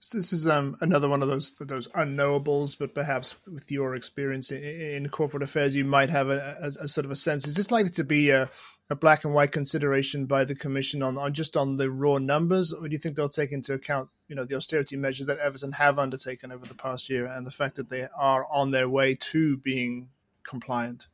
So 0.00 0.16
this 0.16 0.32
is 0.32 0.46
um, 0.46 0.76
another 0.80 1.08
one 1.08 1.22
of 1.22 1.28
those 1.28 1.52
those 1.58 1.88
unknowables, 1.88 2.78
but 2.78 2.94
perhaps 2.94 3.34
with 3.52 3.70
your 3.70 3.96
experience 3.96 4.52
in, 4.52 4.62
in 4.62 5.08
corporate 5.08 5.42
affairs, 5.42 5.74
you 5.74 5.84
might 5.84 6.08
have 6.08 6.28
a, 6.28 6.56
a, 6.60 6.84
a, 6.84 6.88
sort 6.88 7.04
of 7.04 7.10
a 7.10 7.16
sense. 7.16 7.48
Is 7.48 7.56
this 7.56 7.72
likely 7.72 7.90
to 7.90 8.04
be 8.04 8.30
a, 8.30 8.48
a 8.90 8.96
black 8.96 9.24
and 9.24 9.34
white 9.34 9.52
consideration 9.52 10.26
by 10.26 10.44
the 10.44 10.54
commission 10.54 11.02
on, 11.02 11.18
on 11.18 11.34
just 11.34 11.56
on 11.56 11.76
the 11.76 11.90
raw 11.90 12.18
numbers, 12.18 12.72
or 12.72 12.88
do 12.88 12.92
you 12.92 12.98
think 12.98 13.16
they'll 13.16 13.28
take 13.28 13.52
into 13.52 13.74
account, 13.74 14.08
you 14.28 14.34
know, 14.34 14.44
the 14.44 14.54
austerity 14.54 14.96
measures 14.96 15.26
that 15.26 15.38
Everton 15.38 15.72
have 15.72 15.98
undertaken 15.98 16.50
over 16.50 16.66
the 16.66 16.74
past 16.74 17.10
year 17.10 17.26
and 17.26 17.46
the 17.46 17.50
fact 17.50 17.76
that 17.76 17.90
they 17.90 18.08
are 18.16 18.46
on 18.50 18.70
their 18.70 18.88
way 18.88 19.14
to 19.14 19.56
being 19.58 20.08
compliant? 20.42 21.08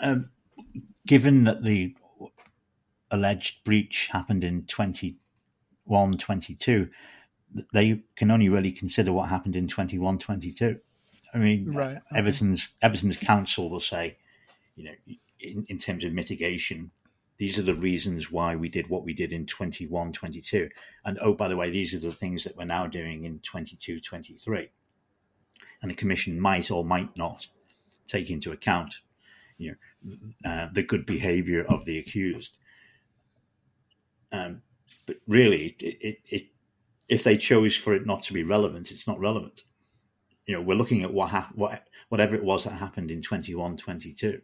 Um, 0.00 0.30
given 1.06 1.44
that 1.44 1.62
the 1.62 1.94
alleged 3.10 3.62
breach 3.64 4.08
happened 4.12 4.42
in 4.42 4.64
20 4.64 5.18
21 5.86 6.18
22, 6.18 6.88
they 7.72 8.02
can 8.16 8.30
only 8.30 8.48
really 8.48 8.72
consider 8.72 9.12
what 9.12 9.28
happened 9.28 9.56
in 9.56 9.68
21 9.68 10.18
22. 10.18 10.78
I 11.34 11.38
mean, 11.38 11.72
right. 11.72 11.98
Everton's, 12.14 12.70
Everton's 12.80 13.16
counsel 13.16 13.70
will 13.70 13.80
say, 13.80 14.16
you 14.74 14.84
know, 14.84 14.92
in, 15.42 15.64
in 15.68 15.78
terms 15.78 16.04
of 16.04 16.12
mitigation, 16.12 16.90
these 17.38 17.58
are 17.58 17.62
the 17.62 17.74
reasons 17.74 18.30
why 18.30 18.54
we 18.54 18.68
did 18.68 18.88
what 18.88 19.04
we 19.04 19.12
did 19.12 19.32
in 19.32 19.46
21 19.46 20.12
22. 20.12 20.68
And 21.04 21.18
oh, 21.20 21.34
by 21.34 21.48
the 21.48 21.56
way, 21.56 21.70
these 21.70 21.94
are 21.94 21.98
the 21.98 22.12
things 22.12 22.44
that 22.44 22.56
we're 22.56 22.64
now 22.64 22.86
doing 22.86 23.24
in 23.24 23.40
22 23.40 24.00
23. 24.00 24.70
And 25.80 25.90
the 25.90 25.94
commission 25.94 26.40
might 26.40 26.70
or 26.70 26.84
might 26.84 27.16
not 27.16 27.48
take 28.06 28.30
into 28.30 28.52
account, 28.52 28.94
you 29.58 29.74
know, 30.04 30.16
uh, 30.44 30.68
the 30.72 30.82
good 30.82 31.06
behavior 31.06 31.64
of 31.64 31.84
the 31.84 31.98
accused. 31.98 32.56
Um, 34.32 34.62
but 35.06 35.16
really, 35.26 35.76
it, 35.80 35.96
it, 36.00 36.18
it, 36.26 36.46
if 37.08 37.24
they 37.24 37.36
chose 37.36 37.76
for 37.76 37.94
it 37.94 38.06
not 38.06 38.22
to 38.24 38.32
be 38.32 38.44
relevant, 38.44 38.90
it's 38.90 39.06
not 39.06 39.18
relevant. 39.18 39.62
You 40.46 40.54
know, 40.54 40.62
we're 40.62 40.76
looking 40.76 41.02
at 41.02 41.12
what 41.12 41.30
what 41.54 41.86
whatever 42.08 42.36
it 42.36 42.44
was 42.44 42.64
that 42.64 42.72
happened 42.72 43.10
in 43.10 43.22
21, 43.22 43.76
22. 43.76 44.40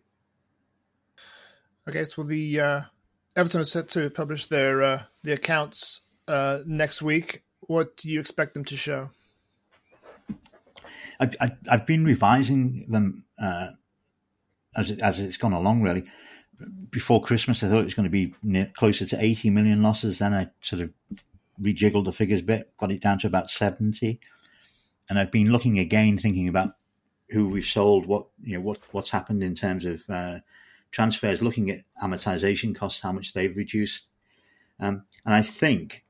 Okay, 1.89 2.05
so 2.05 2.23
the 2.23 2.61
uh, 2.61 2.81
Everton 3.37 3.63
is 3.63 3.73
set 3.73 3.89
to 3.91 4.11
publish 4.11 4.47
their 4.47 4.83
uh, 4.83 5.03
the 5.23 5.33
accounts 5.33 6.03
uh, 6.27 6.61
next 6.67 7.01
week. 7.01 7.45
What 7.61 7.97
do 7.97 8.11
you 8.11 8.21
expect 8.21 8.55
them 8.55 8.65
to 8.67 8.77
show? 8.77 9.11
I've, 11.21 11.35
I've 11.69 11.87
been 11.87 12.05
revising 12.05 12.87
them 12.89 13.25
uh, 13.43 13.71
as 14.77 14.91
it, 14.91 15.01
as 15.01 15.19
it's 15.19 15.37
gone 15.37 15.53
along, 15.53 15.83
really 15.83 16.05
before 16.91 17.23
Christmas, 17.23 17.63
I 17.63 17.69
thought 17.69 17.81
it 17.81 17.85
was 17.85 17.95
going 17.95 18.05
to 18.05 18.11
be 18.11 18.35
near, 18.43 18.71
closer 18.77 19.07
to 19.07 19.23
80 19.23 19.51
million 19.51 19.83
losses. 19.83 20.19
Then 20.19 20.35
I 20.35 20.49
sort 20.61 20.83
of 20.83 20.93
rejiggled 21.61 22.05
the 22.05 22.13
figures 22.13 22.41
a 22.41 22.45
bit, 22.45 22.77
got 22.77 22.93
it 22.93 23.01
down 23.01 23.19
to 23.21 23.27
about 23.27 23.51
70. 23.51 24.21
And 25.09 25.19
I've 25.19 25.31
been 25.31 25.51
looking 25.51 25.79
again, 25.79 26.19
thinking 26.19 26.49
about 26.49 26.75
who 27.31 27.49
we've 27.49 27.65
sold, 27.65 28.07
what 28.07 28.27
you 28.43 28.55
know, 28.55 28.61
what 28.61 28.79
what's 28.93 29.11
happened 29.11 29.43
in 29.43 29.55
terms 29.55 29.85
of 29.85 30.09
uh, 30.09 30.39
transfers, 30.91 31.43
looking 31.43 31.71
at 31.71 31.85
amortization 32.03 32.75
costs, 32.75 33.01
how 33.01 33.13
much 33.13 33.33
they've 33.33 33.57
reduced. 33.57 34.09
Um, 34.81 35.05
and 35.25 35.35
I 35.35 35.43
think, 35.43 36.05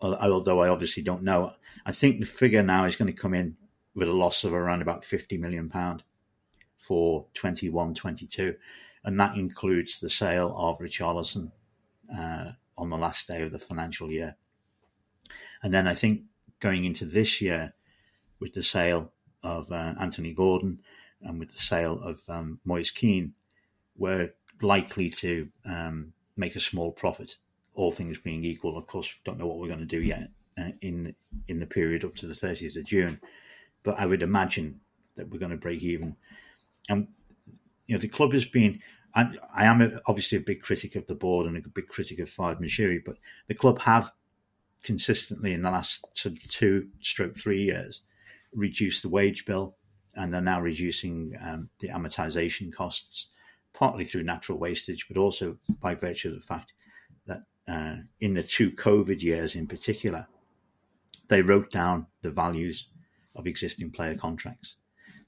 although 0.00 0.60
I 0.60 0.68
obviously 0.68 1.02
don't 1.02 1.22
know, 1.22 1.54
I 1.86 1.92
think 1.92 2.20
the 2.20 2.26
figure 2.26 2.62
now 2.62 2.84
is 2.84 2.96
going 2.96 3.12
to 3.12 3.20
come 3.20 3.34
in 3.34 3.56
with 3.94 4.08
a 4.08 4.12
loss 4.12 4.44
of 4.44 4.52
around 4.52 4.82
about 4.82 5.04
50 5.04 5.38
million 5.38 5.68
pound 5.68 6.02
for 6.78 7.26
21, 7.34 7.94
22 7.94 8.56
and 9.04 9.20
that 9.20 9.36
includes 9.36 10.00
the 10.00 10.08
sale 10.08 10.54
of 10.56 10.78
Richarlison 10.78 11.52
uh, 12.12 12.52
on 12.76 12.90
the 12.90 12.96
last 12.96 13.28
day 13.28 13.42
of 13.42 13.52
the 13.52 13.58
financial 13.58 14.10
year. 14.10 14.36
And 15.62 15.72
then 15.72 15.86
I 15.86 15.94
think 15.94 16.22
going 16.58 16.84
into 16.84 17.04
this 17.04 17.40
year 17.40 17.74
with 18.40 18.54
the 18.54 18.62
sale 18.62 19.12
of 19.42 19.70
uh, 19.70 19.94
Anthony 20.00 20.32
Gordon 20.32 20.80
and 21.20 21.38
with 21.38 21.52
the 21.52 21.58
sale 21.58 22.02
of 22.02 22.22
um, 22.28 22.60
Moise 22.64 22.90
Kean, 22.90 23.34
we're 23.96 24.32
likely 24.60 25.10
to 25.10 25.48
um, 25.64 26.12
make 26.36 26.56
a 26.56 26.60
small 26.60 26.92
profit, 26.92 27.36
all 27.74 27.90
things 27.90 28.18
being 28.18 28.44
equal. 28.44 28.76
Of 28.76 28.86
course, 28.86 29.08
we 29.08 29.20
don't 29.24 29.38
know 29.38 29.46
what 29.46 29.58
we're 29.58 29.68
going 29.68 29.80
to 29.80 29.86
do 29.86 30.02
yet 30.02 30.30
uh, 30.58 30.70
in 30.80 31.14
in 31.48 31.60
the 31.60 31.66
period 31.66 32.04
up 32.04 32.14
to 32.16 32.26
the 32.26 32.34
30th 32.34 32.76
of 32.76 32.84
June, 32.84 33.20
but 33.82 33.98
I 33.98 34.06
would 34.06 34.22
imagine 34.22 34.80
that 35.16 35.28
we're 35.28 35.38
going 35.38 35.50
to 35.50 35.56
break 35.56 35.82
even. 35.82 36.16
And 36.88 37.08
you 37.86 37.94
know, 37.94 38.00
the 38.00 38.08
club 38.08 38.32
has 38.32 38.44
been. 38.44 38.80
I, 39.16 39.32
I 39.54 39.64
am 39.66 40.00
obviously 40.06 40.38
a 40.38 40.40
big 40.40 40.62
critic 40.62 40.96
of 40.96 41.06
the 41.06 41.14
board 41.14 41.46
and 41.46 41.56
a 41.56 41.68
big 41.68 41.86
critic 41.86 42.18
of 42.18 42.28
Farhad 42.28 42.60
Moshiri, 42.60 43.00
but 43.04 43.16
the 43.46 43.54
club 43.54 43.78
have 43.80 44.10
consistently 44.82 45.52
in 45.52 45.62
the 45.62 45.70
last 45.70 46.04
sort 46.14 46.36
of 46.36 46.50
two 46.50 46.88
stroke 47.00 47.36
three 47.36 47.62
years 47.62 48.02
reduced 48.52 49.02
the 49.02 49.08
wage 49.08 49.44
bill 49.46 49.76
and 50.14 50.32
they're 50.32 50.40
now 50.40 50.60
reducing 50.60 51.36
um, 51.44 51.68
the 51.80 51.88
amortization 51.88 52.72
costs, 52.72 53.28
partly 53.74 54.04
through 54.04 54.22
natural 54.22 54.58
wastage, 54.58 55.06
but 55.08 55.18
also 55.18 55.58
by 55.80 55.94
virtue 55.94 56.28
of 56.28 56.36
the 56.36 56.40
fact 56.40 56.72
that 57.26 57.42
uh, 57.68 57.96
in 58.20 58.34
the 58.34 58.42
two 58.42 58.70
COVID 58.70 59.20
years 59.20 59.54
in 59.54 59.66
particular, 59.66 60.28
they 61.28 61.42
wrote 61.42 61.70
down 61.70 62.06
the 62.22 62.30
values 62.30 62.86
of 63.34 63.46
existing 63.46 63.90
player 63.90 64.14
contracts. 64.14 64.76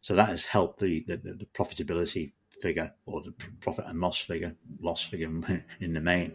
So 0.00 0.14
that 0.14 0.28
has 0.28 0.46
helped 0.46 0.78
the, 0.78 1.04
the, 1.06 1.16
the 1.16 1.48
profitability 1.52 2.32
figure 2.60 2.92
or 3.04 3.22
the 3.22 3.34
profit 3.60 3.86
and 3.86 4.00
loss 4.00 4.18
figure, 4.18 4.54
loss 4.80 5.02
figure 5.02 5.28
in 5.80 5.92
the 5.94 6.00
main, 6.00 6.32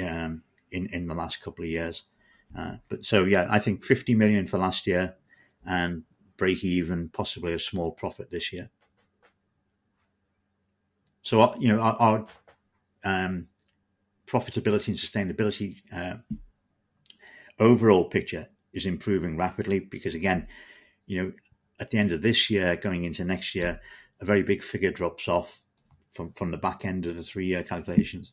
um, 0.00 0.42
in 0.70 0.86
in 0.92 1.06
the 1.06 1.14
last 1.14 1.42
couple 1.42 1.64
of 1.64 1.70
years. 1.70 2.04
Uh, 2.56 2.76
but 2.90 3.04
so 3.04 3.24
yeah, 3.24 3.46
I 3.48 3.58
think 3.58 3.82
50 3.82 4.14
million 4.14 4.46
for 4.46 4.58
last 4.58 4.86
year 4.86 5.14
and 5.64 6.02
break 6.36 6.62
even, 6.64 7.08
possibly 7.08 7.54
a 7.54 7.58
small 7.58 7.92
profit 7.92 8.30
this 8.30 8.52
year. 8.52 8.70
So 11.22 11.40
uh, 11.40 11.54
you 11.58 11.68
know 11.68 11.80
our, 11.80 11.96
our 12.00 12.26
um, 13.04 13.48
profitability 14.26 14.88
and 14.88 14.96
sustainability 14.96 15.76
uh, 15.92 16.16
overall 17.58 18.04
picture 18.04 18.48
is 18.72 18.86
improving 18.86 19.36
rapidly 19.36 19.78
because 19.78 20.14
again, 20.14 20.46
you 21.06 21.22
know, 21.22 21.32
at 21.78 21.90
the 21.90 21.98
end 21.98 22.12
of 22.12 22.22
this 22.22 22.50
year, 22.50 22.76
going 22.76 23.04
into 23.04 23.24
next 23.24 23.54
year, 23.54 23.80
a 24.20 24.24
very 24.24 24.42
big 24.42 24.62
figure 24.62 24.90
drops 24.90 25.28
off 25.28 25.62
from, 26.10 26.32
from 26.32 26.50
the 26.50 26.56
back 26.56 26.84
end 26.84 27.06
of 27.06 27.16
the 27.16 27.22
three 27.22 27.46
year 27.46 27.62
calculations. 27.62 28.32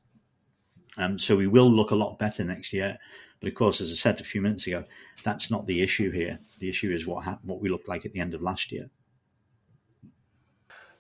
Um, 0.97 1.17
so 1.17 1.35
we 1.35 1.47
will 1.47 1.69
look 1.69 1.91
a 1.91 1.95
lot 1.95 2.19
better 2.19 2.43
next 2.43 2.73
year. 2.73 2.97
But 3.39 3.49
of 3.49 3.55
course, 3.55 3.79
as 3.79 3.91
I 3.91 3.95
said 3.95 4.19
a 4.19 4.25
few 4.25 4.41
minutes 4.41 4.67
ago, 4.67 4.83
that's 5.23 5.49
not 5.49 5.65
the 5.65 5.81
issue 5.81 6.11
here. 6.11 6.39
The 6.59 6.69
issue 6.69 6.91
is 6.91 7.07
what 7.07 7.23
ha- 7.23 7.39
what 7.43 7.61
we 7.61 7.69
looked 7.69 7.87
like 7.87 8.05
at 8.05 8.11
the 8.11 8.19
end 8.19 8.33
of 8.33 8.41
last 8.41 8.71
year. 8.71 8.89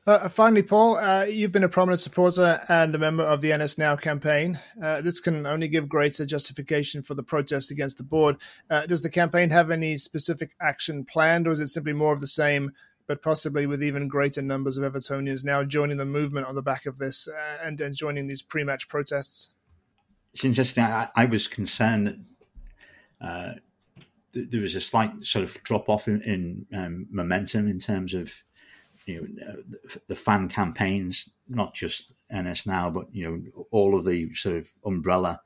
Uh, 0.07 0.29
finally, 0.29 0.63
Paul, 0.63 0.97
uh, 0.97 1.25
you've 1.25 1.51
been 1.51 1.63
a 1.63 1.69
prominent 1.69 2.01
supporter 2.01 2.59
and 2.69 2.95
a 2.95 2.97
member 2.97 3.23
of 3.23 3.41
the 3.41 3.55
NS 3.55 3.77
Now 3.77 3.95
campaign. 3.95 4.59
Uh, 4.81 5.01
this 5.01 5.19
can 5.19 5.45
only 5.45 5.67
give 5.67 5.89
greater 5.89 6.25
justification 6.25 7.03
for 7.03 7.15
the 7.15 7.23
protest 7.23 7.69
against 7.69 7.97
the 7.97 8.03
board. 8.03 8.37
Uh, 8.69 8.85
does 8.85 9.01
the 9.01 9.09
campaign 9.09 9.49
have 9.49 9.69
any 9.69 9.97
specific 9.97 10.51
action 10.61 11.03
planned, 11.03 11.47
or 11.47 11.51
is 11.51 11.59
it 11.59 11.67
simply 11.67 11.93
more 11.93 12.13
of 12.13 12.21
the 12.21 12.27
same, 12.27 12.71
but 13.07 13.21
possibly 13.21 13.67
with 13.67 13.83
even 13.83 14.07
greater 14.07 14.41
numbers 14.41 14.77
of 14.77 14.91
Evertonians 14.91 15.43
now 15.43 15.63
joining 15.63 15.97
the 15.97 16.05
movement 16.05 16.47
on 16.47 16.55
the 16.55 16.63
back 16.63 16.85
of 16.85 16.97
this 16.97 17.27
uh, 17.27 17.57
and, 17.63 17.79
and 17.81 17.93
joining 17.93 18.27
these 18.27 18.41
pre 18.41 18.63
match 18.63 18.87
protests? 18.87 19.49
It's 20.33 20.45
interesting. 20.45 20.85
I, 20.85 21.09
I 21.15 21.25
was 21.25 21.47
concerned 21.47 22.07
that 22.07 22.17
uh, 23.21 23.53
th- 24.33 24.49
there 24.49 24.61
was 24.61 24.75
a 24.75 24.81
slight 24.81 25.25
sort 25.25 25.43
of 25.43 25.61
drop 25.63 25.89
off 25.89 26.07
in, 26.07 26.21
in 26.21 26.65
um, 26.73 27.07
momentum 27.11 27.67
in 27.67 27.79
terms 27.79 28.13
of 28.13 28.43
you 29.09 29.21
know 29.21 29.55
the, 29.67 30.01
the, 30.07 30.15
fan 30.15 30.49
campaigns, 30.49 31.29
not 31.47 31.73
just 31.73 32.13
NS 32.33 32.65
now, 32.65 32.89
but 32.89 33.07
you 33.13 33.23
know 33.25 33.65
all 33.71 33.95
of 33.95 34.05
the 34.05 34.33
sort 34.35 34.55
of 34.55 34.67
umbrella 34.85 35.41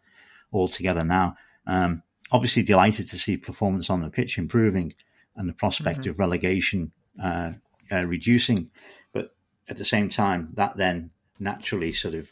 all 0.51 0.67
together 0.67 1.03
now. 1.03 1.35
Um, 1.65 2.03
obviously, 2.31 2.63
delighted 2.63 3.09
to 3.09 3.17
see 3.17 3.37
performance 3.37 3.89
on 3.89 4.01
the 4.01 4.09
pitch 4.09 4.37
improving 4.37 4.93
and 5.35 5.49
the 5.49 5.53
prospect 5.53 6.01
mm-hmm. 6.01 6.09
of 6.11 6.19
relegation 6.19 6.91
uh, 7.21 7.53
uh, 7.91 8.05
reducing, 8.05 8.69
but 9.11 9.35
at 9.67 9.77
the 9.77 9.85
same 9.85 10.09
time, 10.09 10.49
that 10.53 10.77
then 10.77 11.11
naturally 11.39 11.91
sort 11.91 12.13
of 12.13 12.29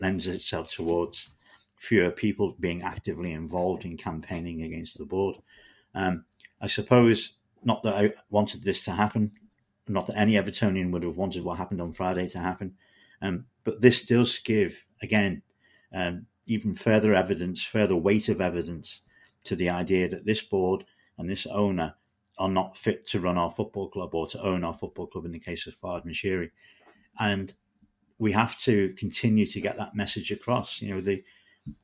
lends 0.00 0.26
itself 0.26 0.70
towards 0.72 1.30
fewer 1.78 2.10
people 2.10 2.56
being 2.60 2.82
actively 2.82 3.32
involved 3.32 3.84
in 3.84 3.96
campaigning 3.96 4.62
against 4.62 4.98
the 4.98 5.04
board. 5.04 5.36
Um, 5.94 6.24
I 6.60 6.68
suppose 6.68 7.34
not 7.64 7.82
that 7.82 7.94
I 7.94 8.12
wanted 8.30 8.62
this 8.62 8.84
to 8.84 8.92
happen. 8.92 9.32
Not 9.92 10.06
that 10.06 10.18
any 10.18 10.34
Evertonian 10.34 10.90
would 10.90 11.02
have 11.02 11.16
wanted 11.16 11.44
what 11.44 11.58
happened 11.58 11.80
on 11.80 11.92
Friday 11.92 12.28
to 12.28 12.38
happen. 12.38 12.74
Um, 13.20 13.46
but 13.64 13.80
this 13.80 14.04
does 14.04 14.38
give, 14.38 14.86
again, 15.00 15.42
um, 15.94 16.26
even 16.46 16.74
further 16.74 17.14
evidence, 17.14 17.62
further 17.62 17.96
weight 17.96 18.28
of 18.28 18.40
evidence 18.40 19.02
to 19.44 19.56
the 19.56 19.68
idea 19.68 20.08
that 20.08 20.26
this 20.26 20.42
board 20.42 20.84
and 21.18 21.28
this 21.28 21.46
owner 21.46 21.94
are 22.38 22.48
not 22.48 22.76
fit 22.76 23.06
to 23.08 23.20
run 23.20 23.38
our 23.38 23.50
football 23.50 23.88
club 23.88 24.14
or 24.14 24.26
to 24.26 24.42
own 24.42 24.64
our 24.64 24.74
football 24.74 25.06
club 25.06 25.24
in 25.24 25.32
the 25.32 25.38
case 25.38 25.66
of 25.66 25.78
Farhad 25.78 26.06
Moshiri. 26.06 26.50
And 27.20 27.52
we 28.18 28.32
have 28.32 28.58
to 28.60 28.94
continue 28.96 29.46
to 29.46 29.60
get 29.60 29.76
that 29.76 29.94
message 29.94 30.30
across. 30.30 30.80
You 30.80 30.94
know, 30.94 31.00
the 31.00 31.22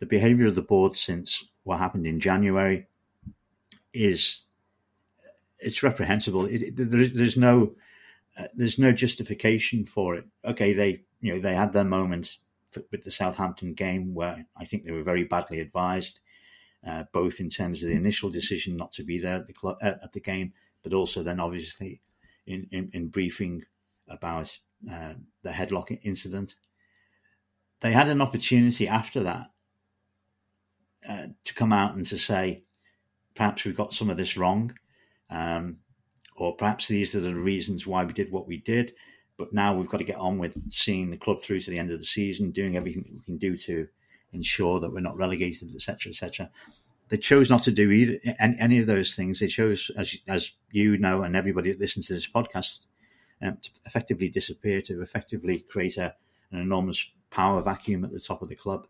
the 0.00 0.06
behaviour 0.06 0.46
of 0.46 0.56
the 0.56 0.62
board 0.62 0.96
since 0.96 1.44
what 1.62 1.78
happened 1.78 2.06
in 2.06 2.18
January 2.18 2.86
is 3.92 4.42
it's 5.60 5.82
reprehensible. 5.82 6.46
It, 6.46 6.76
there, 6.76 7.06
there's 7.06 7.36
no 7.36 7.74
uh, 8.38 8.48
there's 8.54 8.78
no 8.78 8.92
justification 8.92 9.84
for 9.84 10.14
it. 10.14 10.24
Okay, 10.44 10.72
they 10.72 11.04
you 11.20 11.34
know 11.34 11.40
they 11.40 11.54
had 11.54 11.72
their 11.72 11.84
moments 11.84 12.38
with 12.92 13.02
the 13.02 13.10
Southampton 13.10 13.74
game 13.74 14.14
where 14.14 14.46
I 14.56 14.64
think 14.64 14.84
they 14.84 14.92
were 14.92 15.02
very 15.02 15.24
badly 15.24 15.60
advised, 15.60 16.20
uh, 16.86 17.04
both 17.12 17.40
in 17.40 17.48
terms 17.48 17.82
of 17.82 17.88
the 17.88 17.96
initial 17.96 18.30
decision 18.30 18.76
not 18.76 18.92
to 18.92 19.04
be 19.04 19.18
there 19.18 19.36
at 19.36 19.46
the 19.46 19.54
cl- 19.60 19.78
at 19.80 20.12
the 20.12 20.20
game, 20.20 20.52
but 20.82 20.92
also 20.92 21.22
then 21.22 21.40
obviously 21.40 22.00
in 22.46 22.66
in, 22.70 22.90
in 22.92 23.08
briefing 23.08 23.64
about 24.08 24.58
uh, 24.90 25.14
the 25.42 25.50
headlock 25.50 25.96
incident. 26.02 26.54
They 27.80 27.92
had 27.92 28.08
an 28.08 28.20
opportunity 28.20 28.88
after 28.88 29.22
that 29.22 29.50
uh, 31.08 31.26
to 31.44 31.54
come 31.54 31.72
out 31.72 31.94
and 31.94 32.06
to 32.06 32.18
say, 32.18 32.64
perhaps 33.34 33.64
we 33.64 33.72
got 33.72 33.92
some 33.92 34.10
of 34.10 34.16
this 34.16 34.36
wrong. 34.36 34.74
Um, 35.30 35.78
or 36.38 36.56
perhaps 36.56 36.88
these 36.88 37.14
are 37.14 37.20
the 37.20 37.34
reasons 37.34 37.86
why 37.86 38.04
we 38.04 38.12
did 38.12 38.30
what 38.30 38.46
we 38.46 38.58
did. 38.58 38.94
But 39.36 39.52
now 39.52 39.74
we've 39.74 39.88
got 39.88 39.98
to 39.98 40.04
get 40.04 40.16
on 40.16 40.38
with 40.38 40.70
seeing 40.70 41.10
the 41.10 41.16
club 41.16 41.40
through 41.40 41.60
to 41.60 41.70
the 41.70 41.78
end 41.78 41.92
of 41.92 42.00
the 42.00 42.06
season, 42.06 42.50
doing 42.50 42.76
everything 42.76 43.04
that 43.04 43.12
we 43.12 43.20
can 43.24 43.38
do 43.38 43.56
to 43.58 43.86
ensure 44.32 44.80
that 44.80 44.92
we're 44.92 45.00
not 45.00 45.16
relegated, 45.16 45.74
etc., 45.74 46.10
etc. 46.10 46.50
They 47.08 47.16
chose 47.16 47.48
not 47.48 47.62
to 47.62 47.72
do 47.72 47.90
either 47.90 48.18
any 48.38 48.78
of 48.78 48.86
those 48.86 49.14
things. 49.14 49.40
They 49.40 49.46
chose, 49.46 49.90
as 49.96 50.16
as 50.26 50.52
you 50.70 50.98
know, 50.98 51.22
and 51.22 51.36
everybody 51.36 51.70
that 51.70 51.80
listens 51.80 52.06
to 52.06 52.14
this 52.14 52.28
podcast, 52.28 52.80
um, 53.40 53.58
to 53.62 53.70
effectively 53.86 54.28
disappear, 54.28 54.80
to 54.82 55.00
effectively 55.00 55.60
create 55.60 55.96
a, 55.96 56.14
an 56.50 56.60
enormous 56.60 57.06
power 57.30 57.62
vacuum 57.62 58.04
at 58.04 58.10
the 58.10 58.20
top 58.20 58.42
of 58.42 58.48
the 58.48 58.56
club, 58.56 58.86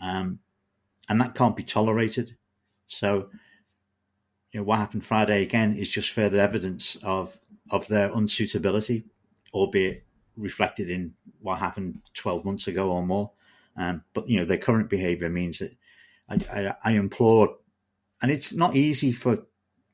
um, 0.00 0.38
and 1.08 1.20
that 1.20 1.34
can't 1.34 1.56
be 1.56 1.64
tolerated. 1.64 2.36
So 2.86 3.30
you 4.52 4.60
know, 4.60 4.64
what 4.64 4.78
happened 4.78 5.04
Friday 5.04 5.42
again 5.42 5.74
is 5.74 5.88
just 5.88 6.10
further 6.10 6.40
evidence 6.40 6.96
of 7.02 7.36
of 7.70 7.86
their 7.88 8.08
unsuitability, 8.10 9.04
albeit 9.52 10.04
reflected 10.36 10.90
in 10.90 11.14
what 11.40 11.58
happened 11.58 12.00
12 12.14 12.44
months 12.44 12.66
ago 12.66 12.90
or 12.90 13.06
more. 13.06 13.30
Um, 13.76 14.02
but 14.12 14.28
you 14.28 14.38
know, 14.38 14.44
their 14.44 14.58
current 14.58 14.90
behaviour 14.90 15.28
means 15.28 15.60
that 15.60 15.76
I, 16.28 16.34
I, 16.52 16.74
I, 16.84 16.90
implore, 16.92 17.56
and 18.22 18.30
it's 18.30 18.52
not 18.52 18.74
easy 18.74 19.12
for 19.12 19.46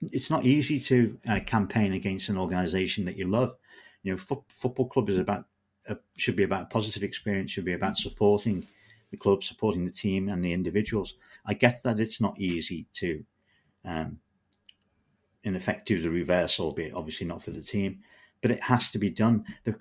it's 0.02 0.30
not 0.30 0.44
easy 0.44 0.80
to 0.80 1.18
uh, 1.28 1.40
campaign 1.40 1.92
against 1.92 2.28
an 2.28 2.38
organisation 2.38 3.04
that 3.04 3.16
you 3.16 3.28
love. 3.28 3.54
You 4.02 4.12
know, 4.12 4.16
fo- 4.18 4.44
football 4.48 4.88
club 4.88 5.10
is 5.10 5.18
about 5.18 5.46
uh, 5.88 5.96
should 6.16 6.36
be 6.36 6.44
about 6.44 6.62
a 6.62 6.66
positive 6.66 7.02
experience, 7.02 7.50
should 7.50 7.64
be 7.64 7.74
about 7.74 7.96
supporting 7.96 8.66
the 9.10 9.16
club, 9.16 9.44
supporting 9.44 9.84
the 9.84 9.92
team 9.92 10.28
and 10.28 10.42
the 10.42 10.52
individuals. 10.52 11.14
I 11.44 11.54
get 11.54 11.82
that 11.82 12.00
it's 12.00 12.20
not 12.20 12.40
easy 12.40 12.86
to 12.94 13.24
um, 13.84 14.18
in 15.46 15.54
effect 15.54 15.86
do 15.86 15.98
the 16.00 16.10
reverse, 16.10 16.58
albeit 16.58 16.92
obviously 16.92 17.26
not 17.26 17.40
for 17.40 17.52
the 17.52 17.62
team, 17.62 18.00
but 18.42 18.50
it 18.50 18.64
has 18.64 18.90
to 18.90 18.98
be 18.98 19.08
done. 19.08 19.44
The 19.62 19.78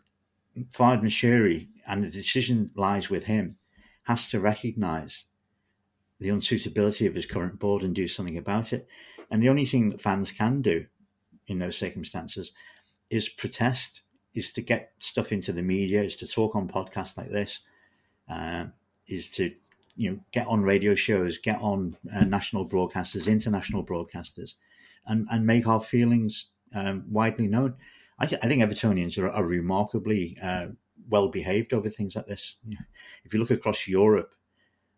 Farhad 0.72 1.02
Moshiri, 1.02 1.68
and 1.88 2.04
the 2.04 2.10
decision 2.10 2.70
lies 2.76 3.10
with 3.10 3.24
him, 3.26 3.58
has 4.04 4.30
to 4.30 4.40
recognise 4.40 5.26
the 6.20 6.30
unsuitability 6.30 7.08
of 7.08 7.16
his 7.16 7.26
current 7.26 7.58
board 7.58 7.82
and 7.82 7.96
do 7.96 8.08
something 8.08 8.38
about 8.38 8.74
it. 8.74 8.88
And 9.32 9.42
the 9.42 9.50
only 9.50 9.66
thing 9.66 9.90
that 9.90 10.00
fans 10.00 10.32
can 10.32 10.62
do 10.62 10.86
in 11.48 11.58
those 11.58 11.78
circumstances 11.78 12.52
is 13.10 13.28
protest, 13.28 14.02
is 14.36 14.54
to 14.54 14.62
get 14.62 14.92
stuff 15.00 15.32
into 15.32 15.52
the 15.52 15.64
media, 15.64 16.04
is 16.04 16.16
to 16.18 16.28
talk 16.28 16.56
on 16.56 16.68
podcasts 16.68 17.18
like 17.18 17.32
this, 17.32 17.62
uh, 18.30 18.66
is 19.08 19.32
to 19.32 19.52
you 19.96 20.12
know 20.12 20.20
get 20.32 20.46
on 20.46 20.62
radio 20.62 20.94
shows, 20.94 21.40
get 21.40 21.60
on 21.60 21.98
uh, 22.16 22.24
national 22.24 22.70
broadcasters, 22.70 23.28
international 23.28 23.84
broadcasters, 23.84 24.54
and, 25.08 25.28
and 25.32 25.46
make 25.46 25.68
our 25.68 25.82
feelings 25.82 26.48
um, 26.74 27.06
widely 27.10 27.48
known. 27.48 27.76
I, 28.20 28.26
I, 28.26 28.28
think 28.28 28.62
Evertonians 28.62 29.18
are, 29.18 29.30
are 29.30 29.46
remarkably 29.46 30.38
uh, 30.42 30.68
well 31.10 31.30
behaved 31.30 31.74
over 31.74 31.90
things 31.90 32.16
like 32.16 32.28
this. 32.28 32.58
If 33.24 33.34
you 33.34 33.40
look 33.40 33.52
across 33.52 33.88
Europe, 33.88 34.32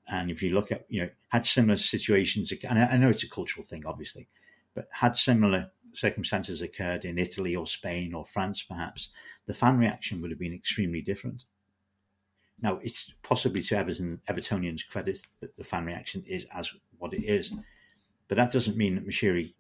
and 0.10 0.32
if 0.32 0.42
you 0.42 0.52
look 0.52 0.72
at 0.72 0.86
you 0.90 1.02
know 1.02 1.10
had 1.30 1.46
similar 1.46 1.76
situations, 1.76 2.54
and 2.68 2.80
I, 2.80 2.98
know 2.98 3.10
it's 3.10 3.24
a 3.24 3.30
cultural 3.30 3.66
thing, 3.66 3.84
obviously, 3.86 4.30
but 4.74 4.88
had 4.92 5.16
similar 5.16 5.72
circumstances 5.94 6.62
occurred 6.62 7.06
in 7.06 7.18
Italy 7.18 7.56
or 7.56 7.68
Spain 7.68 8.14
or 8.14 8.26
France, 8.26 8.64
perhaps 8.64 9.10
the 9.46 9.54
fan 9.54 9.78
reaction 9.78 10.22
would 10.22 10.32
have 10.32 10.40
been 10.40 10.54
extremely 10.54 11.02
different. 11.02 11.46
Now, 12.62 12.80
it's 12.82 13.14
possibly 13.22 13.62
to 13.64 13.78
Everton, 13.78 14.20
Evertonians' 14.28 14.88
credit 14.88 15.20
that 15.42 15.56
the 15.58 15.64
fan 15.64 15.86
reaction 15.86 16.24
is 16.26 16.46
as 16.54 16.72
what 16.98 17.14
it 17.14 17.24
is, 17.24 17.54
but 18.28 18.38
that 18.38 18.52
doesn't 18.52 18.78
mean 18.78 18.96
that 18.96 19.08
Moshiri 19.08 19.54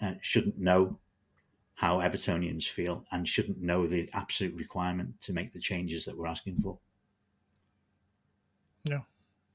uh, 0.00 0.14
shouldn't 0.20 0.58
know 0.58 0.98
how 1.74 1.98
Evertonians 1.98 2.64
feel 2.64 3.04
and 3.12 3.28
shouldn't 3.28 3.60
know 3.60 3.86
the 3.86 4.08
absolute 4.12 4.54
requirement 4.54 5.20
to 5.20 5.32
make 5.32 5.52
the 5.52 5.60
changes 5.60 6.04
that 6.06 6.16
we're 6.16 6.26
asking 6.26 6.56
for. 6.56 6.78
Yeah, 8.84 9.00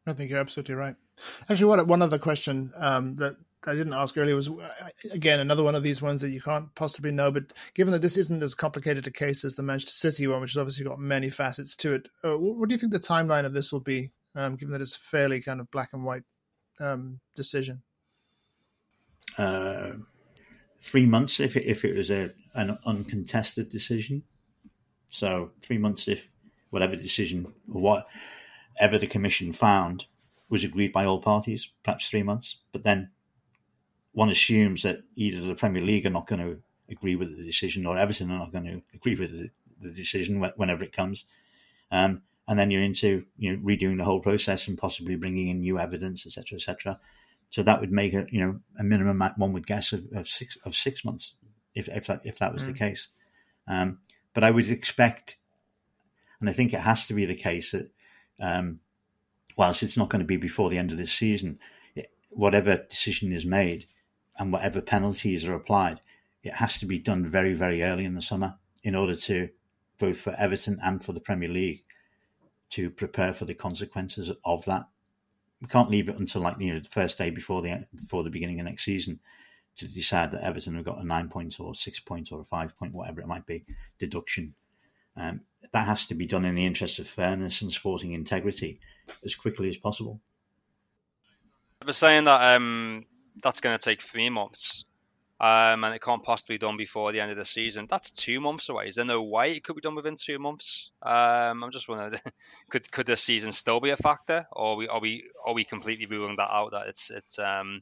I 0.05 0.13
think 0.13 0.29
you're 0.29 0.39
absolutely 0.39 0.75
right. 0.75 0.95
Actually, 1.49 1.65
what 1.65 1.87
one 1.87 2.01
other 2.01 2.19
question 2.19 2.71
um, 2.77 3.15
that 3.15 3.37
I 3.65 3.73
didn't 3.73 3.93
ask 3.93 4.17
earlier 4.17 4.35
was 4.35 4.49
uh, 4.49 4.69
again 5.11 5.39
another 5.39 5.63
one 5.63 5.75
of 5.75 5.83
these 5.83 6.01
ones 6.01 6.21
that 6.21 6.31
you 6.31 6.41
can't 6.41 6.73
possibly 6.75 7.11
know. 7.11 7.31
But 7.31 7.53
given 7.73 7.91
that 7.91 8.01
this 8.01 8.17
isn't 8.17 8.43
as 8.43 8.55
complicated 8.55 9.07
a 9.07 9.11
case 9.11 9.43
as 9.43 9.55
the 9.55 9.63
Manchester 9.63 9.91
City 9.91 10.27
one, 10.27 10.41
which 10.41 10.53
has 10.53 10.59
obviously 10.59 10.85
got 10.85 10.99
many 10.99 11.29
facets 11.29 11.75
to 11.77 11.93
it, 11.93 12.07
uh, 12.23 12.37
what 12.37 12.69
do 12.69 12.73
you 12.73 12.79
think 12.79 12.91
the 12.91 12.99
timeline 12.99 13.45
of 13.45 13.53
this 13.53 13.71
will 13.71 13.79
be? 13.79 14.11
Um, 14.33 14.55
given 14.55 14.71
that 14.71 14.81
it's 14.81 14.95
fairly 14.95 15.41
kind 15.41 15.59
of 15.59 15.69
black 15.71 15.89
and 15.91 16.05
white 16.05 16.23
um, 16.79 17.19
decision. 17.35 17.81
Uh, 19.37 19.91
three 20.81 21.05
months 21.05 21.39
if 21.39 21.55
it, 21.55 21.65
if 21.65 21.85
it 21.85 21.95
was 21.95 22.09
a 22.09 22.31
an 22.55 22.77
uncontested 22.85 23.69
decision. 23.69 24.23
So 25.07 25.51
three 25.61 25.77
months 25.77 26.07
if 26.07 26.31
whatever 26.69 26.95
decision 26.95 27.53
or 27.71 27.81
whatever 27.81 28.97
the 28.97 29.07
commission 29.07 29.53
found 29.53 30.05
was 30.49 30.63
agreed 30.63 30.91
by 30.91 31.05
all 31.05 31.21
parties, 31.21 31.69
perhaps 31.83 32.09
three 32.09 32.23
months. 32.23 32.57
But 32.71 32.83
then 32.83 33.11
one 34.11 34.29
assumes 34.29 34.83
that 34.83 35.03
either 35.15 35.39
the 35.39 35.55
Premier 35.55 35.81
League 35.81 36.05
are 36.05 36.09
not 36.11 36.27
going 36.27 36.41
to 36.41 36.61
agree 36.89 37.15
with 37.15 37.37
the 37.37 37.43
decision 37.43 37.85
or 37.85 37.97
Everton 37.97 38.31
are 38.31 38.39
not 38.39 38.51
going 38.51 38.65
to 38.65 38.81
agree 38.93 39.15
with 39.15 39.31
the, 39.31 39.49
the 39.79 39.91
decision 39.91 40.45
whenever 40.55 40.83
it 40.83 40.91
comes. 40.91 41.25
Um, 41.89 42.23
and 42.47 42.59
then 42.59 42.71
you're 42.71 42.83
into 42.83 43.25
you 43.37 43.53
know 43.53 43.63
redoing 43.63 43.97
the 43.97 44.03
whole 44.03 44.19
process 44.19 44.67
and 44.67 44.77
possibly 44.77 45.15
bringing 45.15 45.47
in 45.47 45.61
new 45.61 45.79
evidence, 45.79 46.25
etc., 46.25 46.57
etc. 46.57 46.99
So 47.51 47.63
that 47.63 47.81
would 47.81 47.91
make 47.91 48.13
a 48.13 48.25
you 48.31 48.39
know 48.39 48.59
a 48.79 48.83
minimum 48.83 49.21
one 49.35 49.53
would 49.53 49.67
guess 49.67 49.91
of, 49.91 50.07
of 50.13 50.27
six 50.27 50.57
of 50.65 50.73
six 50.73 51.05
months 51.05 51.35
if 51.75 51.87
if 51.89 52.07
that 52.07 52.21
if 52.23 52.39
that 52.39 52.53
was 52.53 52.63
mm. 52.63 52.67
the 52.67 52.73
case. 52.73 53.09
Um, 53.67 53.99
but 54.33 54.43
I 54.43 54.51
would 54.51 54.69
expect, 54.69 55.35
and 56.39 56.49
I 56.49 56.53
think 56.53 56.73
it 56.73 56.79
has 56.79 57.05
to 57.07 57.13
be 57.13 57.25
the 57.25 57.35
case 57.35 57.71
that 57.71 57.91
um, 58.39 58.79
whilst 59.57 59.83
it's 59.83 59.97
not 59.97 60.09
going 60.09 60.21
to 60.21 60.25
be 60.25 60.37
before 60.37 60.69
the 60.69 60.77
end 60.77 60.91
of 60.91 60.97
this 60.97 61.11
season, 61.11 61.59
it, 61.93 62.09
whatever 62.29 62.77
decision 62.89 63.33
is 63.33 63.45
made 63.45 63.85
and 64.39 64.53
whatever 64.53 64.81
penalties 64.81 65.45
are 65.45 65.53
applied, 65.53 65.99
it 66.43 66.53
has 66.53 66.79
to 66.79 66.85
be 66.85 66.97
done 66.97 67.27
very 67.27 67.53
very 67.53 67.83
early 67.83 68.05
in 68.05 68.15
the 68.15 68.21
summer 68.21 68.55
in 68.81 68.95
order 68.95 69.15
to 69.15 69.49
both 69.99 70.21
for 70.21 70.33
Everton 70.37 70.79
and 70.81 71.03
for 71.03 71.11
the 71.11 71.19
Premier 71.19 71.49
League 71.49 71.83
to 72.71 72.89
prepare 72.89 73.33
for 73.33 73.43
the 73.43 73.53
consequences 73.53 74.31
of 74.45 74.63
that. 74.65 74.85
We 75.61 75.67
can't 75.67 75.89
leave 75.89 76.09
it 76.09 76.17
until 76.17 76.41
like 76.41 76.59
you 76.59 76.73
know 76.73 76.79
the 76.79 76.89
first 76.89 77.17
day 77.17 77.29
before 77.29 77.61
the 77.61 77.85
before 77.95 78.23
the 78.23 78.29
beginning 78.29 78.59
of 78.59 78.65
next 78.65 78.83
season 78.83 79.19
to 79.77 79.87
decide 79.87 80.31
that 80.31 80.43
Everton 80.43 80.75
have 80.75 80.85
got 80.85 81.01
a 81.01 81.05
nine 81.05 81.29
point 81.29 81.59
or 81.59 81.75
six 81.75 81.99
point 81.99 82.31
or 82.31 82.41
a 82.41 82.43
five 82.43 82.77
point, 82.77 82.93
whatever 82.93 83.21
it 83.21 83.27
might 83.27 83.45
be, 83.45 83.65
deduction. 83.99 84.55
Um, 85.15 85.41
that 85.73 85.87
has 85.87 86.07
to 86.07 86.15
be 86.15 86.25
done 86.25 86.45
in 86.45 86.55
the 86.55 86.65
interest 86.65 86.99
of 86.99 87.07
fairness 87.07 87.61
and 87.61 87.71
sporting 87.71 88.13
integrity 88.13 88.79
as 89.23 89.35
quickly 89.35 89.69
as 89.69 89.77
possible. 89.77 90.19
Was 91.85 91.97
saying 91.97 92.25
that 92.25 92.55
um, 92.55 93.05
that's 93.41 93.59
going 93.59 93.77
to 93.77 93.83
take 93.83 94.01
three 94.01 94.29
months 94.29 94.85
um, 95.41 95.83
and 95.83 95.95
it 95.95 96.03
can't 96.03 96.23
possibly 96.23 96.53
be 96.53 96.59
done 96.59 96.77
before 96.77 97.11
the 97.11 97.19
end 97.19 97.31
of 97.31 97.37
the 97.37 97.45
season. 97.45 97.87
That's 97.89 98.11
two 98.11 98.39
months 98.39 98.69
away. 98.69 98.87
Is 98.87 98.95
there 98.95 99.05
no 99.05 99.23
way 99.23 99.53
it 99.53 99.63
could 99.63 99.75
be 99.75 99.81
done 99.81 99.95
within 99.95 100.15
two 100.15 100.37
months? 100.37 100.91
Um, 101.01 101.63
I'm 101.63 101.71
just 101.71 101.89
wondering, 101.89 102.21
could 102.69 102.91
could 102.91 103.07
the 103.07 103.17
season 103.17 103.51
still 103.51 103.79
be 103.79 103.89
a 103.89 103.97
factor, 103.97 104.45
or 104.51 104.73
are 104.73 104.75
we 104.75 104.87
are 104.87 104.99
we 104.99 105.23
are 105.43 105.55
we 105.55 105.63
completely 105.63 106.05
ruling 106.05 106.35
that 106.35 106.53
out? 106.53 106.73
That 106.73 106.89
it's 106.89 107.09
it's 107.09 107.39
um, 107.39 107.81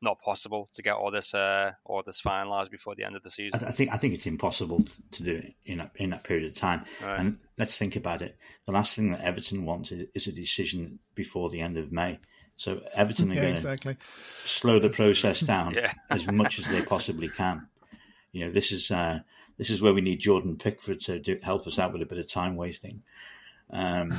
not 0.00 0.20
possible 0.20 0.68
to 0.74 0.82
get 0.82 0.94
all 0.94 1.10
this 1.10 1.34
uh, 1.34 1.72
all 1.84 2.04
this 2.06 2.22
finalised 2.22 2.70
before 2.70 2.94
the 2.94 3.02
end 3.02 3.16
of 3.16 3.24
the 3.24 3.30
season. 3.30 3.64
I, 3.66 3.72
think 3.72 3.92
I 3.92 3.96
think 3.96 4.14
it's 4.14 4.26
impossible 4.26 4.84
to 5.10 5.22
do 5.24 5.34
it 5.38 5.54
in 5.64 5.78
that 5.78 5.90
in 5.96 6.10
that 6.10 6.22
period 6.22 6.46
of 6.46 6.54
time. 6.54 6.84
Right. 7.02 7.18
And 7.18 7.38
let's 7.58 7.76
think 7.76 7.96
about 7.96 8.22
it. 8.22 8.38
The 8.66 8.72
last 8.72 8.94
thing 8.94 9.10
that 9.10 9.22
Everton 9.22 9.64
wants 9.64 9.90
is 9.90 10.28
a 10.28 10.32
decision 10.32 11.00
before 11.16 11.50
the 11.50 11.62
end 11.62 11.76
of 11.78 11.90
May. 11.90 12.20
So 12.62 12.80
Everton 12.94 13.32
are 13.32 13.34
yeah, 13.34 13.40
going 13.40 13.54
exactly. 13.54 13.94
to 13.94 14.00
slow 14.04 14.78
the 14.78 14.88
process 14.88 15.40
down 15.54 15.74
yeah. 15.74 15.94
as 16.10 16.28
much 16.28 16.60
as 16.60 16.68
they 16.68 16.80
possibly 16.80 17.28
can. 17.28 17.66
You 18.30 18.44
know, 18.44 18.52
this 18.52 18.70
is 18.70 18.92
uh, 18.92 19.20
this 19.58 19.68
is 19.68 19.82
where 19.82 19.92
we 19.92 20.00
need 20.00 20.20
Jordan 20.20 20.56
Pickford 20.56 21.00
to 21.00 21.18
do, 21.18 21.38
help 21.42 21.66
us 21.66 21.80
out 21.80 21.92
with 21.92 22.02
a 22.02 22.06
bit 22.06 22.18
of 22.18 22.28
time 22.28 22.54
wasting. 22.54 23.02
Um, 23.70 24.16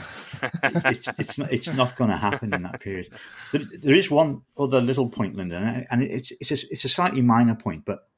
it's 0.64 1.08
it's 1.18 1.38
not, 1.38 1.54
it's 1.54 1.74
not 1.74 1.96
going 1.96 2.10
to 2.10 2.18
happen 2.18 2.54
in 2.54 2.64
that 2.64 2.82
period. 2.82 3.14
There, 3.54 3.62
there 3.80 3.96
is 3.96 4.12
one 4.12 4.42
other 4.58 4.82
little 4.82 5.08
point, 5.08 5.38
Lyndon, 5.38 5.88
and 5.90 6.04
it's 6.04 6.34
it's 6.42 6.52
a, 6.52 6.68
it's 6.70 6.84
a 6.84 6.90
slightly 6.90 7.22
minor 7.22 7.56
point, 7.56 7.86
but 7.86 8.10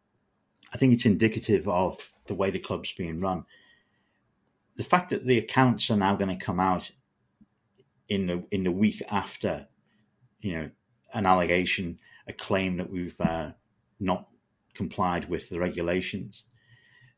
I 0.73 0.77
think 0.77 0.91
it's 0.93 1.05
indicative 1.05 1.67
of 1.67 2.11
the 2.25 2.33
way 2.33 2.49
the 2.49 2.57
club's 2.57 2.93
being 2.93 3.19
run. 3.19 3.45
The 4.75 4.83
fact 4.83 5.11
that 5.11 5.25
the 5.25 5.37
accounts 5.37 5.91
are 5.91 5.97
now 5.97 6.15
going 6.15 6.35
to 6.35 6.45
come 6.45 6.59
out 6.59 6.89
in 8.09 8.25
the 8.25 8.43
in 8.49 8.63
the 8.63 8.71
week 8.71 9.03
after 9.11 9.67
you 10.45 10.53
know, 10.53 10.69
an 11.13 11.25
allegation, 11.25 11.99
a 12.27 12.33
claim 12.33 12.77
that 12.77 12.91
we've 12.91 13.19
uh, 13.19 13.51
not 13.99 14.27
complied 14.75 15.27
with 15.27 15.49
the 15.49 15.59
regulations, 15.59 16.43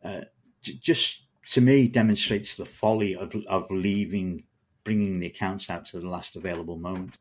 uh, 0.03 0.21
just 0.61 1.23
to 1.51 1.61
me 1.61 1.87
demonstrates 1.87 2.55
the 2.55 2.65
folly 2.65 3.15
of 3.15 3.35
of 3.47 3.69
leaving, 3.69 4.43
bringing 4.83 5.19
the 5.19 5.27
accounts 5.27 5.69
out 5.69 5.85
to 5.85 5.99
the 5.99 6.07
last 6.07 6.35
available 6.35 6.77
moment, 6.77 7.17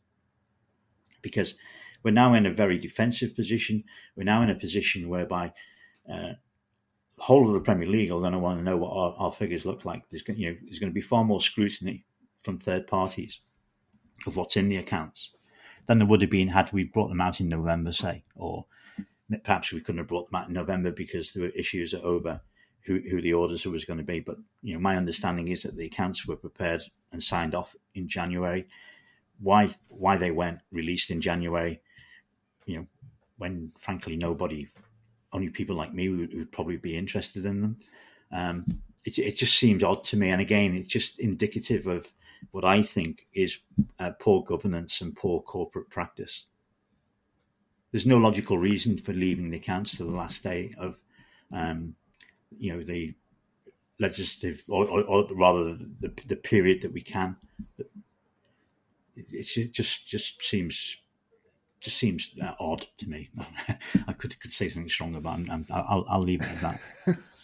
because 1.22 1.54
we're 2.02 2.12
now 2.12 2.34
in 2.34 2.46
a 2.46 2.52
very 2.52 2.78
defensive 2.78 3.34
position. 3.34 3.82
We're 4.14 4.24
now 4.24 4.42
in 4.42 4.50
a 4.50 4.54
position 4.54 5.08
whereby. 5.08 5.52
Uh, 6.10 6.34
the 7.16 7.22
whole 7.22 7.46
of 7.46 7.54
the 7.54 7.60
Premier 7.60 7.88
League 7.88 8.10
are 8.10 8.20
going 8.20 8.34
to 8.34 8.38
want 8.38 8.58
to 8.58 8.64
know 8.64 8.76
what 8.76 8.90
our, 8.90 9.14
our 9.16 9.32
figures 9.32 9.64
look 9.64 9.86
like. 9.86 10.02
There's, 10.10 10.22
you 10.28 10.50
know, 10.50 10.58
there's 10.64 10.78
going 10.78 10.90
to 10.90 10.94
be 10.94 11.00
far 11.00 11.24
more 11.24 11.40
scrutiny 11.40 12.04
from 12.44 12.58
third 12.58 12.86
parties 12.86 13.40
of 14.26 14.36
what's 14.36 14.58
in 14.58 14.68
the 14.68 14.76
accounts 14.76 15.35
than 15.86 15.98
there 15.98 16.06
would 16.06 16.20
have 16.20 16.30
been 16.30 16.48
had 16.48 16.72
we 16.72 16.84
brought 16.84 17.08
them 17.08 17.20
out 17.20 17.40
in 17.40 17.48
November, 17.48 17.92
say, 17.92 18.24
or 18.34 18.66
perhaps 19.42 19.72
we 19.72 19.80
couldn't 19.80 19.98
have 19.98 20.08
brought 20.08 20.30
them 20.30 20.40
out 20.40 20.48
in 20.48 20.54
November 20.54 20.90
because 20.90 21.32
there 21.32 21.44
were 21.44 21.50
issues 21.50 21.94
over 21.94 22.40
who, 22.82 23.00
who 23.10 23.20
the 23.20 23.34
auditor 23.34 23.70
was 23.70 23.84
going 23.84 23.98
to 23.98 24.04
be. 24.04 24.20
But 24.20 24.36
you 24.62 24.74
know, 24.74 24.80
my 24.80 24.96
understanding 24.96 25.48
is 25.48 25.62
that 25.62 25.76
the 25.76 25.86
accounts 25.86 26.26
were 26.26 26.36
prepared 26.36 26.82
and 27.12 27.22
signed 27.22 27.54
off 27.54 27.74
in 27.94 28.08
January. 28.08 28.66
Why 29.40 29.74
why 29.88 30.16
they 30.16 30.30
weren't 30.30 30.60
released 30.72 31.10
in 31.10 31.20
January, 31.20 31.80
you 32.64 32.78
know, 32.78 32.86
when 33.38 33.70
frankly 33.78 34.16
nobody, 34.16 34.68
only 35.32 35.50
people 35.50 35.76
like 35.76 35.92
me 35.92 36.08
would, 36.08 36.32
would 36.32 36.52
probably 36.52 36.78
be 36.78 36.96
interested 36.96 37.44
in 37.44 37.60
them. 37.60 37.76
Um, 38.32 38.64
it, 39.04 39.18
it 39.18 39.36
just 39.36 39.56
seems 39.56 39.82
odd 39.82 40.04
to 40.04 40.16
me, 40.16 40.30
and 40.30 40.40
again, 40.40 40.74
it's 40.74 40.88
just 40.88 41.20
indicative 41.20 41.86
of 41.86 42.10
what 42.50 42.64
I 42.64 42.82
think 42.82 43.26
is 43.32 43.60
uh, 43.98 44.12
poor 44.18 44.42
governance 44.42 45.00
and 45.00 45.14
poor 45.14 45.40
corporate 45.40 45.90
practice. 45.90 46.46
There's 47.92 48.06
no 48.06 48.18
logical 48.18 48.58
reason 48.58 48.98
for 48.98 49.12
leaving 49.12 49.50
the 49.50 49.56
accounts 49.56 49.96
to 49.96 50.04
the 50.04 50.14
last 50.14 50.42
day 50.42 50.74
of, 50.78 51.00
um, 51.52 51.94
you 52.58 52.72
know, 52.72 52.82
the 52.82 53.14
legislative, 53.98 54.62
or, 54.68 54.88
or, 54.88 55.02
or 55.04 55.26
rather 55.34 55.74
the, 55.74 56.12
the 56.26 56.36
period 56.36 56.82
that 56.82 56.92
we 56.92 57.00
can. 57.00 57.36
It 59.14 59.72
just 59.72 60.06
just 60.06 60.42
seems 60.42 60.98
just 61.80 61.96
seems 61.96 62.32
uh, 62.42 62.52
odd 62.60 62.86
to 62.98 63.08
me. 63.08 63.30
I 64.08 64.12
could 64.12 64.38
could 64.40 64.52
say 64.52 64.68
something 64.68 64.90
stronger, 64.90 65.20
but 65.20 65.38
I'll, 65.70 66.04
I'll 66.08 66.20
leave 66.20 66.42
it 66.42 66.48
at 66.48 66.60
that. 67.06 67.16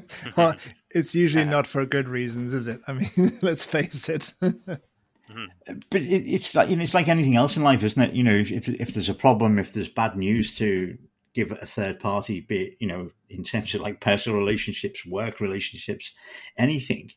well, 0.36 0.54
it's 0.90 1.14
usually 1.14 1.44
not 1.44 1.66
for 1.66 1.84
good 1.86 2.08
reasons, 2.08 2.52
is 2.52 2.68
it? 2.68 2.80
I 2.86 2.92
mean, 2.94 3.08
let's 3.42 3.64
face 3.64 4.08
it. 4.08 4.32
Mm-hmm. 4.40 5.78
but 5.90 6.02
it, 6.02 6.26
it's 6.26 6.54
like 6.54 6.68
you 6.68 6.76
know, 6.76 6.82
it's 6.82 6.94
like 6.94 7.08
anything 7.08 7.36
else 7.36 7.56
in 7.56 7.62
life, 7.62 7.82
isn't 7.82 8.02
it? 8.02 8.14
You 8.14 8.22
know, 8.22 8.34
if, 8.34 8.50
if, 8.50 8.68
if 8.68 8.94
there's 8.94 9.08
a 9.08 9.14
problem, 9.14 9.58
if 9.58 9.72
there's 9.72 9.88
bad 9.88 10.16
news 10.16 10.54
to 10.56 10.98
give 11.34 11.50
a 11.52 11.56
third 11.56 11.98
party, 12.00 12.40
be 12.40 12.64
it 12.64 12.76
you 12.80 12.86
know, 12.86 13.10
in 13.30 13.42
terms 13.42 13.74
of 13.74 13.80
like 13.80 14.00
personal 14.00 14.38
relationships, 14.38 15.06
work 15.06 15.40
relationships, 15.40 16.12
anything, 16.58 17.10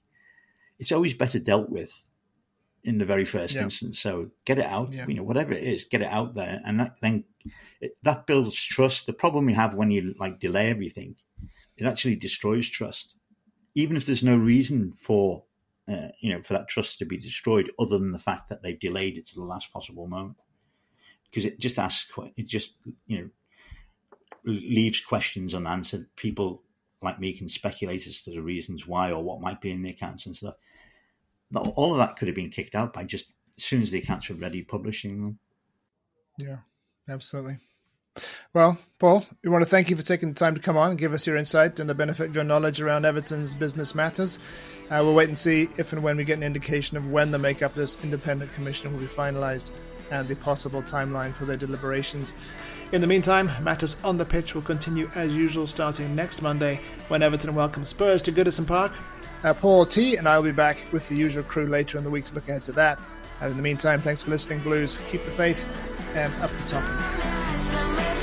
it's 0.79 0.91
always 0.91 1.13
better 1.13 1.39
dealt 1.39 1.69
with 1.69 2.03
in 2.83 2.99
the 2.99 3.05
very 3.05 3.25
first 3.25 3.55
yeah. 3.55 3.63
instance. 3.63 3.99
So 3.99 4.29
get 4.45 4.59
it 4.59 4.65
out, 4.65 4.93
yeah. 4.93 5.05
you 5.07 5.15
know, 5.15 5.23
whatever 5.23 5.53
it 5.53 5.63
is, 5.63 5.83
get 5.83 6.01
it 6.01 6.11
out 6.11 6.35
there, 6.35 6.61
and 6.65 6.79
that, 6.79 6.95
then 7.01 7.25
it, 7.81 7.97
that 8.03 8.27
builds 8.27 8.61
trust. 8.61 9.07
The 9.07 9.13
problem 9.13 9.45
we 9.45 9.53
have 9.53 9.75
when 9.75 9.91
you 9.91 10.13
like 10.19 10.39
delay 10.39 10.69
everything 10.69 11.15
it 11.77 11.85
actually 11.85 12.15
destroys 12.15 12.69
trust, 12.69 13.15
even 13.73 13.97
if 13.97 14.05
there's 14.05 14.23
no 14.23 14.37
reason 14.37 14.93
for 14.93 15.43
uh, 15.87 16.09
you 16.19 16.33
know 16.33 16.41
for 16.41 16.53
that 16.53 16.67
trust 16.67 16.97
to 16.99 17.05
be 17.05 17.17
destroyed 17.17 17.71
other 17.79 17.97
than 17.97 18.11
the 18.11 18.19
fact 18.19 18.49
that 18.49 18.63
they've 18.63 18.79
delayed 18.79 19.17
it 19.17 19.25
to 19.27 19.35
the 19.35 19.43
last 19.43 19.71
possible 19.71 20.07
moment. 20.07 20.37
Because 21.29 21.45
it 21.45 21.59
just 21.59 21.79
asks 21.79 22.11
it 22.37 22.47
just 22.47 22.75
you 23.07 23.19
know 23.19 23.29
leaves 24.45 24.99
questions 24.99 25.53
unanswered. 25.53 26.07
People 26.15 26.63
like 27.01 27.19
me 27.19 27.33
can 27.33 27.49
speculate 27.49 28.07
as 28.07 28.21
to 28.23 28.31
the 28.31 28.41
reasons 28.41 28.87
why 28.87 29.11
or 29.11 29.23
what 29.23 29.41
might 29.41 29.61
be 29.61 29.71
in 29.71 29.81
the 29.81 29.89
accounts 29.89 30.25
and 30.25 30.35
stuff. 30.35 30.55
All 31.53 31.91
of 31.91 31.99
that 31.99 32.17
could 32.17 32.27
have 32.27 32.35
been 32.35 32.49
kicked 32.49 32.73
out 32.73 32.93
by 32.93 33.03
just 33.03 33.27
as 33.57 33.63
soon 33.63 33.81
as 33.81 33.91
the 33.91 33.99
accounts 33.99 34.29
were 34.29 34.35
ready 34.35 34.63
publishing 34.63 35.21
them. 35.21 35.39
Yeah 36.39 36.57
absolutely 37.09 37.57
well, 38.53 38.77
Paul, 38.99 39.25
we 39.43 39.49
want 39.49 39.63
to 39.63 39.69
thank 39.69 39.89
you 39.89 39.95
for 39.95 40.03
taking 40.03 40.29
the 40.29 40.35
time 40.35 40.55
to 40.55 40.61
come 40.61 40.77
on 40.77 40.91
and 40.91 40.99
give 40.99 41.13
us 41.13 41.27
your 41.27 41.35
insight 41.35 41.79
and 41.79 41.89
the 41.89 41.95
benefit 41.95 42.29
of 42.29 42.35
your 42.35 42.43
knowledge 42.43 42.79
around 42.79 43.05
Everton's 43.05 43.53
business 43.53 43.93
matters. 43.93 44.39
Uh, 44.89 45.01
we'll 45.03 45.15
wait 45.15 45.27
and 45.27 45.37
see 45.37 45.67
if 45.77 45.93
and 45.93 46.01
when 46.03 46.17
we 46.17 46.23
get 46.23 46.37
an 46.37 46.43
indication 46.43 46.95
of 46.95 47.11
when 47.11 47.31
the 47.31 47.39
makeup 47.39 47.71
of 47.71 47.75
this 47.75 48.01
independent 48.03 48.53
commission 48.53 48.91
will 48.93 48.99
be 48.99 49.05
finalised 49.05 49.71
and 50.11 50.27
the 50.27 50.35
possible 50.35 50.81
timeline 50.81 51.33
for 51.33 51.45
their 51.45 51.57
deliberations. 51.57 52.33
In 52.91 53.01
the 53.01 53.07
meantime, 53.07 53.51
matters 53.63 53.97
on 54.03 54.17
the 54.17 54.25
pitch 54.25 54.53
will 54.53 54.61
continue 54.61 55.09
as 55.15 55.35
usual 55.35 55.67
starting 55.67 56.15
next 56.15 56.41
Monday 56.41 56.79
when 57.07 57.23
Everton 57.23 57.55
welcome 57.55 57.83
Spurs 57.83 58.21
to 58.21 58.31
Goodison 58.31 58.67
Park. 58.67 58.93
Uh, 59.43 59.53
Paul 59.53 59.85
T 59.85 60.15
and 60.15 60.27
I 60.27 60.37
will 60.37 60.45
be 60.45 60.51
back 60.51 60.77
with 60.93 61.09
the 61.09 61.15
usual 61.15 61.43
crew 61.43 61.67
later 61.67 61.97
in 61.97 62.03
the 62.03 62.09
week 62.09 62.25
to 62.25 62.33
look 62.33 62.47
ahead 62.47 62.61
to 62.63 62.71
that. 62.73 62.99
And 63.41 63.51
in 63.51 63.57
the 63.57 63.63
meantime, 63.63 64.01
thanks 64.01 64.23
for 64.23 64.31
listening, 64.31 64.59
Blues. 64.59 64.97
Keep 65.09 65.23
the 65.23 65.31
faith 65.31 65.65
and 66.15 66.33
up 66.35 66.51
the 66.51 67.44
find 67.57 68.14